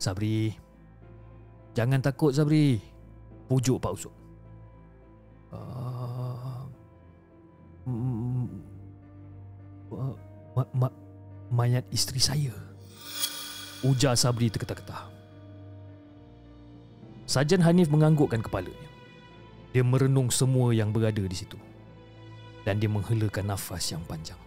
Sabri, 0.00 0.56
jangan 1.76 2.00
takut 2.00 2.32
Sabri. 2.32 2.80
Pujuk 3.52 3.76
Pak 3.84 3.92
Usuk. 3.92 4.14
Uh, 5.52 6.64
mm, 7.84 8.48
uh, 9.92 10.16
ma, 10.56 10.62
ma, 10.72 10.88
mayat 11.52 11.84
isteri 11.92 12.18
saya. 12.18 12.54
Ujar 13.84 14.16
Sabri 14.16 14.48
terketah-ketah. 14.48 15.12
Sajan 17.28 17.60
Hanif 17.60 17.92
menganggukkan 17.92 18.40
kepalanya. 18.40 18.88
Dia 19.76 19.84
merenung 19.84 20.32
semua 20.32 20.72
yang 20.72 20.90
berada 20.90 21.20
di 21.20 21.36
situ. 21.36 21.60
Dan 22.64 22.80
dia 22.80 22.88
menghelakan 22.88 23.52
nafas 23.52 23.92
yang 23.92 24.00
panjang. 24.08 24.38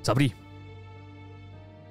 Sabri, 0.00 0.32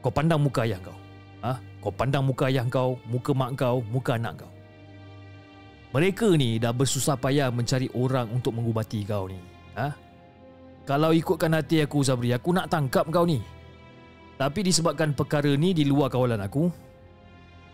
kau 0.01 0.13
pandang 0.13 0.41
muka 0.41 0.65
ayah 0.65 0.81
kau. 0.81 0.97
Ha? 1.45 1.61
Kau 1.79 1.93
pandang 1.93 2.25
muka 2.25 2.49
ayah 2.51 2.65
kau, 2.67 2.99
muka 3.07 3.31
mak 3.31 3.55
kau, 3.55 3.79
muka 3.87 4.17
anak 4.17 4.43
kau. 4.45 4.51
Mereka 5.89 6.37
ni 6.37 6.59
dah 6.61 6.75
bersusah 6.75 7.17
payah 7.17 7.49
mencari 7.49 7.89
orang 7.95 8.29
untuk 8.29 8.53
mengubati 8.53 9.05
kau 9.07 9.31
ni. 9.31 9.39
Ha? 9.77 10.08
Kalau 10.89 11.13
ikutkan 11.13 11.53
hati 11.53 11.85
aku 11.85 12.01
Sabri, 12.01 12.33
aku 12.33 12.49
nak 12.49 12.65
tangkap 12.65 13.05
kau 13.13 13.21
ni. 13.21 13.37
Tapi 14.41 14.65
disebabkan 14.65 15.13
perkara 15.13 15.53
ni 15.53 15.69
di 15.69 15.85
luar 15.85 16.09
kawalan 16.09 16.41
aku, 16.41 16.65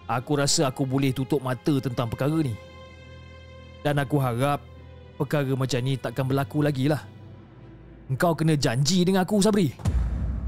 aku 0.04 0.32
rasa 0.36 0.68
aku 0.68 0.84
boleh 0.84 1.16
tutup 1.16 1.40
mata 1.40 1.80
tentang 1.80 2.12
perkara 2.12 2.36
ni. 2.44 2.52
Dan 3.80 4.04
aku 4.04 4.20
harap 4.20 4.60
perkara 5.16 5.48
macam 5.56 5.80
ni 5.80 5.96
takkan 5.96 6.28
berlaku 6.28 6.60
lagi 6.60 6.92
lah. 6.92 7.08
Engkau 8.12 8.36
kena 8.36 8.60
janji 8.60 9.08
dengan 9.08 9.24
aku 9.24 9.40
Sabri. 9.40 9.72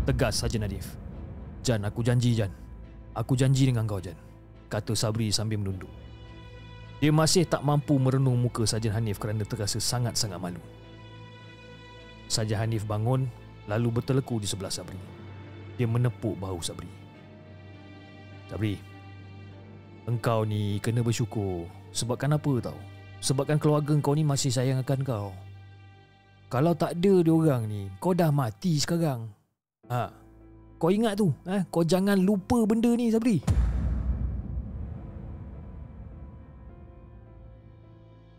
Tegas 0.03 0.43
saja 0.43 0.59
Nadif. 0.59 0.91
Jan, 1.63 1.87
aku 1.87 2.03
janji 2.03 2.35
Jan. 2.35 2.51
Aku 3.15 3.39
janji 3.39 3.63
dengan 3.63 3.87
kau 3.87 4.03
Jan. 4.03 4.19
Kata 4.67 4.91
Sabri 4.91 5.31
sambil 5.31 5.63
menunduk. 5.63 5.89
Dia 6.99 7.15
masih 7.15 7.47
tak 7.47 7.63
mampu 7.63 7.95
merenung 7.95 8.35
muka 8.35 8.67
Sajan 8.67 8.91
Hanif 8.91 9.23
kerana 9.23 9.47
terasa 9.47 9.79
sangat-sangat 9.79 10.35
malu. 10.35 10.59
Saja 12.27 12.59
Hanif 12.59 12.83
bangun 12.83 13.27
lalu 13.67 13.99
berteleku 13.99 14.39
di 14.39 14.47
sebelah 14.47 14.71
Sabri. 14.71 14.99
Dia 15.79 15.87
menepuk 15.87 16.35
bahu 16.39 16.59
Sabri. 16.59 16.87
Sabri, 18.47 18.79
engkau 20.07 20.47
ni 20.47 20.79
kena 20.79 21.03
bersyukur. 21.03 21.67
Sebabkan 21.91 22.35
apa 22.35 22.71
tahu? 22.71 22.79
Sebabkan 23.19 23.57
keluarga 23.57 23.91
kau 23.99 24.15
ni 24.15 24.23
masih 24.23 24.53
sayang 24.53 24.79
akan 24.83 25.01
kau. 25.03 25.29
Kalau 26.47 26.71
tak 26.71 26.95
ada 26.95 27.13
dia 27.19 27.33
orang 27.33 27.67
ni, 27.67 27.91
kau 27.99 28.15
dah 28.15 28.31
mati 28.31 28.79
sekarang. 28.79 29.27
Ha. 29.91 30.07
Kau 30.79 30.87
ingat 30.87 31.19
tu, 31.19 31.33
eh? 31.43 31.65
Kau 31.67 31.83
jangan 31.83 32.15
lupa 32.15 32.63
benda 32.63 32.87
ni, 32.95 33.11
Sabri. 33.11 33.43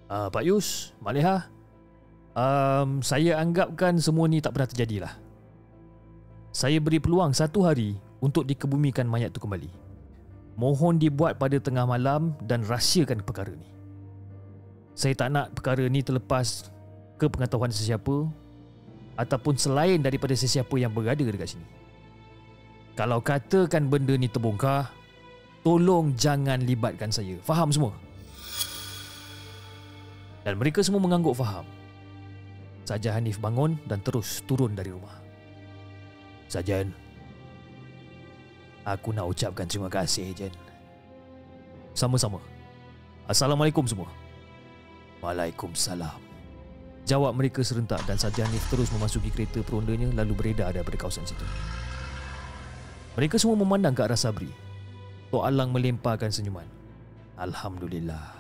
Ah, 0.09 0.33
Pak 0.33 0.41
Yus, 0.41 0.97
Maleha, 1.05 1.53
um, 2.39 3.03
saya 3.03 3.43
anggapkan 3.43 3.99
semua 3.99 4.31
ni 4.31 4.39
tak 4.39 4.55
pernah 4.55 4.71
terjadi 4.71 4.97
lah. 5.03 5.15
Saya 6.55 6.79
beri 6.79 7.03
peluang 7.03 7.35
satu 7.35 7.67
hari 7.67 7.99
untuk 8.23 8.47
dikebumikan 8.47 9.07
mayat 9.07 9.35
tu 9.35 9.43
kembali. 9.43 9.71
Mohon 10.59 10.99
dibuat 10.99 11.39
pada 11.39 11.55
tengah 11.63 11.87
malam 11.87 12.35
dan 12.43 12.67
rahsiakan 12.67 13.23
perkara 13.23 13.55
ni. 13.55 13.69
Saya 14.99 15.15
tak 15.15 15.31
nak 15.31 15.55
perkara 15.55 15.87
ni 15.87 16.03
terlepas 16.03 16.67
ke 17.15 17.31
pengetahuan 17.31 17.71
sesiapa 17.71 18.27
ataupun 19.15 19.55
selain 19.55 20.03
daripada 20.03 20.35
sesiapa 20.35 20.75
yang 20.75 20.91
berada 20.91 21.23
dekat 21.23 21.55
sini. 21.55 21.67
Kalau 22.99 23.23
katakan 23.23 23.87
benda 23.87 24.19
ni 24.19 24.27
terbongkar, 24.27 24.91
tolong 25.63 26.19
jangan 26.19 26.59
libatkan 26.59 27.15
saya. 27.15 27.39
Faham 27.47 27.71
semua? 27.71 27.95
Dan 30.43 30.59
mereka 30.59 30.83
semua 30.83 30.99
mengangguk 30.99 31.39
faham. 31.39 31.78
Saja 32.89 33.13
Hanif 33.13 33.37
bangun 33.37 33.77
dan 33.85 34.01
terus 34.01 34.41
turun 34.49 34.73
dari 34.73 34.89
rumah. 34.89 35.13
Sajan, 36.49 36.89
aku 38.89 39.13
nak 39.13 39.29
ucapkan 39.29 39.69
terima 39.69 39.93
kasih, 39.93 40.33
Jen. 40.33 40.49
Sama-sama. 41.93 42.41
Assalamualaikum 43.29 43.85
semua. 43.85 44.09
Waalaikumsalam. 45.21 46.17
Jawab 47.05 47.37
mereka 47.37 47.61
serentak 47.61 48.01
dan 48.09 48.17
Saja 48.17 48.49
Hanif 48.49 48.65
terus 48.73 48.89
memasuki 48.89 49.29
kereta 49.29 49.61
perondanya 49.61 50.09
lalu 50.17 50.33
beredar 50.33 50.73
daripada 50.73 50.97
kawasan 50.97 51.29
situ. 51.29 51.45
Mereka 53.21 53.37
semua 53.37 53.61
memandang 53.61 53.93
ke 53.93 54.01
arah 54.01 54.17
Sabri. 54.17 54.49
Tok 55.29 55.45
Alang 55.45 55.77
melemparkan 55.77 56.33
senyuman. 56.33 56.65
Alhamdulillah. 57.37 58.33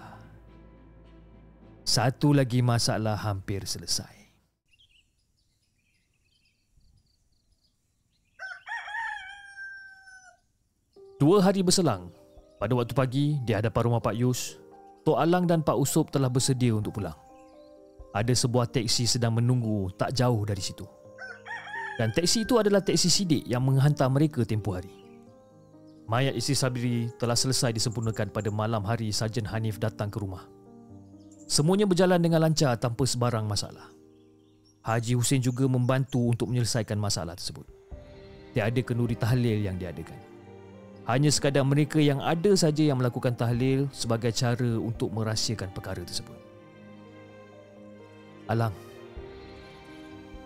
Satu 1.84 2.32
lagi 2.32 2.64
masalah 2.64 3.20
hampir 3.20 3.68
selesai. 3.68 4.17
Dua 11.18 11.42
hari 11.42 11.66
berselang, 11.66 12.14
pada 12.62 12.78
waktu 12.78 12.94
pagi 12.94 13.42
di 13.42 13.50
hadapan 13.50 13.90
rumah 13.90 13.98
Pak 13.98 14.14
Yus, 14.14 14.54
Tok 15.02 15.18
Alang 15.18 15.50
dan 15.50 15.66
Pak 15.66 15.74
Usop 15.74 16.14
telah 16.14 16.30
bersedia 16.30 16.70
untuk 16.70 16.94
pulang. 16.94 17.18
Ada 18.14 18.38
sebuah 18.38 18.70
teksi 18.70 19.02
sedang 19.02 19.34
menunggu 19.34 19.90
tak 19.98 20.14
jauh 20.14 20.46
dari 20.46 20.62
situ. 20.62 20.86
Dan 21.98 22.14
teksi 22.14 22.46
itu 22.46 22.62
adalah 22.62 22.86
teksi 22.86 23.10
sidik 23.10 23.42
yang 23.50 23.66
menghantar 23.66 24.06
mereka 24.06 24.46
tempoh 24.46 24.78
hari. 24.78 24.94
Mayat 26.06 26.38
isteri 26.38 26.54
Sabri 26.54 26.96
telah 27.18 27.34
selesai 27.34 27.74
disempurnakan 27.74 28.30
pada 28.30 28.54
malam 28.54 28.86
hari 28.86 29.10
Sarjan 29.10 29.50
Hanif 29.50 29.82
datang 29.82 30.14
ke 30.14 30.22
rumah. 30.22 30.46
Semuanya 31.50 31.90
berjalan 31.90 32.22
dengan 32.22 32.46
lancar 32.46 32.78
tanpa 32.78 33.02
sebarang 33.02 33.42
masalah. 33.42 33.90
Haji 34.86 35.18
Hussein 35.18 35.42
juga 35.42 35.66
membantu 35.66 36.30
untuk 36.30 36.46
menyelesaikan 36.46 36.94
masalah 36.94 37.34
tersebut. 37.34 37.66
Tiada 38.54 38.80
kenduri 38.86 39.18
tahlil 39.18 39.66
yang 39.66 39.74
diadakan. 39.74 40.27
Hanya 41.08 41.32
sekadar 41.32 41.64
mereka 41.64 41.96
yang 41.96 42.20
ada 42.20 42.52
saja 42.52 42.84
yang 42.84 43.00
melakukan 43.00 43.32
tahlil 43.32 43.88
sebagai 43.96 44.28
cara 44.36 44.76
untuk 44.76 45.08
merahsiakan 45.08 45.72
perkara 45.72 46.04
tersebut. 46.04 46.36
Alang, 48.48 48.76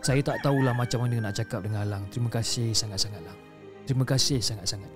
saya 0.03 0.19
tak 0.19 0.43
tahulah 0.43 0.75
macam 0.75 1.07
mana 1.07 1.31
nak 1.31 1.39
cakap 1.39 1.63
dengan 1.63 1.87
Alang. 1.87 2.03
Terima 2.11 2.27
kasih 2.27 2.75
sangat-sangat, 2.75 3.23
Alang. 3.23 3.39
Terima 3.87 4.03
kasih 4.03 4.43
sangat-sangat. 4.43 4.91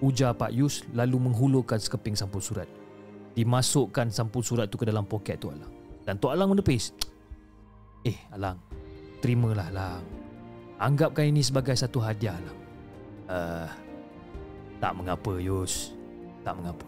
Ujar 0.00 0.32
Pak 0.32 0.52
Yus 0.52 0.84
lalu 0.96 1.28
menghulurkan 1.28 1.76
sekeping 1.76 2.16
sampul 2.16 2.40
surat. 2.40 2.64
Dimasukkan 3.36 4.08
sampul 4.08 4.40
surat 4.40 4.72
tu 4.72 4.80
ke 4.80 4.88
dalam 4.88 5.04
poket 5.04 5.40
tu 5.40 5.52
Alang. 5.52 5.68
Dan 6.08 6.16
Tok 6.16 6.32
Alang 6.32 6.56
menepis. 6.56 6.92
Eh, 8.08 8.16
Alang. 8.32 8.56
Terimalah, 9.20 9.66
Alang. 9.72 10.04
Anggapkan 10.80 11.26
ini 11.26 11.44
sebagai 11.44 11.76
satu 11.76 12.00
hadiah, 12.00 12.38
Alang. 12.38 12.58
Uh, 13.26 13.68
tak 14.78 14.92
mengapa, 14.96 15.38
Yus. 15.40 15.92
Tak 16.44 16.56
mengapa. 16.58 16.86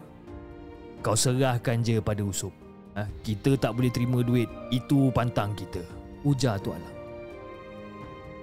Kau 1.01 1.15
serahkan 1.15 1.83
je 1.83 1.99
pada 2.03 2.23
Usup. 2.23 2.53
Ha? 2.99 3.07
Kita 3.23 3.55
tak 3.59 3.75
boleh 3.75 3.91
terima 3.91 4.23
duit. 4.23 4.51
Itu 4.71 5.15
pantang 5.15 5.55
kita. 5.55 5.83
Ujar 6.27 6.59
Tok 6.59 6.75
Alang. 6.75 6.99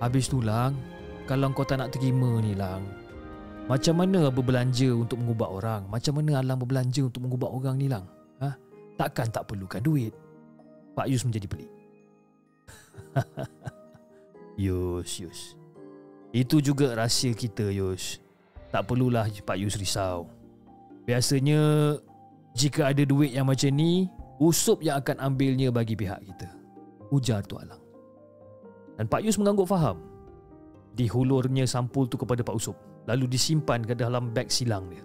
Habis 0.04 0.28
tu 0.28 0.44
Lang 0.44 0.76
Kalau 1.24 1.52
kau 1.56 1.64
tak 1.64 1.80
nak 1.80 1.96
terima 1.96 2.40
ni 2.44 2.52
Lang 2.56 2.84
Macam 3.72 3.96
mana 4.04 4.28
berbelanja 4.28 4.92
untuk 4.92 5.24
mengubah 5.24 5.50
orang 5.50 5.82
Macam 5.88 6.20
mana 6.20 6.44
Alang 6.44 6.60
berbelanja 6.60 7.08
untuk 7.08 7.24
mengubah 7.24 7.50
orang 7.52 7.76
ni 7.80 7.88
Lang 7.88 8.04
ha? 8.44 8.54
Takkan 9.00 9.32
tak 9.32 9.48
perlukan 9.48 9.80
duit 9.80 10.12
Pak 10.96 11.08
Yus 11.08 11.24
menjadi 11.24 11.48
pelik 11.48 11.72
Yus, 14.68 15.10
Yus 15.20 15.40
Itu 16.36 16.60
juga 16.60 16.96
rahsia 16.96 17.32
kita 17.32 17.72
Yus 17.72 18.20
Tak 18.76 18.92
perlulah 18.92 19.32
Pak 19.32 19.56
Yus 19.56 19.80
risau 19.80 20.28
Biasanya 21.08 21.96
Jika 22.52 22.92
ada 22.92 23.08
duit 23.08 23.32
yang 23.32 23.48
macam 23.48 23.72
ni 23.72 24.12
Usup 24.36 24.84
yang 24.84 25.00
akan 25.00 25.24
ambilnya 25.24 25.72
bagi 25.72 25.96
pihak 25.96 26.20
kita 26.28 26.52
Ujar 27.08 27.40
tu 27.48 27.56
Alang 27.56 27.86
dan 28.96 29.06
Pak 29.12 29.22
Yus 29.24 29.36
mengangguk 29.36 29.68
faham. 29.68 30.00
Dihulurnya 30.96 31.68
sampul 31.68 32.08
tu 32.08 32.16
kepada 32.16 32.40
Pak 32.42 32.56
Usup 32.56 32.78
lalu 33.06 33.30
disimpan 33.30 33.84
ke 33.84 33.94
dalam 33.94 34.32
beg 34.32 34.48
silang 34.48 34.88
dia. 34.90 35.04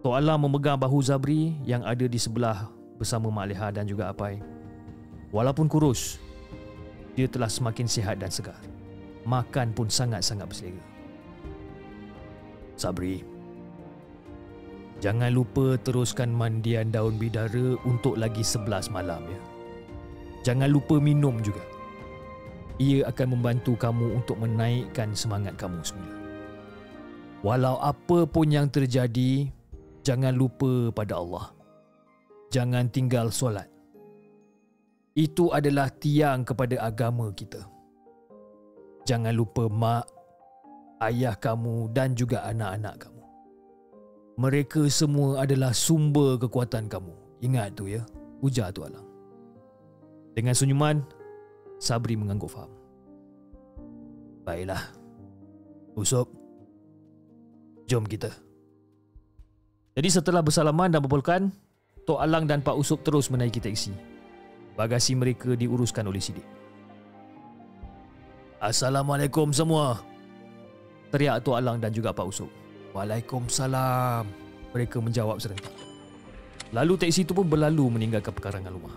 Tok 0.00 0.16
Alam 0.16 0.48
memegang 0.48 0.80
bahu 0.80 1.04
Zabri 1.04 1.60
yang 1.66 1.84
ada 1.84 2.08
di 2.08 2.16
sebelah 2.16 2.72
bersama 2.96 3.28
Mak 3.28 3.46
Leha 3.52 3.68
dan 3.68 3.84
juga 3.84 4.08
Apai. 4.08 4.40
Walaupun 5.28 5.68
kurus, 5.68 6.16
dia 7.12 7.28
telah 7.28 7.52
semakin 7.52 7.84
sihat 7.84 8.16
dan 8.16 8.32
segar. 8.32 8.56
Makan 9.28 9.76
pun 9.76 9.92
sangat-sangat 9.92 10.48
berselera. 10.48 10.89
Sabri, 12.80 13.20
jangan 15.04 15.36
lupa 15.36 15.76
teruskan 15.84 16.32
mandian 16.32 16.88
daun 16.88 17.20
bidara 17.20 17.76
untuk 17.84 18.16
lagi 18.16 18.40
sebelas 18.40 18.88
malam 18.88 19.20
ya. 19.28 19.40
Jangan 20.48 20.72
lupa 20.72 20.96
minum 20.96 21.36
juga 21.44 21.60
ia 22.80 23.04
akan 23.04 23.36
membantu 23.36 23.76
kamu 23.76 24.24
untuk 24.24 24.40
menaikkan 24.40 25.12
semangat 25.12 25.52
kamu 25.60 25.84
semula. 25.84 26.16
Walau 27.44 27.76
apa 27.76 28.24
pun 28.24 28.48
yang 28.48 28.72
terjadi, 28.72 29.52
jangan 30.00 30.32
lupa 30.32 30.88
pada 30.88 31.20
Allah. 31.20 31.52
Jangan 32.48 32.88
tinggal 32.88 33.28
solat. 33.28 33.68
Itu 35.12 35.52
adalah 35.52 35.92
tiang 35.92 36.40
kepada 36.48 36.80
agama 36.80 37.28
kita. 37.36 37.60
Jangan 39.04 39.36
lupa 39.36 39.68
mak, 39.68 40.08
ayah 41.00 41.34
kamu 41.36 41.88
dan 41.96 42.12
juga 42.12 42.44
anak-anak 42.44 43.08
kamu. 43.08 43.24
Mereka 44.40 44.88
semua 44.88 45.44
adalah 45.44 45.72
sumber 45.72 46.40
kekuatan 46.40 46.88
kamu. 46.88 47.12
Ingat 47.40 47.76
tu 47.76 47.88
ya, 47.88 48.04
ujar 48.44 48.72
tu 48.72 48.84
Alang. 48.84 49.04
Dengan 50.36 50.56
senyuman, 50.56 51.00
Sabri 51.80 52.16
mengangguk 52.16 52.52
faham. 52.52 52.72
Baiklah. 54.44 54.80
Usop. 55.96 56.28
Jom 57.88 58.04
kita. 58.04 58.30
Jadi 59.96 60.08
setelah 60.08 60.40
bersalaman 60.44 60.92
dan 60.92 61.00
berpelukan, 61.02 61.50
Tok 62.08 62.20
Alang 62.20 62.48
dan 62.48 62.64
Pak 62.64 62.76
Usop 62.76 63.04
terus 63.04 63.28
menaiki 63.28 63.60
teksi. 63.60 63.92
Bagasi 64.78 65.12
mereka 65.18 65.52
diuruskan 65.52 66.08
oleh 66.08 66.22
Sidik. 66.22 66.46
Assalamualaikum 68.60 69.52
semua. 69.52 70.09
Teriak 71.10 71.42
Tok 71.42 71.58
Alang 71.58 71.82
dan 71.82 71.90
juga 71.90 72.14
Pak 72.14 72.26
Usop. 72.26 72.50
Waalaikumsalam. 72.94 74.24
Mereka 74.70 75.02
menjawab 75.02 75.42
serentak. 75.42 75.74
Lalu 76.70 76.94
teksi 76.94 77.26
itu 77.26 77.34
pun 77.34 77.46
berlalu 77.50 77.98
meninggalkan 77.98 78.30
pekarangan 78.30 78.70
rumah. 78.70 78.94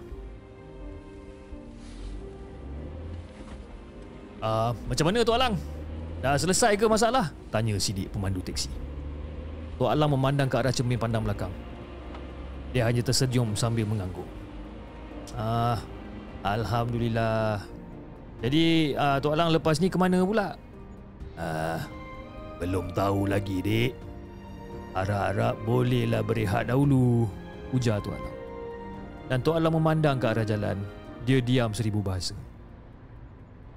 Uh, 4.43 4.71
macam 4.85 5.09
mana 5.09 5.25
Tok 5.25 5.37
Alang? 5.39 5.55
Dah 6.21 6.37
selesai 6.37 6.77
ke 6.77 6.85
masalah? 6.85 7.33
Tanya 7.49 7.75
sidik 7.81 8.13
pemandu 8.13 8.45
teksi. 8.45 8.69
Tok 9.81 9.89
Alang 9.89 10.13
memandang 10.13 10.45
ke 10.45 10.55
arah 10.59 10.69
cermin 10.69 11.01
pandang 11.01 11.25
belakang. 11.25 11.49
Dia 12.75 12.85
hanya 12.85 13.01
tersenyum 13.01 13.57
sambil 13.57 13.89
mengangguk. 13.89 14.27
Ah, 15.33 15.81
Alhamdulillah. 16.45 17.65
Jadi, 18.45 18.93
uh, 18.93 19.17
Tok 19.17 19.33
Alang 19.33 19.49
lepas 19.55 19.81
ni 19.81 19.89
ke 19.89 19.97
mana 19.97 20.21
pula? 20.21 20.59
Ah, 21.33 21.81
belum 22.61 22.93
tahu 22.93 23.29
lagi, 23.29 23.61
dek. 23.63 23.91
Harap-harap 24.93 25.57
bolehlah 25.65 26.21
berehat 26.21 26.69
dahulu. 26.69 27.25
Ujar 27.73 27.97
Tok 27.97 28.13
Alang. 28.13 28.37
Dan 29.25 29.39
Tok 29.41 29.57
Alang 29.57 29.73
memandang 29.73 30.21
ke 30.21 30.29
arah 30.29 30.45
jalan. 30.45 30.77
Dia 31.25 31.41
diam 31.41 31.73
seribu 31.73 32.05
bahasa. 32.05 32.37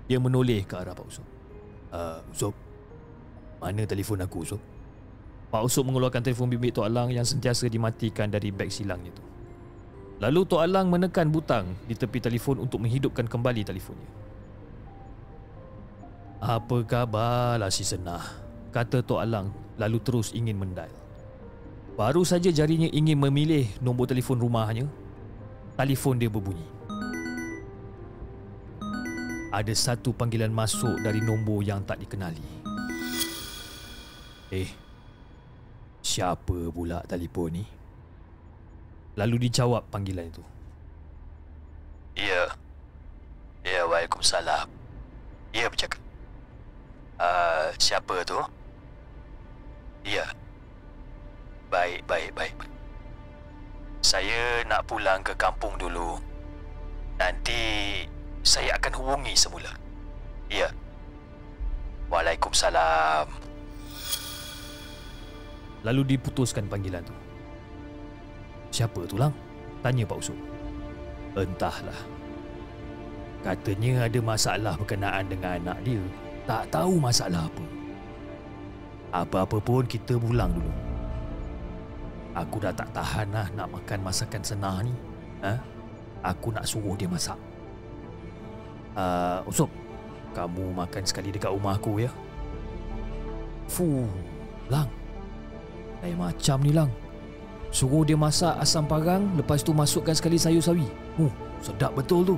Dia 0.05 0.21
menoleh 0.21 0.63
ke 0.69 0.77
arah 0.77 0.93
Pak 0.93 1.07
Usop. 1.09 1.27
Uh, 1.91 2.21
Usop, 2.29 2.55
mana 3.63 3.89
telefon 3.89 4.21
aku 4.21 4.45
Usop? 4.45 4.61
Pak 5.49 5.63
Usop 5.65 5.89
mengeluarkan 5.89 6.21
telefon 6.21 6.53
bimbit 6.53 6.77
Tok 6.77 6.85
Alang 6.85 7.09
yang 7.15 7.25
sentiasa 7.25 7.71
dimatikan 7.73 8.29
dari 8.29 8.53
beg 8.53 8.69
silangnya 8.69 9.11
itu. 9.15 9.25
Lalu 10.21 10.41
Tok 10.45 10.61
Alang 10.61 10.93
menekan 10.93 11.33
butang 11.33 11.73
di 11.89 11.97
tepi 11.97 12.21
telefon 12.21 12.61
untuk 12.61 12.85
menghidupkan 12.85 13.25
kembali 13.25 13.65
telefonnya. 13.65 14.11
Apa 16.45 16.85
khabar 16.85 17.57
lah 17.57 17.73
si 17.73 17.81
Senah? 17.81 18.46
Kata 18.77 19.01
Tok 19.01 19.25
Alang 19.25 19.57
lalu 19.81 19.97
terus 20.05 20.37
ingin 20.37 20.61
mendial. 20.61 20.93
Baru 21.97 22.29
saja 22.29 22.53
jarinya 22.53 22.93
ingin 22.93 23.17
memilih 23.17 23.65
nombor 23.81 24.05
telefon 24.05 24.37
rumahnya, 24.37 24.85
telefon 25.81 26.21
dia 26.21 26.29
berbunyi 26.29 26.77
ada 29.57 29.73
satu 29.73 30.13
panggilan 30.13 30.53
masuk 30.53 31.01
dari 31.01 31.25
nombor 31.25 31.65
yang 31.65 31.81
tak 31.81 31.97
dikenali. 31.97 32.45
Eh, 34.53 34.69
siapa 36.05 36.69
pula 36.69 37.01
telefon 37.09 37.57
ni? 37.57 37.65
Lalu 39.17 39.49
dijawab 39.49 39.89
panggilan 39.89 40.29
itu. 40.29 40.45
Ya. 42.21 42.53
Ya, 43.65 43.89
Waalaikumsalam. 43.89 44.69
Ya, 45.57 45.67
bercakap. 45.73 45.99
Uh, 47.17 47.73
siapa 47.81 48.29
tu? 48.29 48.37
Ya. 50.07 50.31
Baik, 51.67 52.07
baik, 52.07 52.31
baik. 52.39 52.55
Saya 54.07 54.63
nak 54.71 54.87
pulang 54.87 55.19
ke 55.27 55.35
kampung 55.35 55.75
dulu. 55.75 56.15
Nanti 57.19 57.59
saya 58.47 58.79
akan 58.79 58.93
hubungi 59.03 59.35
semula. 59.35 59.75
Ya. 60.47 60.71
Waalaikumsalam. 62.07 63.27
Lalu 65.83 66.15
diputuskan 66.15 66.71
panggilan 66.71 67.03
tu. 67.03 67.15
Siapa 68.71 69.11
tu 69.11 69.19
lang? 69.19 69.35
Tanya 69.83 70.07
Pak 70.07 70.23
Usop. 70.23 70.39
Entahlah. 71.35 71.99
Katanya 73.43 74.07
ada 74.07 74.21
masalah 74.23 74.79
berkenaan 74.79 75.27
dengan 75.27 75.59
anak 75.59 75.79
dia. 75.83 76.03
Tak 76.47 76.71
tahu 76.71 77.03
masalah 77.03 77.51
apa. 77.51 77.76
Apa-apa 79.15 79.63
pun 79.63 79.87
kita 79.87 80.19
pulang 80.19 80.55
dulu. 80.55 80.73
Aku 82.37 82.61
dah 82.61 82.73
tak 82.75 82.93
tahan 82.93 83.33
lah 83.33 83.49
nak 83.57 83.73
makan 83.73 84.01
masakan 84.05 84.43
senah 84.45 84.83
ni. 84.85 84.93
Ha? 85.41 85.57
Aku 86.35 86.53
nak 86.53 86.69
suruh 86.69 86.97
dia 86.99 87.09
masak 87.09 87.39
uh, 88.97 89.45
Usop 89.45 89.69
Kamu 90.33 90.73
makan 90.73 91.05
sekali 91.05 91.33
dekat 91.33 91.49
rumah 91.49 91.77
aku 91.81 91.97
ya. 92.05 92.11
Fuh, 93.73 94.05
Lang. 94.69 94.89
Lain 96.05 96.17
macam 96.21 96.61
ni 96.61 96.77
Lang. 96.77 96.93
Suruh 97.73 98.05
dia 98.05 98.21
masak 98.21 98.53
asam 98.61 98.85
parang 98.85 99.33
lepas 99.33 99.65
tu 99.65 99.73
masukkan 99.73 100.13
sekali 100.13 100.37
sayur 100.37 100.61
sawi. 100.61 100.85
Uh, 101.17 101.33
sedap 101.65 101.97
betul 101.97 102.21
tu. 102.21 102.37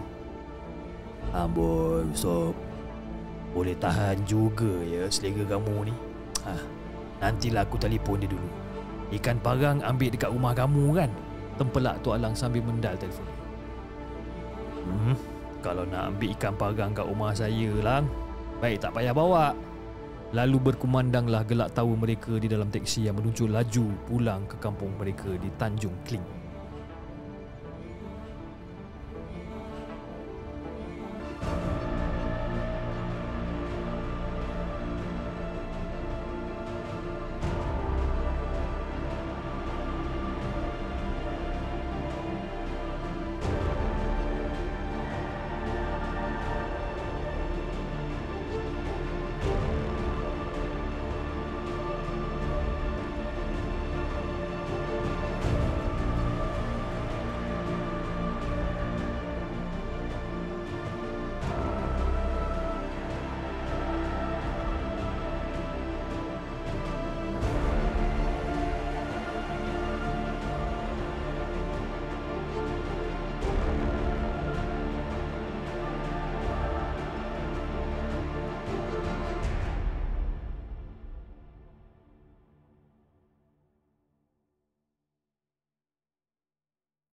Amboi, 1.35 2.07
sob. 2.15 2.55
Boleh 3.51 3.75
tahan 3.75 4.23
juga 4.23 4.71
ya 4.87 5.11
selera 5.11 5.59
kamu 5.59 5.91
ni. 5.91 5.95
Ha, 6.49 6.57
nantilah 7.21 7.69
aku 7.69 7.77
telefon 7.77 8.25
dia 8.25 8.33
dulu. 8.33 8.49
Ikan 9.13 9.37
parang 9.45 9.85
ambil 9.85 10.09
dekat 10.09 10.33
rumah 10.33 10.57
kamu 10.57 10.97
kan? 10.97 11.11
Tempelak 11.61 12.01
Tok 12.01 12.17
Alang 12.17 12.33
sambil 12.33 12.65
mendal 12.65 12.97
telefon. 12.97 13.29
Hmm, 14.89 15.17
kalau 15.61 15.85
nak 15.85 16.17
ambil 16.17 16.33
ikan 16.33 16.55
parang 16.57 16.91
kat 16.97 17.05
rumah 17.05 17.37
saya 17.37 17.69
lang, 17.85 18.09
baik 18.65 18.81
tak 18.81 18.97
payah 18.97 19.13
bawa. 19.13 19.53
Lalu 20.33 20.73
berkumandanglah 20.73 21.45
gelak 21.49 21.73
tawa 21.73 21.93
mereka 21.97 22.37
di 22.37 22.53
dalam 22.53 22.69
teksi 22.69 23.09
yang 23.09 23.17
menuju 23.17 23.49
laju 23.49 23.85
pulang 24.05 24.45
ke 24.45 24.61
kampung 24.61 24.93
mereka 25.01 25.33
di 25.41 25.49
Tanjung 25.57 25.97
Kling. 26.05 26.38